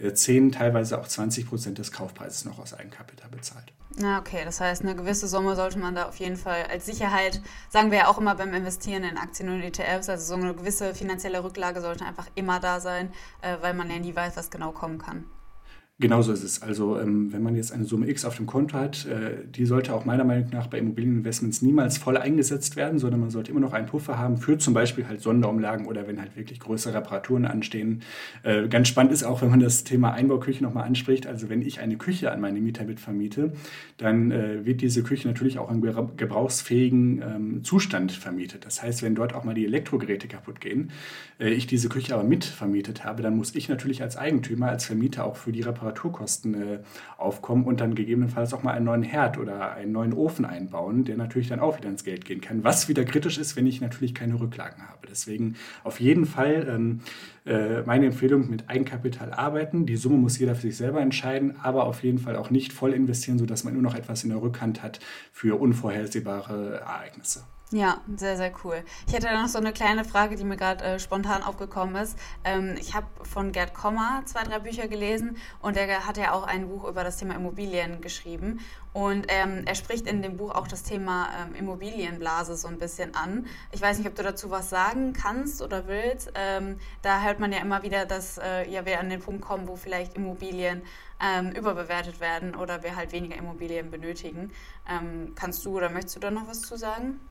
10, 0.09 0.51
teilweise 0.51 0.99
auch 0.99 1.07
20 1.07 1.47
Prozent 1.47 1.77
des 1.77 1.91
Kaufpreises 1.91 2.45
noch 2.45 2.59
aus 2.59 2.73
Eigenkapital 2.73 3.29
bezahlt. 3.29 3.71
Na, 3.97 4.19
okay, 4.19 4.43
das 4.45 4.61
heißt, 4.61 4.83
eine 4.83 4.95
gewisse 4.95 5.27
Summe 5.27 5.55
sollte 5.55 5.77
man 5.77 5.95
da 5.95 6.07
auf 6.07 6.15
jeden 6.15 6.37
Fall 6.37 6.63
als 6.71 6.85
Sicherheit, 6.85 7.41
sagen 7.69 7.91
wir 7.91 7.99
ja 7.99 8.07
auch 8.07 8.17
immer 8.17 8.35
beim 8.35 8.53
Investieren 8.53 9.03
in 9.03 9.17
Aktien 9.17 9.49
und 9.49 9.61
ETFs, 9.61 10.07
also 10.07 10.35
so 10.35 10.41
eine 10.41 10.53
gewisse 10.53 10.95
finanzielle 10.95 11.43
Rücklage 11.43 11.81
sollte 11.81 12.05
einfach 12.05 12.27
immer 12.35 12.59
da 12.59 12.79
sein, 12.79 13.11
äh, 13.41 13.57
weil 13.61 13.73
man 13.73 13.89
ja 13.89 13.99
nie 13.99 14.15
weiß, 14.15 14.37
was 14.37 14.49
genau 14.49 14.71
kommen 14.71 14.97
kann. 14.97 15.25
Genauso 16.01 16.33
ist 16.33 16.43
es. 16.43 16.63
Also 16.63 16.99
ähm, 16.99 17.31
wenn 17.31 17.43
man 17.43 17.55
jetzt 17.55 17.71
eine 17.71 17.85
Summe 17.85 18.09
X 18.09 18.25
auf 18.25 18.35
dem 18.35 18.47
Konto 18.47 18.75
hat, 18.75 19.05
äh, 19.05 19.45
die 19.53 19.67
sollte 19.67 19.93
auch 19.93 20.03
meiner 20.03 20.23
Meinung 20.23 20.49
nach 20.51 20.65
bei 20.65 20.79
Immobilieninvestments 20.79 21.61
niemals 21.61 21.99
voll 21.99 22.17
eingesetzt 22.17 22.75
werden, 22.75 22.97
sondern 22.97 23.19
man 23.19 23.29
sollte 23.29 23.51
immer 23.51 23.59
noch 23.59 23.73
einen 23.73 23.85
Puffer 23.85 24.17
haben 24.17 24.37
für 24.37 24.57
zum 24.57 24.73
Beispiel 24.73 25.07
halt 25.07 25.21
Sonderumlagen 25.21 25.85
oder 25.85 26.07
wenn 26.07 26.19
halt 26.19 26.35
wirklich 26.35 26.59
größere 26.59 26.95
Reparaturen 26.95 27.45
anstehen. 27.45 28.01
Äh, 28.41 28.67
ganz 28.67 28.87
spannend 28.87 29.13
ist 29.13 29.23
auch, 29.23 29.43
wenn 29.43 29.51
man 29.51 29.59
das 29.59 29.83
Thema 29.83 30.11
Einbauküche 30.13 30.63
nochmal 30.63 30.85
anspricht. 30.85 31.27
Also 31.27 31.49
wenn 31.49 31.61
ich 31.61 31.79
eine 31.79 31.97
Küche 31.97 32.31
an 32.31 32.41
meine 32.41 32.61
Mieter 32.61 32.83
mit 32.83 32.99
vermiete, 32.99 33.51
dann 33.97 34.31
äh, 34.31 34.65
wird 34.65 34.81
diese 34.81 35.03
Küche 35.03 35.27
natürlich 35.27 35.59
auch 35.59 35.69
im 35.69 35.81
gebrauchsfähigen 35.81 37.21
ähm, 37.21 37.63
Zustand 37.63 38.11
vermietet. 38.11 38.65
Das 38.65 38.81
heißt, 38.81 39.03
wenn 39.03 39.13
dort 39.13 39.35
auch 39.35 39.43
mal 39.43 39.53
die 39.53 39.65
Elektrogeräte 39.65 40.27
kaputt 40.27 40.61
gehen, 40.61 40.89
äh, 41.39 41.49
ich 41.49 41.67
diese 41.67 41.89
Küche 41.89 42.15
aber 42.15 42.23
mit 42.23 42.43
vermietet 42.43 43.05
habe, 43.05 43.21
dann 43.21 43.37
muss 43.37 43.53
ich 43.53 43.69
natürlich 43.69 44.01
als 44.01 44.17
Eigentümer, 44.17 44.69
als 44.69 44.85
Vermieter 44.85 45.25
auch 45.25 45.35
für 45.35 45.51
die 45.51 45.61
Reparatur 45.61 45.90
Reparaturkosten 45.91 46.53
äh, 46.53 46.79
aufkommen 47.17 47.65
und 47.65 47.81
dann 47.81 47.95
gegebenenfalls 47.95 48.53
auch 48.53 48.63
mal 48.63 48.73
einen 48.73 48.85
neuen 48.85 49.03
Herd 49.03 49.37
oder 49.37 49.73
einen 49.73 49.91
neuen 49.91 50.13
Ofen 50.13 50.45
einbauen, 50.45 51.03
der 51.03 51.17
natürlich 51.17 51.49
dann 51.49 51.59
auch 51.59 51.77
wieder 51.77 51.89
ins 51.89 52.03
Geld 52.03 52.25
gehen 52.25 52.41
kann. 52.41 52.63
Was 52.63 52.87
wieder 52.89 53.03
kritisch 53.03 53.37
ist, 53.37 53.55
wenn 53.55 53.67
ich 53.67 53.81
natürlich 53.81 54.15
keine 54.15 54.39
Rücklagen 54.39 54.87
habe. 54.87 55.07
Deswegen 55.09 55.55
auf 55.83 55.99
jeden 55.99 56.25
Fall 56.25 56.67
ähm, 56.69 57.01
äh, 57.45 57.81
meine 57.83 58.07
Empfehlung 58.07 58.49
mit 58.49 58.69
Eigenkapital 58.69 59.33
arbeiten. 59.33 59.85
Die 59.85 59.97
Summe 59.97 60.17
muss 60.17 60.39
jeder 60.39 60.55
für 60.55 60.61
sich 60.61 60.77
selber 60.77 61.01
entscheiden, 61.01 61.55
aber 61.61 61.85
auf 61.85 62.03
jeden 62.03 62.19
Fall 62.19 62.35
auch 62.35 62.49
nicht 62.49 62.73
voll 62.73 62.93
investieren, 62.93 63.37
sodass 63.37 63.63
man 63.63 63.73
nur 63.73 63.83
noch 63.83 63.95
etwas 63.95 64.23
in 64.23 64.29
der 64.29 64.41
Rückhand 64.41 64.81
hat 64.81 64.99
für 65.31 65.59
unvorhersehbare 65.59 66.79
Ereignisse. 66.81 67.43
Ja, 67.73 68.01
sehr, 68.17 68.35
sehr 68.35 68.51
cool. 68.65 68.83
Ich 69.07 69.13
hätte 69.13 69.33
noch 69.33 69.47
so 69.47 69.57
eine 69.57 69.71
kleine 69.71 70.03
Frage, 70.03 70.35
die 70.35 70.43
mir 70.43 70.57
gerade 70.57 70.83
äh, 70.83 70.99
spontan 70.99 71.41
aufgekommen 71.41 71.95
ist. 71.95 72.19
Ähm, 72.43 72.75
ich 72.77 72.93
habe 72.93 73.07
von 73.23 73.53
Gerd 73.53 73.73
Kommer 73.73 74.23
zwei, 74.25 74.43
drei 74.43 74.59
Bücher 74.59 74.89
gelesen 74.89 75.37
und 75.61 75.77
er 75.77 76.05
hat 76.05 76.17
ja 76.17 76.33
auch 76.33 76.43
ein 76.43 76.67
Buch 76.67 76.83
über 76.83 77.05
das 77.05 77.15
Thema 77.15 77.33
Immobilien 77.33 78.01
geschrieben. 78.01 78.59
Und 78.91 79.27
ähm, 79.29 79.63
er 79.65 79.75
spricht 79.75 80.05
in 80.05 80.21
dem 80.21 80.35
Buch 80.35 80.53
auch 80.53 80.67
das 80.67 80.83
Thema 80.83 81.29
ähm, 81.39 81.55
Immobilienblase 81.55 82.57
so 82.57 82.67
ein 82.67 82.77
bisschen 82.77 83.15
an. 83.15 83.45
Ich 83.71 83.81
weiß 83.81 83.99
nicht, 83.99 84.07
ob 84.09 84.15
du 84.15 84.23
dazu 84.23 84.51
was 84.51 84.69
sagen 84.69 85.13
kannst 85.13 85.61
oder 85.61 85.87
willst. 85.87 86.33
Ähm, 86.35 86.77
da 87.03 87.21
hört 87.21 87.39
man 87.39 87.53
ja 87.53 87.59
immer 87.59 87.83
wieder, 87.83 88.05
dass 88.05 88.37
äh, 88.37 88.69
ja, 88.69 88.85
wir 88.85 88.99
an 88.99 89.09
den 89.09 89.21
Punkt 89.21 89.43
kommen, 89.43 89.69
wo 89.69 89.77
vielleicht 89.77 90.15
Immobilien 90.15 90.81
ähm, 91.21 91.53
überbewertet 91.53 92.19
werden 92.19 92.53
oder 92.53 92.83
wir 92.83 92.97
halt 92.97 93.13
weniger 93.13 93.37
Immobilien 93.37 93.91
benötigen. 93.91 94.51
Ähm, 94.89 95.35
kannst 95.35 95.63
du 95.63 95.77
oder 95.77 95.89
möchtest 95.89 96.17
du 96.17 96.19
da 96.19 96.31
noch 96.31 96.49
was 96.49 96.59
zu 96.59 96.75
sagen? 96.75 97.21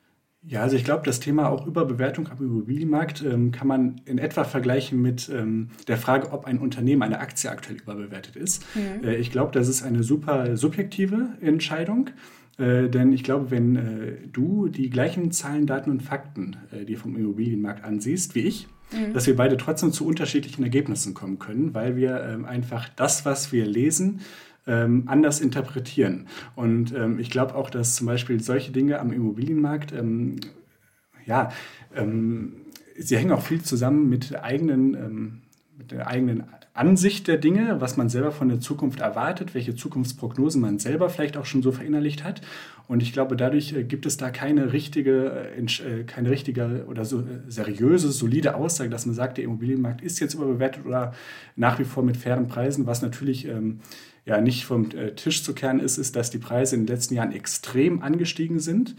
Ja, 0.43 0.63
also 0.63 0.75
ich 0.75 0.85
glaube, 0.85 1.03
das 1.05 1.21
Thema 1.21 1.51
auch 1.51 1.67
Überbewertung 1.67 2.29
am 2.29 2.39
Immobilienmarkt 2.39 3.23
ähm, 3.23 3.51
kann 3.51 3.69
man 3.69 4.01
in 4.07 4.17
etwa 4.17 4.45
vergleichen 4.45 5.01
mit 5.03 5.29
ähm, 5.29 5.69
der 5.87 5.99
Frage, 5.99 6.33
ob 6.33 6.47
ein 6.47 6.59
Unternehmen, 6.59 7.03
eine 7.03 7.21
Aktie 7.21 7.51
aktuell 7.51 7.77
überbewertet 7.77 8.37
ist. 8.37 8.65
Mhm. 8.75 9.05
Äh, 9.05 9.17
ich 9.17 9.31
glaube, 9.31 9.53
das 9.53 9.69
ist 9.69 9.83
eine 9.83 10.03
super 10.03 10.57
subjektive 10.57 11.29
Entscheidung. 11.43 12.11
Äh, 12.57 12.89
denn 12.89 13.13
ich 13.13 13.23
glaube, 13.23 13.51
wenn 13.51 13.77
äh, 13.77 14.13
du 14.33 14.69
die 14.69 14.89
gleichen 14.89 15.31
Zahlen, 15.31 15.67
Daten 15.67 15.91
und 15.91 16.03
Fakten 16.03 16.57
äh, 16.73 16.87
dir 16.87 16.99
vom 16.99 17.17
Immobilienmarkt 17.17 17.85
ansiehst 17.85 18.35
wie 18.35 18.41
ich, 18.41 18.67
mhm. 18.93 19.13
dass 19.13 19.27
wir 19.27 19.37
beide 19.37 19.59
trotzdem 19.59 19.93
zu 19.93 20.07
unterschiedlichen 20.07 20.63
Ergebnissen 20.63 21.13
kommen 21.13 21.39
können, 21.39 21.75
weil 21.75 21.97
wir 21.97 22.23
ähm, 22.23 22.45
einfach 22.45 22.89
das, 22.89 23.27
was 23.27 23.53
wir 23.53 23.67
lesen, 23.67 24.21
ähm, 24.67 25.05
anders 25.07 25.41
interpretieren. 25.41 26.27
Und 26.55 26.95
ähm, 26.95 27.19
ich 27.19 27.31
glaube 27.31 27.55
auch, 27.55 27.71
dass 27.71 27.97
zum 27.97 28.07
Beispiel 28.07 28.43
solche 28.43 28.73
Dinge 28.73 28.99
am 28.99 29.13
Immobilienmarkt, 29.13 29.93
ähm, 29.93 30.37
ja, 31.27 31.51
ähm, 31.95 32.57
sie 32.99 33.17
hängen 33.17 33.33
auch 33.33 33.43
viel 33.43 33.63
zusammen 33.63 34.09
mit 34.09 34.37
eigenen, 34.37 34.95
ähm, 34.95 35.43
mit 35.77 35.93
der 35.93 36.07
eigenen 36.07 36.45
Ansicht 36.73 37.27
der 37.27 37.37
Dinge, 37.37 37.81
was 37.81 37.97
man 37.97 38.09
selber 38.09 38.31
von 38.31 38.49
der 38.49 38.61
Zukunft 38.61 39.01
erwartet, 39.01 39.55
welche 39.55 39.75
Zukunftsprognosen 39.75 40.61
man 40.61 40.79
selber 40.79 41.11
vielleicht 41.11 41.37
auch 41.37 41.45
schon 41.45 41.63
so 41.63 41.73
verinnerlicht 41.73 42.23
hat. 42.23 42.43
Und 42.87 43.03
ich 43.03 43.13
glaube, 43.13 43.37
dadurch 43.37 43.73
äh, 43.73 43.85
gibt 43.85 44.07
es 44.07 44.17
da 44.17 44.31
keine 44.31 44.73
richtige, 44.73 45.51
äh, 45.57 45.61
äh, 45.61 46.05
keine 46.05 46.31
richtige 46.31 46.85
oder 46.89 47.05
so 47.05 47.25
seriöse, 47.49 48.11
solide 48.11 48.55
Aussage, 48.55 48.89
dass 48.89 49.05
man 49.05 49.15
sagt, 49.15 49.39
der 49.39 49.45
Immobilienmarkt 49.45 50.01
ist 50.01 50.21
jetzt 50.21 50.35
überbewertet 50.35 50.87
oder 50.87 51.13
nach 51.57 51.79
wie 51.79 51.85
vor 51.85 52.03
mit 52.03 52.17
fairen 52.17 52.47
Preisen, 52.47 52.87
was 52.87 53.03
natürlich 53.03 53.47
ähm, 53.47 53.81
ja 54.25 54.41
nicht 54.41 54.65
vom 54.65 54.91
äh, 54.91 55.15
Tisch 55.15 55.45
zu 55.45 55.55
kehren 55.55 55.81
ist, 55.81 55.99
ist, 55.99 56.17
dass 56.17 56.31
die 56.31 56.39
Preise 56.39 56.77
in 56.77 56.83
den 56.87 56.95
letzten 56.95 57.15
Jahren 57.15 57.33
extrem 57.33 58.03
angestiegen 58.03 58.61
sind. 58.61 58.97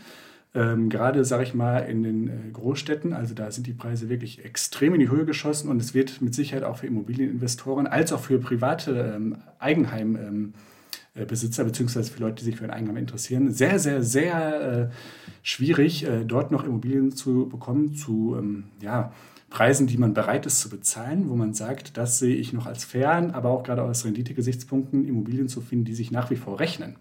Ähm, 0.54 0.90
gerade, 0.90 1.24
sage 1.24 1.44
ich 1.44 1.54
mal, 1.54 1.80
in 1.80 2.04
den 2.04 2.28
äh, 2.28 2.52
Großstädten, 2.52 3.14
also 3.14 3.34
da 3.34 3.52
sind 3.52 3.68
die 3.68 3.74
Preise 3.74 4.10
wirklich 4.10 4.44
extrem 4.44 4.94
in 4.94 5.00
die 5.00 5.10
Höhe 5.10 5.26
geschossen 5.26 5.70
und 5.70 5.82
es 5.82 5.94
wird 5.94 6.22
mit 6.22 6.36
Sicherheit 6.36 6.64
auch 6.64 6.78
für 6.78 6.88
Immobilieninvestoren 6.88 7.88
als 7.88 8.12
auch 8.12 8.20
für 8.20 8.40
private 8.40 9.14
ähm, 9.16 9.38
Eigenheimbesitzer 9.60 10.71
äh, 11.14 11.26
beziehungsweise 11.26 12.12
für 12.12 12.22
Leute, 12.22 12.36
die 12.38 12.46
sich 12.46 12.58
für 12.58 12.64
ein 12.64 12.72
Eigenheim 12.72 12.98
interessieren, 12.98 13.52
sehr, 13.52 13.80
sehr, 13.80 14.04
sehr 14.04 14.90
äh, 14.92 14.96
schwierig, 15.44 16.06
äh, 16.06 16.24
dort 16.26 16.52
noch 16.52 16.64
Immobilien 16.64 17.12
zu 17.12 17.50
bekommen, 17.50 17.96
zu 17.96 18.36
ähm, 18.38 18.66
ja, 18.82 19.12
Preisen, 19.50 19.86
die 19.86 19.98
man 19.98 20.14
bereit 20.14 20.46
ist 20.46 20.62
zu 20.62 20.70
bezahlen, 20.70 21.30
wo 21.30 21.36
man 21.36 21.54
sagt, 21.54 21.98
das 21.98 22.20
sehe 22.20 22.36
ich 22.36 22.54
noch 22.54 22.66
als 22.66 22.86
fern, 22.86 23.32
aber 23.32 23.50
auch 23.50 23.64
gerade 23.64 23.84
aus 23.84 24.06
Renditegesichtspunkten 24.06 25.06
Immobilien 25.06 25.50
zu 25.50 25.60
finden, 25.60 25.86
die 25.86 25.96
sich 25.96 26.12
nach 26.12 26.32
wie 26.32 26.38
vor 26.38 26.60
rechnen. 26.60 26.96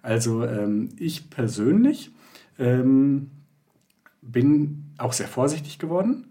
Also 0.00 0.44
ähm, 0.44 0.90
ich 0.96 1.28
persönlich 1.28 2.12
ähm, 2.58 3.30
bin 4.22 4.84
auch 4.96 5.12
sehr 5.12 5.26
vorsichtig 5.26 5.80
geworden. 5.80 6.27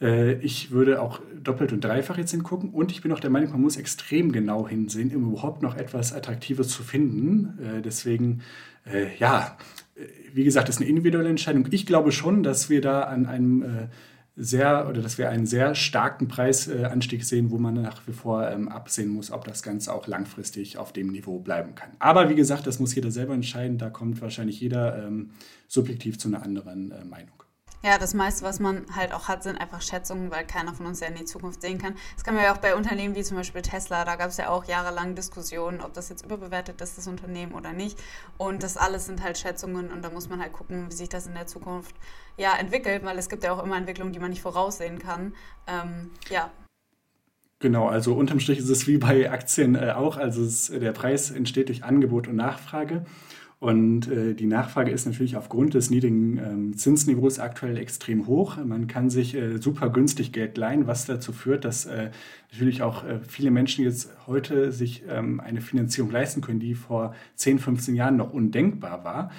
Äh, 0.00 0.34
ich 0.34 0.70
würde 0.70 1.02
auch 1.02 1.20
doppelt 1.42 1.72
und 1.72 1.82
dreifach 1.82 2.18
jetzt 2.18 2.30
hingucken 2.30 2.70
und 2.70 2.92
ich 2.92 3.02
bin 3.02 3.12
auch 3.12 3.20
der 3.20 3.30
Meinung, 3.30 3.52
man 3.52 3.60
muss 3.60 3.76
extrem 3.76 4.32
genau 4.32 4.68
hinsehen, 4.68 5.14
um 5.14 5.32
überhaupt 5.32 5.62
noch 5.62 5.76
etwas 5.76 6.12
Attraktives 6.12 6.68
zu 6.68 6.82
finden. 6.82 7.58
Äh, 7.62 7.82
deswegen, 7.82 8.42
äh, 8.90 9.16
ja, 9.18 9.56
wie 10.32 10.44
gesagt, 10.44 10.68
das 10.68 10.76
ist 10.76 10.82
eine 10.82 10.90
individuelle 10.90 11.28
Entscheidung. 11.28 11.66
Ich 11.72 11.86
glaube 11.86 12.12
schon, 12.12 12.44
dass 12.44 12.70
wir 12.70 12.80
da 12.80 13.02
an 13.02 13.26
einem 13.26 13.88
sehr 14.36 14.88
oder 14.88 15.02
dass 15.02 15.18
wir 15.18 15.28
einen 15.28 15.46
sehr 15.46 15.74
starken 15.74 16.28
Preisanstieg 16.28 17.24
sehen, 17.24 17.50
wo 17.50 17.58
man 17.58 17.74
nach 17.74 18.06
wie 18.06 18.12
vor 18.12 18.48
ähm, 18.48 18.68
absehen 18.68 19.08
muss, 19.08 19.32
ob 19.32 19.44
das 19.44 19.64
Ganze 19.64 19.92
auch 19.92 20.06
langfristig 20.06 20.78
auf 20.78 20.92
dem 20.92 21.08
Niveau 21.08 21.40
bleiben 21.40 21.74
kann. 21.74 21.90
Aber 21.98 22.28
wie 22.28 22.36
gesagt, 22.36 22.68
das 22.68 22.78
muss 22.78 22.94
jeder 22.94 23.10
selber 23.10 23.34
entscheiden. 23.34 23.78
Da 23.78 23.90
kommt 23.90 24.22
wahrscheinlich 24.22 24.60
jeder 24.60 25.04
ähm, 25.04 25.30
subjektiv 25.66 26.16
zu 26.20 26.28
einer 26.28 26.44
anderen 26.44 26.94
Meinung. 27.10 27.37
Ja, 27.84 27.96
das 27.96 28.12
meiste, 28.12 28.44
was 28.44 28.58
man 28.58 28.86
halt 28.96 29.12
auch 29.12 29.28
hat, 29.28 29.44
sind 29.44 29.56
einfach 29.56 29.80
Schätzungen, 29.82 30.32
weil 30.32 30.44
keiner 30.44 30.74
von 30.74 30.86
uns 30.86 30.98
ja 30.98 31.06
in 31.06 31.14
die 31.14 31.24
Zukunft 31.24 31.62
sehen 31.62 31.78
kann. 31.78 31.94
Das 32.16 32.24
kann 32.24 32.34
man 32.34 32.42
ja 32.42 32.52
auch 32.52 32.58
bei 32.58 32.74
Unternehmen 32.74 33.14
wie 33.14 33.22
zum 33.22 33.36
Beispiel 33.36 33.62
Tesla, 33.62 34.04
da 34.04 34.16
gab 34.16 34.30
es 34.30 34.36
ja 34.36 34.48
auch 34.48 34.64
jahrelang 34.64 35.14
Diskussionen, 35.14 35.80
ob 35.80 35.94
das 35.94 36.08
jetzt 36.08 36.24
überbewertet 36.24 36.80
ist, 36.80 36.98
das 36.98 37.06
Unternehmen 37.06 37.52
oder 37.52 37.72
nicht. 37.72 37.96
Und 38.36 38.64
das 38.64 38.76
alles 38.76 39.06
sind 39.06 39.22
halt 39.22 39.38
Schätzungen 39.38 39.92
und 39.92 40.02
da 40.02 40.10
muss 40.10 40.28
man 40.28 40.40
halt 40.40 40.52
gucken, 40.52 40.90
wie 40.90 40.94
sich 40.94 41.08
das 41.08 41.28
in 41.28 41.34
der 41.34 41.46
Zukunft 41.46 41.94
ja 42.36 42.56
entwickelt, 42.56 43.04
weil 43.04 43.16
es 43.16 43.28
gibt 43.28 43.44
ja 43.44 43.52
auch 43.52 43.62
immer 43.62 43.76
Entwicklungen, 43.76 44.12
die 44.12 44.18
man 44.18 44.30
nicht 44.30 44.42
voraussehen 44.42 44.98
kann. 44.98 45.34
Ähm, 45.68 46.10
ja. 46.30 46.50
Genau, 47.60 47.88
also 47.88 48.14
unterm 48.14 48.40
Strich 48.40 48.58
ist 48.58 48.68
es 48.68 48.86
wie 48.88 48.98
bei 48.98 49.30
Aktien 49.30 49.76
äh, 49.76 49.92
auch. 49.92 50.16
Also 50.16 50.42
es, 50.42 50.68
der 50.68 50.92
Preis 50.92 51.30
entsteht 51.30 51.68
durch 51.68 51.84
Angebot 51.84 52.26
und 52.26 52.36
Nachfrage. 52.36 53.04
Und 53.60 54.08
äh, 54.08 54.34
die 54.34 54.46
Nachfrage 54.46 54.92
ist 54.92 55.06
natürlich 55.06 55.36
aufgrund 55.36 55.74
des 55.74 55.90
niedrigen 55.90 56.38
ähm, 56.38 56.76
Zinsniveaus 56.76 57.40
aktuell 57.40 57.76
extrem 57.76 58.28
hoch. 58.28 58.56
Man 58.64 58.86
kann 58.86 59.10
sich 59.10 59.34
äh, 59.34 59.58
super 59.58 59.90
günstig 59.90 60.32
Geld 60.32 60.56
leihen, 60.56 60.86
was 60.86 61.06
dazu 61.06 61.32
führt, 61.32 61.64
dass 61.64 61.84
äh, 61.86 62.10
natürlich 62.52 62.82
auch 62.82 63.04
äh, 63.04 63.18
viele 63.26 63.50
Menschen 63.50 63.84
jetzt 63.84 64.10
heute 64.28 64.70
sich 64.70 65.02
ähm, 65.08 65.40
eine 65.40 65.60
Finanzierung 65.60 66.12
leisten 66.12 66.40
können, 66.40 66.60
die 66.60 66.76
vor 66.76 67.16
10, 67.34 67.58
15 67.58 67.96
Jahren 67.96 68.16
noch 68.16 68.32
undenkbar 68.32 69.02
war. 69.02 69.30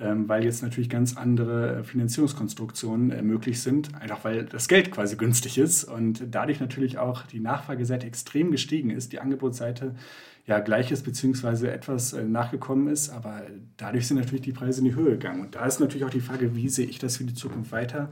Ähm, 0.00 0.28
weil 0.28 0.44
jetzt 0.44 0.62
natürlich 0.62 0.88
ganz 0.88 1.16
andere 1.16 1.82
Finanzierungskonstruktionen 1.82 3.10
äh, 3.10 3.22
möglich 3.22 3.60
sind, 3.60 3.96
einfach 4.00 4.22
weil 4.22 4.44
das 4.44 4.68
Geld 4.68 4.92
quasi 4.92 5.16
günstig 5.16 5.58
ist 5.58 5.82
und 5.82 6.22
dadurch 6.30 6.60
natürlich 6.60 6.98
auch 6.98 7.22
die 7.22 7.40
Nachfrageseite 7.40 8.06
extrem 8.06 8.52
gestiegen 8.52 8.90
ist, 8.90 9.12
die 9.12 9.18
Angebotsseite 9.18 9.96
ja 10.48 10.60
gleiches 10.60 11.02
beziehungsweise 11.02 11.70
etwas 11.70 12.14
äh, 12.14 12.24
nachgekommen 12.24 12.88
ist, 12.88 13.10
aber 13.10 13.42
dadurch 13.76 14.08
sind 14.08 14.16
natürlich 14.18 14.40
die 14.40 14.52
Preise 14.52 14.80
in 14.80 14.86
die 14.86 14.94
Höhe 14.94 15.12
gegangen. 15.12 15.42
Und 15.42 15.54
da 15.54 15.66
ist 15.66 15.78
natürlich 15.78 16.04
auch 16.04 16.10
die 16.10 16.20
Frage, 16.20 16.56
wie 16.56 16.70
sehe 16.70 16.86
ich 16.86 16.98
das 16.98 17.18
für 17.18 17.24
die 17.24 17.34
Zukunft 17.34 17.70
weiter? 17.70 18.10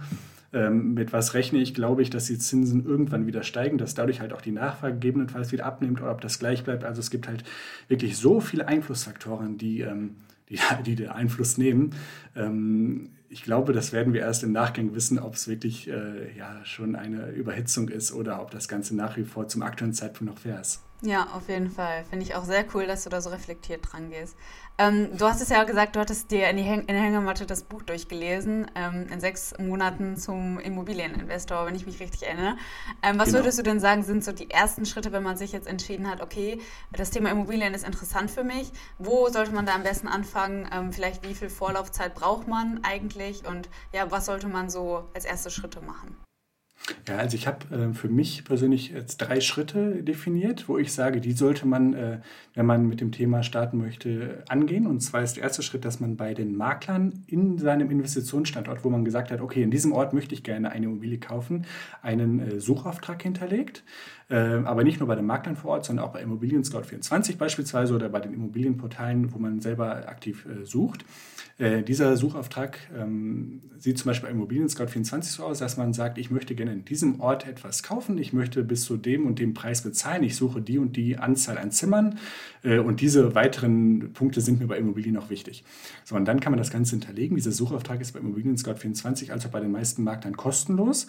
Ähm, 0.52 0.92
mit 0.92 1.14
was 1.14 1.32
rechne 1.32 1.58
ich? 1.58 1.72
Glaube 1.72 2.02
ich, 2.02 2.10
dass 2.10 2.26
die 2.26 2.38
Zinsen 2.38 2.84
irgendwann 2.84 3.26
wieder 3.26 3.42
steigen, 3.42 3.78
dass 3.78 3.94
dadurch 3.94 4.20
halt 4.20 4.34
auch 4.34 4.42
die 4.42 4.52
Nachfrage 4.52 4.94
gegebenenfalls 4.94 5.50
wieder 5.50 5.64
abnimmt 5.64 6.00
oder 6.02 6.10
ob 6.10 6.20
das 6.20 6.38
gleich 6.38 6.62
bleibt. 6.62 6.84
Also 6.84 7.00
es 7.00 7.10
gibt 7.10 7.26
halt 7.26 7.42
wirklich 7.88 8.18
so 8.18 8.40
viele 8.40 8.68
Einflussfaktoren, 8.68 9.56
die, 9.56 9.80
ähm, 9.80 10.16
die, 10.50 10.58
die 10.84 10.94
den 10.94 11.08
Einfluss 11.08 11.56
nehmen. 11.56 11.94
Ähm, 12.36 13.08
ich 13.30 13.44
glaube, 13.44 13.72
das 13.72 13.92
werden 13.92 14.12
wir 14.12 14.20
erst 14.20 14.44
im 14.44 14.52
Nachgang 14.52 14.94
wissen, 14.94 15.18
ob 15.18 15.34
es 15.34 15.48
wirklich 15.48 15.88
äh, 15.88 16.36
ja, 16.36 16.64
schon 16.64 16.96
eine 16.96 17.30
Überhitzung 17.30 17.88
ist 17.88 18.12
oder 18.12 18.42
ob 18.42 18.50
das 18.50 18.68
Ganze 18.68 18.94
nach 18.94 19.16
wie 19.16 19.24
vor 19.24 19.48
zum 19.48 19.62
aktuellen 19.62 19.94
Zeitpunkt 19.94 20.34
noch 20.34 20.40
fair 20.40 20.60
ist. 20.60 20.85
Ja, 21.02 21.28
auf 21.34 21.48
jeden 21.48 21.70
Fall. 21.70 22.04
Finde 22.08 22.24
ich 22.24 22.34
auch 22.34 22.44
sehr 22.44 22.64
cool, 22.74 22.86
dass 22.86 23.04
du 23.04 23.10
da 23.10 23.20
so 23.20 23.28
reflektiert 23.28 23.92
dran 23.92 24.08
gehst. 24.08 24.34
Ähm, 24.78 25.16
du 25.16 25.26
hast 25.26 25.42
es 25.42 25.50
ja 25.50 25.62
gesagt, 25.64 25.94
du 25.94 26.00
hattest 26.00 26.30
dir 26.30 26.48
in, 26.48 26.56
die 26.56 26.62
Häng 26.62 26.80
in 26.80 26.94
der 26.94 27.02
Hängematte 27.02 27.44
das 27.44 27.64
Buch 27.64 27.82
durchgelesen, 27.82 28.70
ähm, 28.74 29.06
in 29.12 29.20
sechs 29.20 29.54
Monaten 29.58 30.16
zum 30.16 30.58
Immobilieninvestor, 30.58 31.66
wenn 31.66 31.74
ich 31.74 31.84
mich 31.84 32.00
richtig 32.00 32.22
erinnere. 32.26 32.56
Ähm, 33.02 33.18
was 33.18 33.26
genau. 33.26 33.40
würdest 33.40 33.58
du 33.58 33.62
denn 33.62 33.78
sagen, 33.78 34.04
sind 34.04 34.24
so 34.24 34.32
die 34.32 34.50
ersten 34.50 34.86
Schritte, 34.86 35.12
wenn 35.12 35.22
man 35.22 35.36
sich 35.36 35.52
jetzt 35.52 35.66
entschieden 35.66 36.08
hat, 36.08 36.22
okay, 36.22 36.60
das 36.92 37.10
Thema 37.10 37.30
Immobilien 37.30 37.74
ist 37.74 37.86
interessant 37.86 38.30
für 38.30 38.44
mich. 38.44 38.72
Wo 38.98 39.28
sollte 39.28 39.52
man 39.52 39.66
da 39.66 39.74
am 39.74 39.82
besten 39.82 40.08
anfangen? 40.08 40.68
Ähm, 40.72 40.92
vielleicht 40.92 41.26
wie 41.28 41.34
viel 41.34 41.50
Vorlaufzeit 41.50 42.14
braucht 42.14 42.48
man 42.48 42.80
eigentlich? 42.84 43.46
Und 43.46 43.68
ja, 43.92 44.10
was 44.10 44.26
sollte 44.26 44.48
man 44.48 44.70
so 44.70 45.08
als 45.14 45.26
erste 45.26 45.50
Schritte 45.50 45.82
machen? 45.82 46.16
Ja, 47.08 47.16
also 47.16 47.36
ich 47.36 47.46
habe 47.46 47.74
äh, 47.74 47.94
für 47.94 48.08
mich 48.08 48.44
persönlich 48.44 48.90
jetzt 48.90 49.18
drei 49.18 49.40
Schritte 49.40 50.02
definiert, 50.02 50.68
wo 50.68 50.78
ich 50.78 50.92
sage, 50.92 51.20
die 51.20 51.32
sollte 51.32 51.66
man, 51.66 51.94
äh, 51.94 52.18
wenn 52.54 52.66
man 52.66 52.86
mit 52.86 53.00
dem 53.00 53.12
Thema 53.12 53.42
starten 53.42 53.78
möchte, 53.78 54.44
angehen. 54.48 54.86
Und 54.86 55.00
zwar 55.00 55.22
ist 55.22 55.36
der 55.36 55.44
erste 55.44 55.62
Schritt, 55.62 55.84
dass 55.84 56.00
man 56.00 56.16
bei 56.16 56.34
den 56.34 56.56
Maklern 56.56 57.24
in 57.26 57.58
seinem 57.58 57.90
Investitionsstandort, 57.90 58.84
wo 58.84 58.90
man 58.90 59.04
gesagt 59.04 59.30
hat, 59.30 59.40
okay, 59.40 59.62
in 59.62 59.70
diesem 59.70 59.92
Ort 59.92 60.12
möchte 60.12 60.34
ich 60.34 60.42
gerne 60.42 60.70
eine 60.70 60.86
Immobilie 60.86 61.18
kaufen, 61.18 61.66
einen 62.02 62.40
äh, 62.40 62.60
Suchauftrag 62.60 63.22
hinterlegt. 63.22 63.82
Äh, 64.28 64.36
aber 64.36 64.82
nicht 64.82 64.98
nur 64.98 65.06
bei 65.06 65.14
den 65.14 65.26
Maklern 65.26 65.56
vor 65.56 65.72
Ort, 65.72 65.84
sondern 65.84 66.04
auch 66.04 66.12
bei 66.12 66.20
Immobilien 66.20 66.64
Scout 66.64 66.82
24 66.82 67.38
beispielsweise 67.38 67.94
oder 67.94 68.08
bei 68.08 68.20
den 68.20 68.34
Immobilienportalen, 68.34 69.32
wo 69.32 69.38
man 69.38 69.60
selber 69.60 70.08
aktiv 70.08 70.46
äh, 70.46 70.64
sucht. 70.64 71.04
Äh, 71.58 71.82
dieser 71.82 72.16
Suchauftrag 72.16 72.78
ähm, 72.94 73.62
sieht 73.78 73.98
zum 73.98 74.08
Beispiel 74.08 74.28
bei 74.28 74.34
Immobilien 74.34 74.68
Scout 74.68 74.88
24 74.88 75.32
so 75.32 75.44
aus, 75.44 75.58
dass 75.58 75.76
man 75.76 75.92
sagt, 75.92 76.18
ich 76.18 76.30
möchte 76.30 76.54
gerne 76.54 76.65
in 76.66 76.84
diesem 76.84 77.20
Ort 77.20 77.46
etwas 77.46 77.82
kaufen, 77.82 78.18
ich 78.18 78.32
möchte 78.32 78.62
bis 78.62 78.84
zu 78.84 78.96
dem 78.96 79.26
und 79.26 79.38
dem 79.38 79.54
Preis 79.54 79.82
bezahlen, 79.82 80.22
ich 80.22 80.36
suche 80.36 80.60
die 80.60 80.78
und 80.78 80.96
die 80.96 81.18
Anzahl 81.18 81.58
an 81.58 81.70
Zimmern 81.70 82.18
äh, 82.62 82.78
und 82.78 83.00
diese 83.00 83.34
weiteren 83.34 84.12
Punkte 84.12 84.40
sind 84.40 84.60
mir 84.60 84.66
bei 84.66 84.78
Immobilien 84.78 85.14
noch 85.14 85.30
wichtig. 85.30 85.64
So, 86.04 86.16
und 86.16 86.24
dann 86.26 86.40
kann 86.40 86.52
man 86.52 86.58
das 86.58 86.70
Ganze 86.70 86.92
hinterlegen. 86.92 87.36
Dieser 87.36 87.52
Suchauftrag 87.52 88.00
ist 88.00 88.12
bei 88.12 88.20
Immobilien 88.20 88.56
Scout 88.58 88.74
24, 88.74 89.32
also 89.32 89.48
bei 89.48 89.60
den 89.60 89.72
meisten 89.72 90.02
Maklern 90.02 90.36
kostenlos 90.36 91.06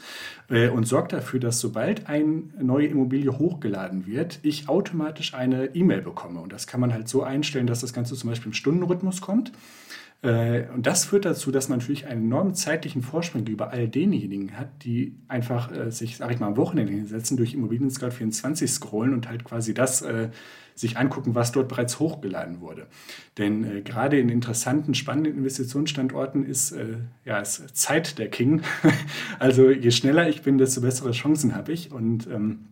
äh, 0.50 0.70
und 0.70 0.88
sorgt 0.88 1.14
dafür, 1.14 1.40
dass 1.40 1.60
sobald 1.60 2.08
eine 2.08 2.44
neue 2.62 2.88
Immobilie 2.88 3.38
hochgeladen 3.38 4.08
wird, 4.08 4.40
ich 4.44 4.70
automatisch 4.70 5.34
eine 5.34 5.76
E-Mail 5.76 6.02
bekomme. 6.02 6.40
Und 6.40 6.54
das 6.54 6.68
kann 6.68 6.80
man 6.80 6.94
halt 6.94 7.08
so 7.08 7.24
einstellen, 7.24 7.68
dass 7.68 7.82
das 7.82 7.94
Ganze 7.94 8.16
zum 8.16 8.30
Beispiel 8.30 8.48
im 8.48 8.54
Stundenrhythmus 8.54 9.22
kommt. 9.22 9.52
Äh, 10.22 10.64
und 10.74 10.88
das 10.88 11.06
führt 11.06 11.26
dazu, 11.26 11.52
dass 11.52 11.70
man 11.70 11.80
natürlich 11.80 12.08
einen 12.08 12.26
enormen 12.26 12.56
zeitlichen 12.56 13.02
Vorsprung 13.02 13.46
über 13.46 13.72
all 13.72 13.88
denjenigen 13.88 14.58
hat, 14.58 14.84
die 14.84 15.16
einfach 15.28 15.72
äh, 15.72 15.92
sich, 15.92 16.18
sag 16.18 16.32
ich 16.32 16.40
mal, 16.40 16.48
am 16.48 16.58
Wochenende 16.58 16.94
hinsetzen, 16.94 17.38
durch 17.38 17.54
Immobilien 17.54 17.92
Scout 17.92 18.12
24 18.12 18.70
scrollen 18.70 19.14
und 19.14 19.30
halt 19.30 19.44
quasi 19.44 19.74
das 19.74 20.02
äh, 20.02 20.30
sich 20.74 20.98
angucken, 20.98 21.36
was 21.36 21.52
dort 21.52 21.70
bereits 21.70 22.00
hochgeladen 22.00 22.62
wurde. 22.62 22.88
Denn 23.38 23.64
äh, 23.64 23.82
gerade 23.82 24.20
in 24.20 24.30
interessanten, 24.30 24.94
spannenden 24.94 25.38
Investitionsstandorten 25.38 26.46
ist, 26.46 26.72
äh, 26.72 26.98
ja, 27.26 27.40
ist 27.40 27.76
Zeit 27.76 28.18
der 28.18 28.30
King. 28.30 28.62
also 29.40 29.70
je 29.70 29.92
schneller 29.92 30.30
ich 30.30 30.42
bin, 30.42 30.58
desto 30.58 30.82
bessere 30.82 31.12
Chancen 31.12 31.56
habe 31.56 31.74
ich. 31.74 31.92
Und 31.92 32.28
ähm, 32.28 32.68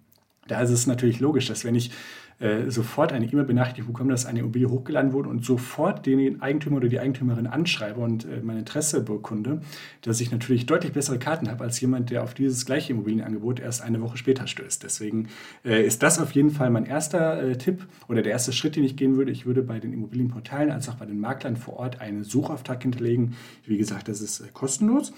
da 0.47 0.61
ist 0.61 0.69
es 0.69 0.87
natürlich 0.87 1.19
logisch, 1.19 1.47
dass 1.47 1.65
wenn 1.65 1.75
ich 1.75 1.91
äh, 2.39 2.69
sofort 2.69 3.13
eine 3.13 3.25
E-Mail-Benachrichtigung 3.25 3.93
bekomme, 3.93 4.11
dass 4.11 4.25
eine 4.25 4.39
Immobilie 4.39 4.69
hochgeladen 4.69 5.13
wurde 5.13 5.29
und 5.29 5.45
sofort 5.45 6.05
den 6.05 6.41
Eigentümer 6.41 6.77
oder 6.77 6.89
die 6.89 6.99
Eigentümerin 6.99 7.47
anschreibe 7.47 8.01
und 8.01 8.25
äh, 8.25 8.41
mein 8.43 8.57
Interesse 8.57 9.01
bekunde, 9.01 9.61
dass 10.01 10.19
ich 10.19 10.31
natürlich 10.31 10.65
deutlich 10.65 10.91
bessere 10.91 11.17
Karten 11.17 11.49
habe 11.49 11.63
als 11.63 11.79
jemand, 11.79 12.09
der 12.09 12.23
auf 12.23 12.33
dieses 12.33 12.65
gleiche 12.65 12.91
Immobilienangebot 12.91 13.59
erst 13.59 13.81
eine 13.81 14.01
Woche 14.01 14.17
später 14.17 14.47
stößt. 14.47 14.83
Deswegen 14.83 15.29
äh, 15.63 15.85
ist 15.85 16.03
das 16.03 16.19
auf 16.19 16.31
jeden 16.33 16.51
Fall 16.51 16.69
mein 16.71 16.85
erster 16.85 17.41
äh, 17.41 17.57
Tipp 17.57 17.87
oder 18.09 18.21
der 18.21 18.33
erste 18.33 18.51
Schritt, 18.51 18.75
den 18.75 18.83
ich 18.83 18.97
gehen 18.97 19.15
würde. 19.15 19.31
Ich 19.31 19.45
würde 19.45 19.61
bei 19.61 19.79
den 19.79 19.93
Immobilienportalen 19.93 20.71
als 20.71 20.89
auch 20.89 20.95
bei 20.95 21.05
den 21.05 21.19
Maklern 21.19 21.55
vor 21.55 21.77
Ort 21.77 22.01
einen 22.01 22.25
Suchauftrag 22.25 22.81
hinterlegen. 22.81 23.35
Wie 23.65 23.77
gesagt, 23.77 24.09
das 24.09 24.19
ist 24.19 24.41
äh, 24.41 24.47
kostenlos. 24.51 25.13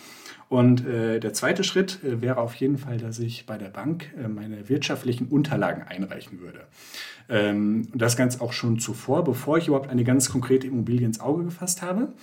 Und 0.50 0.86
äh, 0.86 1.20
der 1.20 1.34
zweite 1.34 1.64
Schritt 1.64 2.04
äh, 2.04 2.22
wäre 2.22 2.38
auf 2.38 2.56
jeden 2.56 2.78
Fall, 2.78 2.98
dass 2.98 3.20
ich 3.20 3.46
bei 3.46 3.58
der 3.58 3.70
Bank 3.70 4.14
äh, 4.18 4.28
meine 4.28 4.70
wirtschaftlichen 4.70 5.28
Unterlagen 5.28 5.84
einreichen 5.84 6.40
würde. 6.40 6.62
Ähm, 7.30 7.90
und 7.92 8.02
das 8.02 8.16
ganz 8.16 8.40
auch 8.40 8.54
schon 8.54 8.80
zuvor, 8.80 9.24
bevor 9.24 9.58
ich 9.58 9.68
überhaupt 9.68 9.90
eine 9.90 10.04
ganz 10.04 10.30
konkrete 10.30 10.68
Immobilie 10.68 11.06
ins 11.06 11.20
Auge 11.20 11.44
gefasst 11.44 11.82
habe. 11.82 12.14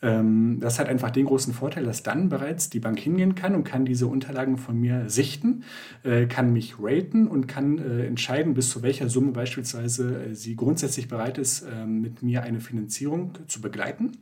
Ähm, 0.00 0.58
das 0.60 0.78
hat 0.78 0.88
einfach 0.88 1.10
den 1.10 1.26
großen 1.26 1.52
Vorteil, 1.52 1.84
dass 1.84 2.02
dann 2.02 2.28
bereits 2.28 2.70
die 2.70 2.78
Bank 2.80 2.98
hingehen 2.98 3.34
kann 3.34 3.54
und 3.54 3.64
kann 3.64 3.84
diese 3.84 4.06
Unterlagen 4.06 4.56
von 4.56 4.80
mir 4.80 5.08
sichten, 5.08 5.64
äh, 6.04 6.26
kann 6.26 6.52
mich 6.52 6.76
raten 6.80 7.26
und 7.26 7.48
kann 7.48 7.78
äh, 7.78 8.06
entscheiden, 8.06 8.54
bis 8.54 8.70
zu 8.70 8.82
welcher 8.82 9.08
Summe 9.08 9.32
beispielsweise 9.32 10.24
äh, 10.24 10.34
sie 10.34 10.54
grundsätzlich 10.54 11.08
bereit 11.08 11.38
ist, 11.38 11.66
ähm, 11.72 12.00
mit 12.00 12.22
mir 12.22 12.42
eine 12.42 12.60
Finanzierung 12.60 13.32
zu 13.48 13.60
begleiten. 13.60 14.12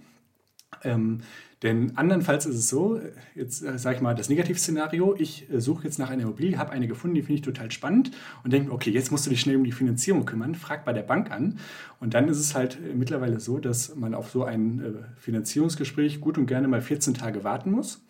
Ähm, 0.82 1.20
denn 1.62 1.96
andernfalls 1.96 2.44
ist 2.44 2.56
es 2.56 2.68
so, 2.68 3.00
jetzt 3.34 3.62
äh, 3.62 3.78
sage 3.78 3.96
ich 3.96 4.02
mal 4.02 4.14
das 4.14 4.28
Negativszenario, 4.28 5.14
ich 5.18 5.50
äh, 5.50 5.60
suche 5.60 5.84
jetzt 5.84 5.98
nach 5.98 6.10
einer 6.10 6.22
Immobilie, 6.22 6.58
habe 6.58 6.70
eine 6.70 6.86
gefunden, 6.86 7.14
die 7.14 7.22
finde 7.22 7.34
ich 7.36 7.42
total 7.42 7.70
spannend 7.70 8.10
und 8.44 8.52
denke, 8.52 8.72
okay, 8.72 8.90
jetzt 8.90 9.10
musst 9.10 9.24
du 9.24 9.30
dich 9.30 9.40
schnell 9.40 9.56
um 9.56 9.64
die 9.64 9.72
Finanzierung 9.72 10.26
kümmern, 10.26 10.54
frag 10.54 10.84
bei 10.84 10.92
der 10.92 11.02
Bank 11.02 11.30
an. 11.30 11.58
Und 11.98 12.12
dann 12.12 12.28
ist 12.28 12.38
es 12.38 12.54
halt 12.54 12.76
äh, 12.76 12.94
mittlerweile 12.94 13.40
so, 13.40 13.58
dass 13.58 13.96
man 13.96 14.14
auf 14.14 14.30
so 14.30 14.44
ein 14.44 14.80
äh, 14.80 14.92
Finanzierungsgespräch 15.18 16.20
gut 16.20 16.36
und 16.36 16.46
gerne 16.46 16.68
mal 16.68 16.82
14 16.82 17.14
Tage 17.14 17.42
warten 17.42 17.70
muss. 17.70 18.05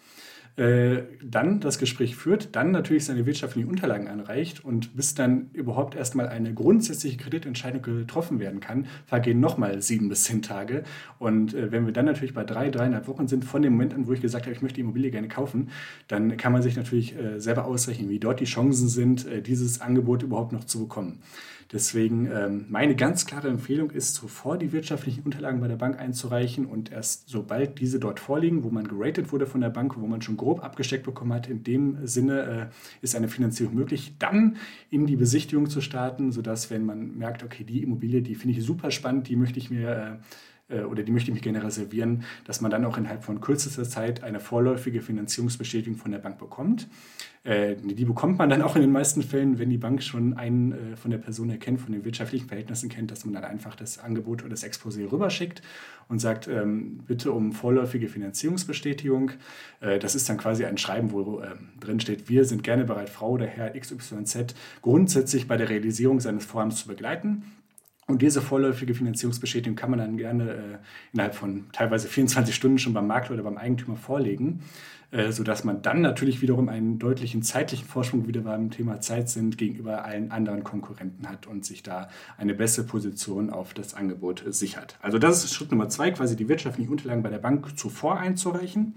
Äh, 0.57 1.03
dann 1.23 1.61
das 1.61 1.79
Gespräch 1.79 2.17
führt, 2.17 2.57
dann 2.57 2.71
natürlich 2.71 3.05
seine 3.05 3.27
wirtschaftlichen 3.27 3.69
Unterlagen 3.69 4.09
anreicht 4.09 4.65
und 4.65 4.97
bis 4.97 5.15
dann 5.15 5.51
überhaupt 5.53 5.95
erstmal 5.95 6.29
eine 6.29 6.55
grundsätzliche 6.55 7.19
Kreditentscheidung 7.19 7.83
getroffen 7.83 8.41
werden 8.41 8.61
kann, 8.61 8.87
vergehen 9.05 9.39
nochmal 9.39 9.83
sieben 9.83 10.09
bis 10.09 10.25
zehn 10.25 10.41
Tage. 10.41 10.85
Und 11.19 11.53
äh, 11.53 11.71
wenn 11.73 11.85
wir 11.85 11.93
dann 11.93 12.07
natürlich 12.07 12.33
bei 12.33 12.45
drei, 12.45 12.71
dreieinhalb 12.71 13.07
Wochen 13.07 13.29
sind, 13.29 13.45
von 13.45 13.61
dem 13.61 13.75
Moment 13.75 13.93
an, 13.93 14.07
wo 14.07 14.15
ich 14.15 14.23
gesagt 14.23 14.47
habe, 14.47 14.55
ich 14.55 14.63
möchte 14.63 14.77
die 14.77 14.81
Immobilie 14.81 15.11
gerne 15.11 15.29
kaufen, 15.29 15.69
dann 16.09 16.39
kann 16.39 16.53
man 16.53 16.63
sich 16.63 16.75
natürlich 16.75 17.15
äh, 17.19 17.39
selber 17.39 17.67
ausrechnen, 17.67 18.09
wie 18.09 18.19
dort 18.19 18.41
die 18.41 18.45
Chancen 18.47 18.89
sind, 18.89 19.27
dieses 19.47 19.83
Angebot 19.83 20.23
überhaupt 20.23 20.53
noch 20.53 20.65
zu 20.65 20.81
bekommen. 20.81 21.21
Deswegen 21.73 22.31
ähm, 22.31 22.67
meine 22.69 22.95
ganz 22.95 23.27
klare 23.27 23.49
Empfehlung 23.49 23.91
ist, 23.91 24.15
sofort 24.15 24.63
die 24.63 24.73
wirtschaftlichen 24.73 25.25
Unterlagen 25.25 25.61
bei 25.61 25.67
der 25.67 25.77
Bank 25.77 25.99
einzureichen 25.99 26.65
und 26.65 26.93
erst 26.93 27.29
sobald 27.29 27.81
diese 27.81 27.99
dort 27.99 28.21
vorliegen, 28.21 28.63
wo 28.63 28.71
man 28.71 28.87
geratet 28.87 29.33
wurde 29.33 29.47
von 29.47 29.61
der 29.61 29.71
Bank, 29.71 29.97
wo 29.99 30.07
man 30.07 30.23
schon 30.23 30.37
grob 30.37 30.63
abgesteckt 30.63 31.05
bekommen 31.05 31.33
hat, 31.33 31.49
in 31.49 31.65
dem 31.65 32.07
Sinne 32.07 32.71
äh, 32.71 32.75
ist 33.03 33.17
eine 33.17 33.29
Finanzierung 33.29 33.75
möglich, 33.75 34.15
dann 34.19 34.57
in 34.91 35.07
die 35.07 35.17
Besichtigung 35.17 35.69
zu 35.69 35.81
starten, 35.81 36.31
sodass 36.31 36.71
wenn 36.71 36.87
man 36.87 37.19
merkt, 37.19 37.43
okay, 37.43 37.65
die 37.65 37.83
Immobilie, 37.83 38.23
die 38.23 38.37
finde 38.37 38.57
ich 38.59 38.65
super 38.65 38.93
spannend, 38.93 39.29
die 39.29 39.37
möchte 39.37 39.59
ich 39.59 39.71
mir 39.71 39.91
äh, 39.91 40.17
oder 40.69 41.03
die 41.03 41.13
möchte 41.13 41.31
ich 41.31 41.35
mir 41.35 41.41
gerne 41.41 41.63
reservieren, 41.63 42.25
dass 42.45 42.61
man 42.61 42.71
dann 42.71 42.85
auch 42.85 42.99
innerhalb 42.99 43.23
von 43.25 43.41
kürzester 43.41 43.85
Zeit 43.85 44.25
eine 44.25 44.41
vorläufige 44.41 45.01
Finanzierungsbestätigung 45.01 45.97
von 45.97 46.11
der 46.11 46.19
Bank 46.19 46.39
bekommt. 46.39 46.89
Äh, 47.47 47.77
die 47.77 48.05
bekommt 48.05 48.39
man 48.39 48.51
dann 48.51 48.61
auch 48.61 48.75
in 48.75 48.83
den 48.83 48.91
meisten 48.91 49.23
Fällen, 49.23 49.61
wenn 49.61 49.71
die 49.71 49.79
Bank 49.79 50.03
schon 50.03 50.37
einen 50.37 50.73
äh, 50.73 50.97
von 50.97 51.13
der 51.13 51.19
Person 51.19 51.49
erkennt, 51.49 51.81
von 51.81 51.93
den 51.93 52.05
wirtschaftlichen 52.05 52.49
Verhältnissen 52.49 52.89
kennt, 52.89 53.13
dass 53.13 53.25
man 53.25 53.35
dann 53.35 53.45
einfach 53.45 53.77
das 53.77 54.01
Angebot 54.01 54.43
oder 54.43 54.51
das 54.51 54.65
Exposé 54.65 55.11
rüberschickt 55.11 55.63
und 56.09 56.19
sagt, 56.19 56.49
ähm, 56.49 57.05
bitte 57.07 57.31
um 57.31 57.53
vorläufige 57.53 58.09
Finanzierungsbestätigung. 58.09 59.33
das 59.81 60.15
ist 60.15 60.29
dann 60.29 60.39
quasi 60.39 60.65
ein 60.65 60.79
Schreiben, 60.79 61.11
wo 61.13 61.41
ähm, 61.41 61.71
drin 61.81 62.01
steht, 62.01 62.29
wir 62.29 62.45
sind 62.45 62.63
gerne 62.63 62.85
bereit, 62.85 63.11
Frau 63.11 63.33
oder 63.33 63.47
Herr 63.47 63.79
XYZ 63.79 64.55
grundsätzlich 64.83 65.49
bei 65.49 65.57
der 65.57 65.69
Realisierung 65.69 66.21
seines 66.21 66.45
Vorhabens 66.45 66.77
zu 66.77 66.89
begleiten. 66.89 67.45
Und 68.09 68.23
diese 68.23 68.41
vorläufige 68.41 68.95
Finanzierungsbestätigung 68.95 69.75
kann 69.75 69.91
man 69.91 69.99
dann 69.99 70.17
gerne 70.17 70.51
äh, 70.53 70.79
innerhalb 71.13 71.35
von 71.35 71.65
teilweise 71.73 72.07
24 72.07 72.55
Stunden 72.55 72.79
schon 72.79 72.93
beim 72.93 73.09
Makler 73.09 73.35
oder 73.35 73.43
beim 73.43 73.57
Eigentümer 73.57 73.97
vorlegen, 73.97 74.61
äh, 75.11 75.33
sodass 75.33 75.65
man 75.65 75.83
dann 75.83 76.03
natürlich 76.03 76.41
wiederum 76.41 76.69
einen 76.69 77.01
deutlichen 77.01 77.43
zeitlichen 77.43 77.85
Vorsprung 77.85 78.29
wieder 78.29 78.43
beim 78.43 78.71
Thema 78.71 79.01
Zeit 79.01 79.29
sind 79.29 79.59
gegenüber 79.59 80.05
allen 80.05 80.31
anderen 80.31 80.63
Konkurrenten 80.63 81.29
hat 81.29 81.49
und 81.49 81.65
sich 81.65 81.83
da 81.83 82.09
eine 82.39 82.55
bessere 82.55 82.87
Position 82.87 83.51
auf 83.51 83.75
das 83.75 83.95
Angebot 83.95 84.45
sichert. 84.51 84.97
Also 85.03 85.19
das 85.19 85.43
ist 85.43 85.53
Schritt 85.53 85.73
Nummer 85.73 85.89
zwei, 85.89 86.13
quasi 86.13 86.37
die 86.37 86.49
wirtschaftlichen 86.49 86.93
Unterlagen 86.93 87.25
bei 87.25 87.31
der 87.31 87.39
Bank 87.39 87.77
zuvor 87.77 88.21
einzureichen. 88.21 88.95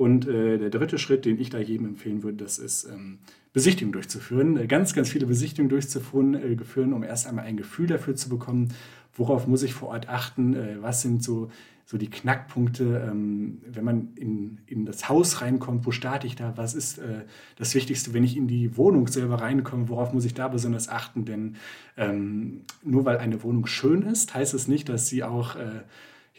Und 0.00 0.26
äh, 0.26 0.56
der 0.56 0.70
dritte 0.70 0.96
Schritt, 0.98 1.26
den 1.26 1.38
ich 1.38 1.50
da 1.50 1.58
jedem 1.58 1.84
empfehlen 1.84 2.22
würde, 2.22 2.38
das 2.38 2.58
ist 2.58 2.84
ähm, 2.84 3.18
Besichtigungen 3.52 3.92
durchzuführen, 3.92 4.56
äh, 4.56 4.66
ganz, 4.66 4.94
ganz 4.94 5.10
viele 5.10 5.26
Besichtigungen 5.26 5.68
durchzuführen, 5.68 6.32
äh, 6.32 6.94
um 6.94 7.02
erst 7.02 7.26
einmal 7.26 7.44
ein 7.44 7.58
Gefühl 7.58 7.86
dafür 7.86 8.16
zu 8.16 8.30
bekommen, 8.30 8.72
worauf 9.12 9.46
muss 9.46 9.62
ich 9.62 9.74
vor 9.74 9.90
Ort 9.90 10.08
achten, 10.08 10.54
äh, 10.54 10.76
was 10.80 11.02
sind 11.02 11.22
so, 11.22 11.50
so 11.84 11.98
die 11.98 12.08
Knackpunkte, 12.08 13.10
ähm, 13.10 13.60
wenn 13.70 13.84
man 13.84 14.08
in, 14.14 14.60
in 14.64 14.86
das 14.86 15.10
Haus 15.10 15.42
reinkommt, 15.42 15.84
wo 15.84 15.90
starte 15.90 16.26
ich 16.26 16.34
da, 16.34 16.56
was 16.56 16.72
ist 16.72 16.96
äh, 16.96 17.26
das 17.56 17.74
Wichtigste, 17.74 18.14
wenn 18.14 18.24
ich 18.24 18.38
in 18.38 18.48
die 18.48 18.78
Wohnung 18.78 19.06
selber 19.06 19.42
reinkomme, 19.42 19.90
worauf 19.90 20.14
muss 20.14 20.24
ich 20.24 20.32
da 20.32 20.48
besonders 20.48 20.88
achten, 20.88 21.26
denn 21.26 21.56
ähm, 21.98 22.62
nur 22.82 23.04
weil 23.04 23.18
eine 23.18 23.42
Wohnung 23.42 23.66
schön 23.66 24.00
ist, 24.00 24.32
heißt 24.34 24.54
es 24.54 24.66
nicht, 24.66 24.88
dass 24.88 25.08
sie 25.08 25.24
auch 25.24 25.56
äh, 25.56 25.82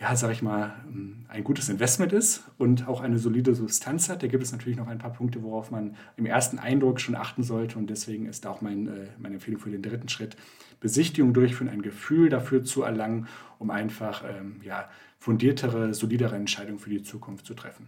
ja, 0.02 0.16
sag 0.16 0.32
ich 0.32 0.42
mal, 0.42 0.74
ähm, 0.88 1.26
ein 1.28 1.44
gutes 1.44 1.70
Investment 1.70 2.12
ist 2.12 2.44
und 2.58 2.88
auch 2.88 3.02
eine 3.02 3.20
solide 3.20 3.54
Substanz 3.54 4.10
hat. 4.10 4.24
Da 4.24 4.28
gibt 4.28 4.42
es 4.42 4.52
natürlich 4.52 4.78
noch 4.78 4.88
ein 4.88 4.98
paar 4.98 5.14
Punkte, 5.14 5.44
worauf 5.44 5.70
man 5.70 5.96
im 6.18 6.26
ersten 6.26 6.58
Eindruck 6.58 7.00
schon 7.00 7.14
achten 7.14 7.44
sollte. 7.44 7.78
Und 7.78 7.88
deswegen 7.88 8.26
ist 8.26 8.48
auch 8.48 8.62
mein, 8.62 8.88
äh, 8.88 9.08
meine 9.20 9.36
Empfehlung 9.36 9.60
für 9.60 9.70
den 9.70 9.84
dritten 9.84 10.10
Schritt, 10.10 10.38
Besichtigung 10.80 11.36
durchführen, 11.36 11.70
ein 11.70 11.84
Gefühl 11.84 12.30
dafür 12.30 12.64
zu 12.64 12.82
erlangen, 12.82 13.28
um 13.60 13.70
einfach 13.70 14.24
ähm, 14.28 14.60
ja, 14.64 14.90
fundiertere, 15.20 15.94
solidere 15.94 16.36
Entscheidungen 16.36 16.80
für 16.80 16.90
die 16.90 17.04
Zukunft 17.04 17.46
zu 17.46 17.54
treffen. 17.54 17.88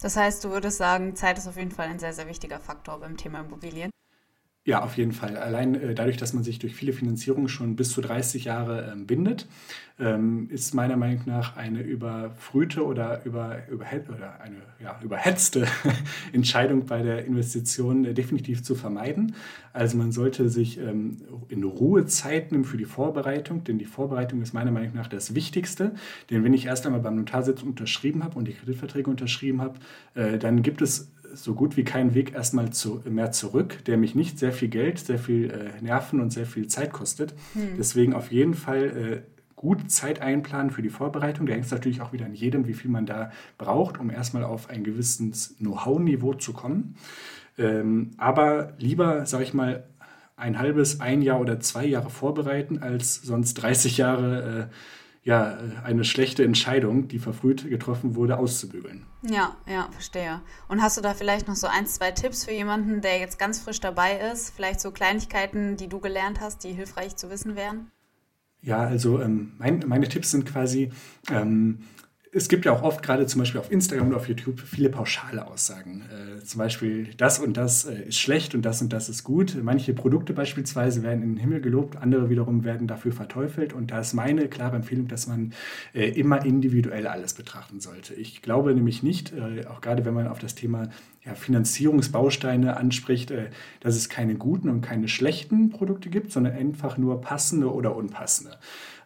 Das 0.00 0.16
heißt, 0.16 0.42
du 0.42 0.50
würdest 0.50 0.78
sagen, 0.78 1.14
Zeit 1.14 1.38
ist 1.38 1.46
auf 1.46 1.56
jeden 1.56 1.70
Fall 1.70 1.86
ein 1.86 2.00
sehr, 2.00 2.12
sehr 2.12 2.28
wichtiger 2.28 2.58
Faktor 2.58 2.98
beim 2.98 3.16
Thema 3.16 3.38
Immobilien. 3.38 3.92
Ja, 4.64 4.84
auf 4.84 4.96
jeden 4.96 5.10
Fall. 5.10 5.36
Allein 5.36 5.74
äh, 5.74 5.92
dadurch, 5.92 6.18
dass 6.18 6.34
man 6.34 6.44
sich 6.44 6.60
durch 6.60 6.76
viele 6.76 6.92
Finanzierungen 6.92 7.48
schon 7.48 7.74
bis 7.74 7.90
zu 7.90 8.00
30 8.00 8.44
Jahre 8.44 8.92
ähm, 8.92 9.08
bindet, 9.08 9.48
ähm, 9.98 10.48
ist 10.50 10.72
meiner 10.72 10.96
Meinung 10.96 11.22
nach 11.26 11.56
eine 11.56 11.82
überfrühte 11.82 12.86
oder, 12.86 13.24
über, 13.24 13.58
über, 13.68 13.86
oder 14.08 14.40
eine 14.40 14.58
ja, 14.80 15.00
überhetzte 15.02 15.66
Entscheidung 16.32 16.86
bei 16.86 17.02
der 17.02 17.24
Investition 17.24 18.04
äh, 18.04 18.14
definitiv 18.14 18.62
zu 18.62 18.76
vermeiden. 18.76 19.34
Also 19.72 19.96
man 19.96 20.12
sollte 20.12 20.48
sich 20.48 20.78
ähm, 20.78 21.16
in 21.48 21.64
Ruhe 21.64 22.06
Zeit 22.06 22.52
nehmen 22.52 22.64
für 22.64 22.76
die 22.76 22.84
Vorbereitung, 22.84 23.64
denn 23.64 23.78
die 23.78 23.84
Vorbereitung 23.84 24.42
ist 24.42 24.52
meiner 24.52 24.70
Meinung 24.70 24.94
nach 24.94 25.08
das 25.08 25.34
Wichtigste. 25.34 25.96
Denn 26.30 26.44
wenn 26.44 26.54
ich 26.54 26.66
erst 26.66 26.86
einmal 26.86 27.00
beim 27.00 27.16
Notarsitz 27.16 27.64
unterschrieben 27.64 28.22
habe 28.22 28.38
und 28.38 28.46
die 28.46 28.52
Kreditverträge 28.52 29.10
unterschrieben 29.10 29.60
habe, 29.60 29.74
äh, 30.14 30.38
dann 30.38 30.62
gibt 30.62 30.82
es 30.82 31.10
so 31.34 31.54
gut 31.54 31.76
wie 31.76 31.84
keinen 31.84 32.14
Weg 32.14 32.34
erstmal 32.34 32.70
zu, 32.70 33.02
mehr 33.08 33.32
zurück, 33.32 33.84
der 33.86 33.96
mich 33.96 34.14
nicht 34.14 34.38
sehr 34.38 34.52
viel 34.52 34.68
Geld, 34.68 34.98
sehr 34.98 35.18
viel 35.18 35.50
äh, 35.50 35.82
Nerven 35.82 36.20
und 36.20 36.30
sehr 36.32 36.46
viel 36.46 36.66
Zeit 36.68 36.92
kostet. 36.92 37.34
Hm. 37.54 37.76
Deswegen 37.78 38.14
auf 38.14 38.30
jeden 38.30 38.54
Fall 38.54 39.22
äh, 39.24 39.32
gut 39.56 39.90
Zeit 39.90 40.20
einplanen 40.20 40.70
für 40.70 40.82
die 40.82 40.90
Vorbereitung. 40.90 41.46
Da 41.46 41.52
hängt 41.52 41.64
es 41.64 41.70
natürlich 41.70 42.00
auch 42.00 42.12
wieder 42.12 42.26
an 42.26 42.34
jedem, 42.34 42.66
wie 42.66 42.74
viel 42.74 42.90
man 42.90 43.06
da 43.06 43.30
braucht, 43.58 43.98
um 44.00 44.10
erstmal 44.10 44.44
auf 44.44 44.68
ein 44.68 44.82
gewisses 44.82 45.56
Know-how-Niveau 45.58 46.34
zu 46.34 46.52
kommen. 46.52 46.96
Ähm, 47.58 48.10
aber 48.16 48.72
lieber, 48.78 49.24
sage 49.26 49.44
ich 49.44 49.54
mal, 49.54 49.84
ein 50.36 50.58
halbes, 50.58 51.00
ein 51.00 51.22
Jahr 51.22 51.40
oder 51.40 51.60
zwei 51.60 51.86
Jahre 51.86 52.10
vorbereiten, 52.10 52.78
als 52.82 53.14
sonst 53.22 53.54
30 53.54 53.98
Jahre 53.98 54.68
äh, 54.70 54.74
ja, 55.24 55.56
eine 55.84 56.04
schlechte 56.04 56.44
Entscheidung, 56.44 57.06
die 57.06 57.20
verfrüht 57.20 57.68
getroffen 57.68 58.16
wurde, 58.16 58.38
auszubügeln. 58.38 59.06
Ja, 59.22 59.56
ja, 59.68 59.88
verstehe. 59.92 60.40
Und 60.68 60.82
hast 60.82 60.96
du 60.96 61.00
da 61.00 61.14
vielleicht 61.14 61.46
noch 61.46 61.54
so 61.54 61.68
ein, 61.68 61.86
zwei 61.86 62.10
Tipps 62.10 62.44
für 62.44 62.50
jemanden, 62.50 63.00
der 63.02 63.18
jetzt 63.18 63.38
ganz 63.38 63.60
frisch 63.60 63.78
dabei 63.78 64.18
ist? 64.32 64.50
Vielleicht 64.50 64.80
so 64.80 64.90
Kleinigkeiten, 64.90 65.76
die 65.76 65.88
du 65.88 66.00
gelernt 66.00 66.40
hast, 66.40 66.64
die 66.64 66.72
hilfreich 66.72 67.14
zu 67.16 67.30
wissen 67.30 67.54
wären? 67.54 67.92
Ja, 68.62 68.78
also 68.78 69.20
ähm, 69.20 69.52
mein, 69.58 69.84
meine 69.86 70.08
Tipps 70.08 70.32
sind 70.32 70.46
quasi, 70.46 70.90
ähm, 71.30 71.80
es 72.34 72.48
gibt 72.48 72.64
ja 72.64 72.72
auch 72.72 72.82
oft, 72.82 73.02
gerade 73.02 73.26
zum 73.26 73.40
Beispiel 73.40 73.60
auf 73.60 73.70
Instagram 73.70 74.08
und 74.08 74.14
auf 74.14 74.26
YouTube, 74.26 74.58
viele 74.60 74.88
pauschale 74.88 75.46
Aussagen. 75.46 76.02
Äh, 76.10 76.42
zum 76.42 76.58
Beispiel, 76.58 77.10
das 77.18 77.38
und 77.38 77.58
das 77.58 77.84
äh, 77.84 78.04
ist 78.04 78.18
schlecht 78.18 78.54
und 78.54 78.62
das 78.62 78.80
und 78.80 78.90
das 78.90 79.10
ist 79.10 79.22
gut. 79.22 79.58
Manche 79.62 79.92
Produkte 79.92 80.32
beispielsweise 80.32 81.02
werden 81.02 81.22
in 81.22 81.34
den 81.34 81.36
Himmel 81.36 81.60
gelobt, 81.60 81.96
andere 81.96 82.30
wiederum 82.30 82.64
werden 82.64 82.86
dafür 82.86 83.12
verteufelt. 83.12 83.74
Und 83.74 83.90
da 83.90 84.00
ist 84.00 84.14
meine 84.14 84.48
klare 84.48 84.76
Empfehlung, 84.76 85.08
dass 85.08 85.26
man 85.26 85.52
äh, 85.92 86.08
immer 86.08 86.42
individuell 86.42 87.06
alles 87.06 87.34
betrachten 87.34 87.80
sollte. 87.80 88.14
Ich 88.14 88.40
glaube 88.40 88.74
nämlich 88.74 89.02
nicht, 89.02 89.34
äh, 89.34 89.66
auch 89.66 89.82
gerade 89.82 90.06
wenn 90.06 90.14
man 90.14 90.26
auf 90.26 90.38
das 90.38 90.54
Thema 90.54 90.88
ja, 91.26 91.34
Finanzierungsbausteine 91.34 92.78
anspricht, 92.78 93.30
äh, 93.30 93.50
dass 93.80 93.94
es 93.94 94.08
keine 94.08 94.36
guten 94.36 94.70
und 94.70 94.80
keine 94.80 95.08
schlechten 95.08 95.68
Produkte 95.68 96.08
gibt, 96.08 96.32
sondern 96.32 96.54
einfach 96.54 96.96
nur 96.96 97.20
passende 97.20 97.70
oder 97.70 97.94
unpassende. 97.94 98.56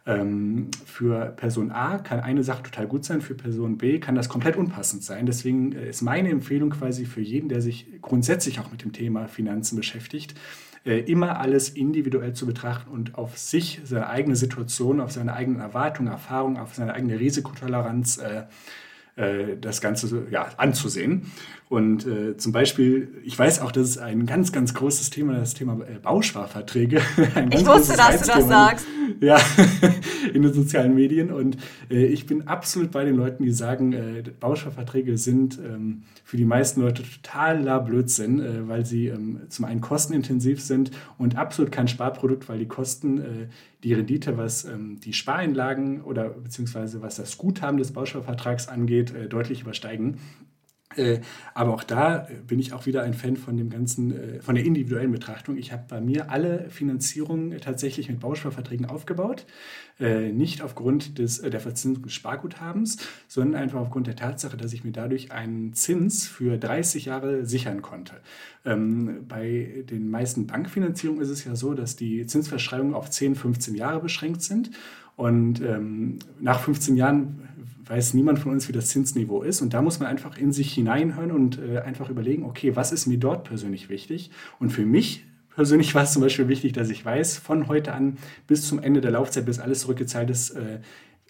Ähm, 0.06 0.70
für 0.84 1.32
Person 1.36 1.72
A 1.72 1.98
kann 1.98 2.20
eine 2.20 2.44
Sache 2.44 2.62
total 2.62 2.86
gut 2.86 3.04
sein, 3.04 3.20
für 3.20 3.34
Person 3.34 3.76
B 3.76 3.98
kann 3.98 4.14
das 4.14 4.28
komplett 4.28 4.56
unpassend 4.56 5.02
sein. 5.02 5.26
Deswegen 5.26 5.72
äh, 5.72 5.88
ist 5.90 6.00
meine 6.00 6.30
Empfehlung 6.30 6.70
quasi 6.70 7.06
für 7.06 7.20
jeden, 7.20 7.48
der 7.48 7.60
sich 7.60 7.88
grundsätzlich 8.02 8.60
auch 8.60 8.70
mit 8.70 8.84
dem 8.84 8.92
Thema 8.92 9.26
Finanzen 9.26 9.76
beschäftigt, 9.76 10.34
äh, 10.84 11.00
immer 11.00 11.40
alles 11.40 11.68
individuell 11.70 12.34
zu 12.34 12.46
betrachten 12.46 12.88
und 12.88 13.16
auf 13.16 13.36
sich, 13.36 13.80
seine 13.84 14.08
eigene 14.08 14.36
Situation, 14.36 15.00
auf 15.00 15.10
seine 15.10 15.32
eigenen 15.32 15.60
Erwartungen, 15.60 16.08
Erfahrungen, 16.08 16.56
auf 16.56 16.76
seine 16.76 16.94
eigene 16.94 17.18
Risikotoleranz 17.18 18.18
äh, 18.18 18.44
äh, 19.16 19.56
das 19.60 19.80
Ganze 19.80 20.26
ja, 20.30 20.48
anzusehen. 20.56 21.32
Und 21.68 22.06
äh, 22.06 22.36
zum 22.36 22.52
Beispiel, 22.52 23.08
ich 23.24 23.36
weiß 23.36 23.60
auch, 23.60 23.72
das 23.72 23.88
ist 23.88 23.98
ein 23.98 24.24
ganz, 24.26 24.52
ganz 24.52 24.72
großes 24.72 25.10
Thema, 25.10 25.32
das 25.32 25.54
Thema 25.54 25.80
äh, 25.84 25.98
Bausparverträge. 26.00 27.00
ich 27.50 27.66
wusste, 27.66 27.96
dass 27.96 28.20
du 28.20 28.26
das 28.26 28.46
sagst. 28.46 28.86
Ja, 29.20 29.40
in 30.34 30.42
den 30.42 30.52
sozialen 30.52 30.94
Medien. 30.94 31.32
Und 31.32 31.56
äh, 31.90 32.04
ich 32.04 32.26
bin 32.26 32.46
absolut 32.46 32.92
bei 32.92 33.04
den 33.04 33.16
Leuten, 33.16 33.42
die 33.42 33.50
sagen, 33.50 33.92
äh, 33.94 34.22
Bausparverträge 34.38 35.18
sind 35.18 35.58
ähm, 35.58 36.02
für 36.22 36.36
die 36.36 36.44
meisten 36.44 36.82
Leute 36.82 37.02
totaler 37.02 37.80
Blödsinn, 37.80 38.38
äh, 38.38 38.68
weil 38.68 38.86
sie 38.86 39.08
ähm, 39.08 39.40
zum 39.48 39.64
einen 39.64 39.80
kostenintensiv 39.80 40.60
sind 40.60 40.92
und 41.18 41.36
absolut 41.36 41.72
kein 41.72 41.88
Sparprodukt, 41.88 42.48
weil 42.48 42.58
die 42.58 42.68
Kosten 42.68 43.18
äh, 43.18 43.48
die 43.86 43.94
Rendite, 43.94 44.36
was 44.36 44.64
ähm, 44.64 44.98
die 44.98 45.12
Spareinlagen 45.12 46.02
oder 46.02 46.28
beziehungsweise 46.30 47.02
was 47.02 47.14
das 47.14 47.38
Guthaben 47.38 47.78
des 47.78 47.92
Bausparvertrags 47.92 48.66
angeht, 48.66 49.14
äh, 49.14 49.28
deutlich 49.28 49.60
übersteigen. 49.60 50.18
Äh, 50.96 51.20
aber 51.54 51.74
auch 51.74 51.84
da 51.84 52.28
bin 52.46 52.58
ich 52.58 52.72
auch 52.72 52.86
wieder 52.86 53.02
ein 53.02 53.14
Fan 53.14 53.36
von 53.36 53.56
dem 53.56 53.70
ganzen, 53.70 54.12
äh, 54.12 54.40
von 54.40 54.54
der 54.54 54.64
individuellen 54.64 55.12
Betrachtung. 55.12 55.56
Ich 55.56 55.72
habe 55.72 55.84
bei 55.88 56.00
mir 56.00 56.30
alle 56.30 56.70
Finanzierungen 56.70 57.58
tatsächlich 57.60 58.08
mit 58.08 58.20
Bausparverträgen 58.20 58.86
aufgebaut. 58.86 59.46
Äh, 59.98 60.32
nicht 60.32 60.60
aufgrund 60.62 61.18
des, 61.18 61.40
der 61.40 61.60
Verzinsung 61.60 62.02
des 62.02 62.12
Sparguthabens, 62.12 62.98
sondern 63.28 63.62
einfach 63.62 63.80
aufgrund 63.80 64.06
der 64.06 64.16
Tatsache, 64.16 64.56
dass 64.56 64.72
ich 64.72 64.84
mir 64.84 64.92
dadurch 64.92 65.32
einen 65.32 65.72
Zins 65.72 66.26
für 66.26 66.58
30 66.58 67.06
Jahre 67.06 67.46
sichern 67.46 67.80
konnte. 67.80 68.14
Ähm, 68.64 69.24
bei 69.26 69.84
den 69.88 70.10
meisten 70.10 70.46
Bankfinanzierungen 70.46 71.22
ist 71.22 71.30
es 71.30 71.44
ja 71.44 71.56
so, 71.56 71.72
dass 71.72 71.96
die 71.96 72.26
Zinsverschreibungen 72.26 72.94
auf 72.94 73.10
10, 73.10 73.36
15 73.36 73.74
Jahre 73.74 74.00
beschränkt 74.00 74.42
sind. 74.42 74.70
Und 75.16 75.62
ähm, 75.62 76.18
nach 76.40 76.60
15 76.60 76.94
Jahren 76.96 77.45
weiß 77.86 78.14
niemand 78.14 78.38
von 78.38 78.52
uns, 78.52 78.68
wie 78.68 78.72
das 78.72 78.88
Zinsniveau 78.88 79.42
ist. 79.42 79.62
Und 79.62 79.74
da 79.74 79.82
muss 79.82 80.00
man 80.00 80.08
einfach 80.08 80.36
in 80.36 80.52
sich 80.52 80.72
hineinhören 80.72 81.30
und 81.30 81.58
äh, 81.58 81.78
einfach 81.78 82.10
überlegen, 82.10 82.44
okay, 82.44 82.74
was 82.74 82.92
ist 82.92 83.06
mir 83.06 83.18
dort 83.18 83.44
persönlich 83.44 83.88
wichtig? 83.88 84.30
Und 84.58 84.70
für 84.70 84.84
mich 84.84 85.24
persönlich 85.54 85.94
war 85.94 86.02
es 86.02 86.12
zum 86.12 86.22
Beispiel 86.22 86.48
wichtig, 86.48 86.72
dass 86.72 86.90
ich 86.90 87.04
weiß, 87.04 87.38
von 87.38 87.68
heute 87.68 87.92
an 87.92 88.18
bis 88.46 88.66
zum 88.66 88.80
Ende 88.80 89.00
der 89.00 89.12
Laufzeit, 89.12 89.46
bis 89.46 89.58
alles 89.58 89.80
zurückgezahlt 89.80 90.30
ist, 90.30 90.50
äh, 90.50 90.80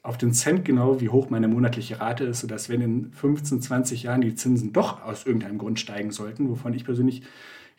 auf 0.02 0.16
den 0.16 0.32
Cent 0.32 0.64
genau, 0.64 1.00
wie 1.00 1.08
hoch 1.08 1.30
meine 1.30 1.48
monatliche 1.48 2.00
Rate 2.00 2.24
ist, 2.24 2.40
sodass 2.40 2.68
wenn 2.68 2.80
in 2.80 3.12
15, 3.12 3.60
20 3.60 4.04
Jahren 4.04 4.20
die 4.20 4.36
Zinsen 4.36 4.72
doch 4.72 5.02
aus 5.02 5.26
irgendeinem 5.26 5.58
Grund 5.58 5.80
steigen 5.80 6.12
sollten, 6.12 6.48
wovon 6.48 6.74
ich 6.74 6.84
persönlich 6.84 7.22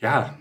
ja 0.02 0.38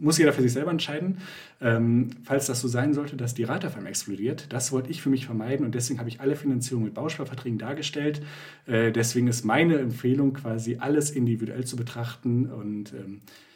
muss 0.00 0.18
jeder 0.18 0.32
für 0.32 0.42
sich 0.42 0.52
selber 0.52 0.70
entscheiden. 0.70 1.18
Ähm, 1.62 2.10
falls 2.24 2.46
das 2.46 2.60
so 2.60 2.68
sein 2.68 2.94
sollte, 2.94 3.16
dass 3.16 3.34
die 3.34 3.44
einmal 3.76 3.90
explodiert, 3.90 4.50
das 4.50 4.72
wollte 4.72 4.90
ich 4.90 5.02
für 5.02 5.10
mich 5.10 5.26
vermeiden 5.26 5.66
und 5.66 5.74
deswegen 5.74 5.98
habe 5.98 6.08
ich 6.08 6.20
alle 6.20 6.34
Finanzierung 6.34 6.84
mit 6.84 6.94
Bausparverträgen 6.94 7.58
dargestellt. 7.58 8.22
Äh, 8.66 8.92
deswegen 8.92 9.28
ist 9.28 9.44
meine 9.44 9.78
Empfehlung 9.78 10.32
quasi 10.32 10.78
alles 10.80 11.10
individuell 11.10 11.64
zu 11.64 11.76
betrachten 11.76 12.50
und 12.50 12.94
ähm, 12.94 13.16
äh, 13.16 13.49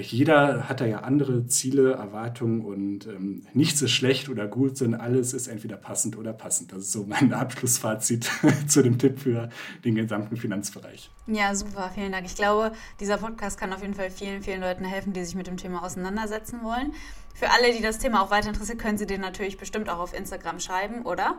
jeder 0.00 0.68
hat 0.68 0.80
da 0.80 0.86
ja 0.86 1.00
andere 1.00 1.46
Ziele, 1.46 1.92
Erwartungen 1.92 2.64
und 2.64 3.06
ähm, 3.06 3.46
nichts 3.52 3.82
ist 3.82 3.90
schlecht 3.90 4.28
oder 4.28 4.48
gut, 4.48 4.76
sondern 4.76 5.00
alles 5.00 5.34
ist 5.34 5.48
entweder 5.48 5.76
passend 5.76 6.16
oder 6.16 6.32
passend. 6.32 6.72
Das 6.72 6.80
ist 6.80 6.92
so 6.92 7.04
mein 7.06 7.32
Abschlussfazit 7.34 8.28
zu 8.66 8.82
dem 8.82 8.98
Tipp 8.98 9.20
für 9.20 9.50
den 9.84 9.94
gesamten 9.94 10.36
Finanzbereich. 10.36 11.10
Ja, 11.26 11.54
super, 11.54 11.90
vielen 11.94 12.12
Dank. 12.12 12.26
Ich 12.26 12.36
glaube, 12.36 12.72
dieser 13.00 13.18
Podcast 13.18 13.58
kann 13.58 13.72
auf 13.72 13.82
jeden 13.82 13.94
Fall 13.94 14.10
vielen, 14.10 14.42
vielen 14.42 14.60
Leuten 14.60 14.84
helfen, 14.84 15.12
die 15.12 15.24
sich 15.24 15.34
mit 15.34 15.46
dem 15.46 15.56
Thema 15.56 15.84
auseinandersetzen 15.84 16.62
wollen. 16.62 16.92
Für 17.34 17.50
alle, 17.50 17.72
die 17.74 17.82
das 17.82 17.98
Thema 17.98 18.22
auch 18.22 18.30
weiter 18.30 18.48
interessiert, 18.48 18.78
können 18.78 18.98
Sie 18.98 19.06
den 19.06 19.20
natürlich 19.20 19.58
bestimmt 19.58 19.88
auch 19.88 19.98
auf 19.98 20.14
Instagram 20.14 20.58
schreiben, 20.58 21.02
oder? 21.02 21.38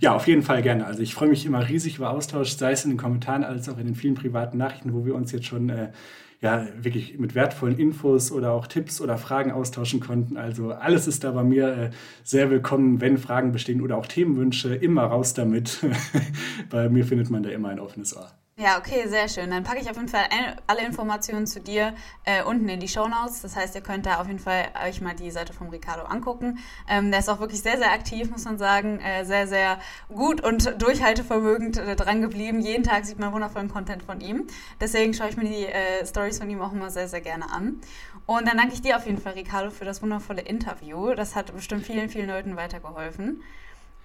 Ja, 0.00 0.14
auf 0.14 0.26
jeden 0.26 0.42
Fall 0.42 0.62
gerne. 0.62 0.86
Also 0.86 1.02
ich 1.02 1.14
freue 1.14 1.28
mich 1.28 1.46
immer 1.46 1.66
riesig 1.66 1.96
über 1.96 2.10
Austausch, 2.10 2.56
sei 2.56 2.72
es 2.72 2.84
in 2.84 2.90
den 2.90 2.98
Kommentaren 2.98 3.44
als 3.44 3.68
auch 3.68 3.78
in 3.78 3.86
den 3.86 3.94
vielen 3.94 4.14
privaten 4.14 4.58
Nachrichten, 4.58 4.92
wo 4.92 5.06
wir 5.06 5.14
uns 5.14 5.32
jetzt 5.32 5.46
schon 5.46 5.70
äh, 5.70 5.92
ja, 6.40 6.66
wirklich 6.80 7.18
mit 7.18 7.34
wertvollen 7.34 7.78
Infos 7.78 8.30
oder 8.30 8.52
auch 8.52 8.66
Tipps 8.66 9.00
oder 9.00 9.18
Fragen 9.18 9.50
austauschen 9.50 10.00
konnten. 10.00 10.36
Also 10.36 10.70
alles 10.70 11.06
ist 11.08 11.24
da 11.24 11.32
bei 11.32 11.42
mir 11.42 11.68
äh, 11.68 11.90
sehr 12.22 12.50
willkommen, 12.50 13.00
wenn 13.00 13.18
Fragen 13.18 13.50
bestehen 13.52 13.80
oder 13.80 13.96
auch 13.96 14.06
Themenwünsche, 14.06 14.74
immer 14.74 15.04
raus 15.04 15.34
damit. 15.34 15.84
bei 16.70 16.88
mir 16.88 17.04
findet 17.04 17.30
man 17.30 17.42
da 17.42 17.50
immer 17.50 17.70
ein 17.70 17.80
offenes 17.80 18.16
Ohr. 18.16 18.30
Ja, 18.60 18.76
okay, 18.76 19.06
sehr 19.06 19.28
schön. 19.28 19.50
Dann 19.50 19.62
packe 19.62 19.78
ich 19.80 19.88
auf 19.88 19.94
jeden 19.94 20.08
Fall 20.08 20.24
alle 20.66 20.84
Informationen 20.84 21.46
zu 21.46 21.60
dir 21.60 21.94
äh, 22.24 22.42
unten 22.42 22.68
in 22.68 22.80
die 22.80 22.88
Show 22.88 23.06
Notes. 23.06 23.40
Das 23.40 23.54
heißt, 23.54 23.76
ihr 23.76 23.82
könnt 23.82 24.04
da 24.04 24.20
auf 24.20 24.26
jeden 24.26 24.40
Fall 24.40 24.64
euch 24.84 25.00
mal 25.00 25.14
die 25.14 25.30
Seite 25.30 25.52
vom 25.52 25.68
Ricardo 25.68 26.02
angucken. 26.02 26.58
Ähm, 26.88 27.12
der 27.12 27.20
ist 27.20 27.28
auch 27.28 27.38
wirklich 27.38 27.62
sehr, 27.62 27.78
sehr 27.78 27.92
aktiv, 27.92 28.28
muss 28.32 28.44
man 28.46 28.58
sagen. 28.58 28.98
Äh, 28.98 29.24
sehr, 29.24 29.46
sehr 29.46 29.78
gut 30.08 30.40
und 30.40 30.74
durchhaltevermögend 30.82 31.76
äh, 31.76 31.94
dran 31.94 32.20
geblieben. 32.20 32.60
Jeden 32.60 32.82
Tag 32.82 33.06
sieht 33.06 33.20
man 33.20 33.32
wundervollen 33.32 33.68
Content 33.68 34.02
von 34.02 34.20
ihm. 34.20 34.48
Deswegen 34.80 35.14
schaue 35.14 35.28
ich 35.28 35.36
mir 35.36 35.44
die 35.44 35.66
äh, 35.66 36.04
Stories 36.04 36.40
von 36.40 36.50
ihm 36.50 36.60
auch 36.60 36.72
immer 36.72 36.90
sehr, 36.90 37.06
sehr 37.06 37.20
gerne 37.20 37.52
an. 37.52 37.80
Und 38.26 38.48
dann 38.48 38.56
danke 38.56 38.74
ich 38.74 38.82
dir 38.82 38.96
auf 38.96 39.06
jeden 39.06 39.18
Fall, 39.18 39.34
Ricardo, 39.34 39.70
für 39.70 39.84
das 39.84 40.02
wundervolle 40.02 40.42
Interview. 40.42 41.14
Das 41.14 41.36
hat 41.36 41.54
bestimmt 41.54 41.86
vielen, 41.86 42.08
vielen 42.08 42.26
Leuten 42.28 42.56
weitergeholfen. 42.56 43.40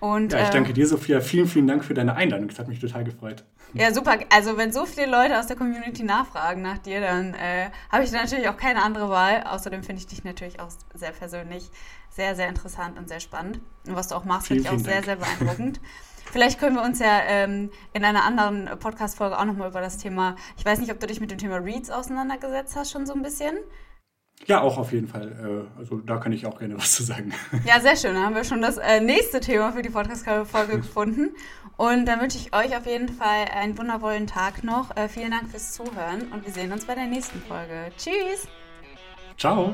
Und, 0.04 0.34
ja, 0.34 0.44
ich 0.44 0.50
danke 0.50 0.72
ähm, 0.72 0.76
dir, 0.76 0.86
Sophia. 0.86 1.22
Vielen, 1.22 1.48
vielen 1.48 1.66
Dank 1.66 1.86
für 1.86 1.94
deine 1.94 2.16
Einladung. 2.16 2.50
Das 2.50 2.60
hat 2.60 2.68
mich 2.68 2.78
total 2.78 3.06
gefreut. 3.06 3.46
Ja, 3.74 3.94
super. 3.94 4.18
Also 4.30 4.58
wenn 4.58 4.74
so 4.74 4.86
viele 4.86 5.08
Leute 5.08 5.40
aus 5.40 5.48
der 5.48 5.56
Community 5.56 6.04
nachfragen 6.04 6.62
nach 6.62 6.78
dir, 6.78 7.00
dann 7.00 7.34
äh, 7.36 7.70
habe 7.90 8.04
ich 8.04 8.12
natürlich 8.12 8.50
auch 8.50 8.58
keine 8.58 8.84
andere 8.84 9.08
Wahl. 9.08 9.46
Außerdem 9.50 9.82
finde 9.82 10.02
ich 10.02 10.08
dich 10.08 10.26
natürlich 10.26 10.60
auch 10.60 10.68
sehr 10.94 11.12
persönlich 11.12 11.70
sehr, 12.10 12.36
sehr 12.36 12.50
interessant 12.50 13.00
und 13.00 13.08
sehr 13.08 13.22
spannend. 13.22 13.62
Und 13.88 13.96
was 13.96 14.10
du 14.10 14.16
auch 14.16 14.26
machst, 14.26 14.48
finde 14.48 14.64
ich 14.64 14.70
auch 14.70 14.78
sehr, 14.78 15.02
Dank. 15.02 15.06
sehr 15.06 15.16
beeindruckend. 15.16 15.80
Vielleicht 16.34 16.60
können 16.60 16.76
wir 16.76 16.84
uns 16.84 17.00
ja 17.00 17.22
ähm, 17.26 17.72
in 17.94 18.04
einer 18.04 18.26
anderen 18.26 18.78
Podcast-Folge 18.80 19.40
auch 19.40 19.46
nochmal 19.46 19.70
über 19.70 19.80
das 19.80 20.00
Thema, 20.00 20.36
ich 20.58 20.66
weiß 20.66 20.80
nicht, 20.80 20.92
ob 20.92 21.00
du 21.00 21.08
dich 21.08 21.22
mit 21.22 21.32
dem 21.32 21.38
Thema 21.38 21.60
Reads 21.60 21.92
auseinandergesetzt 21.92 22.76
hast, 22.76 22.92
schon 22.92 23.06
so 23.06 23.14
ein 23.14 23.22
bisschen. 23.22 23.56
Ja, 24.48 24.62
auch 24.62 24.78
auf 24.78 24.92
jeden 24.92 25.08
Fall. 25.08 25.66
Äh, 25.78 25.80
also 25.80 25.98
da 25.98 26.18
kann 26.18 26.32
ich 26.32 26.46
auch 26.46 26.60
gerne 26.60 26.78
was 26.78 26.94
zu 26.94 27.04
sagen. 27.04 27.34
Ja, 27.66 27.80
sehr 27.80 27.96
schön. 27.96 28.14
Dann 28.14 28.26
haben 28.26 28.36
wir 28.36 28.44
schon 28.44 28.62
das 28.62 28.78
äh, 28.78 29.00
nächste 29.00 29.40
Thema 29.40 29.72
für 29.72 29.82
die 29.82 29.90
Podcast-Folge 29.90 30.78
gefunden. 30.78 31.32
Und 31.78 32.06
dann 32.06 32.22
wünsche 32.22 32.38
ich 32.38 32.54
euch 32.56 32.76
auf 32.78 32.86
jeden 32.86 33.10
Fall 33.10 33.46
einen 33.54 33.78
wundervollen 33.78 34.28
Tag 34.28 34.64
noch. 34.64 34.96
Äh, 34.96 35.10
vielen 35.10 35.32
Dank 35.32 35.50
fürs 35.50 35.74
Zuhören 35.74 36.32
und 36.32 36.46
wir 36.46 36.54
sehen 36.54 36.72
uns 36.72 36.86
bei 36.86 36.96
der 36.96 37.08
nächsten 37.08 37.42
Folge. 37.42 37.92
Tschüss. 37.98 38.48
Ciao. 39.38 39.74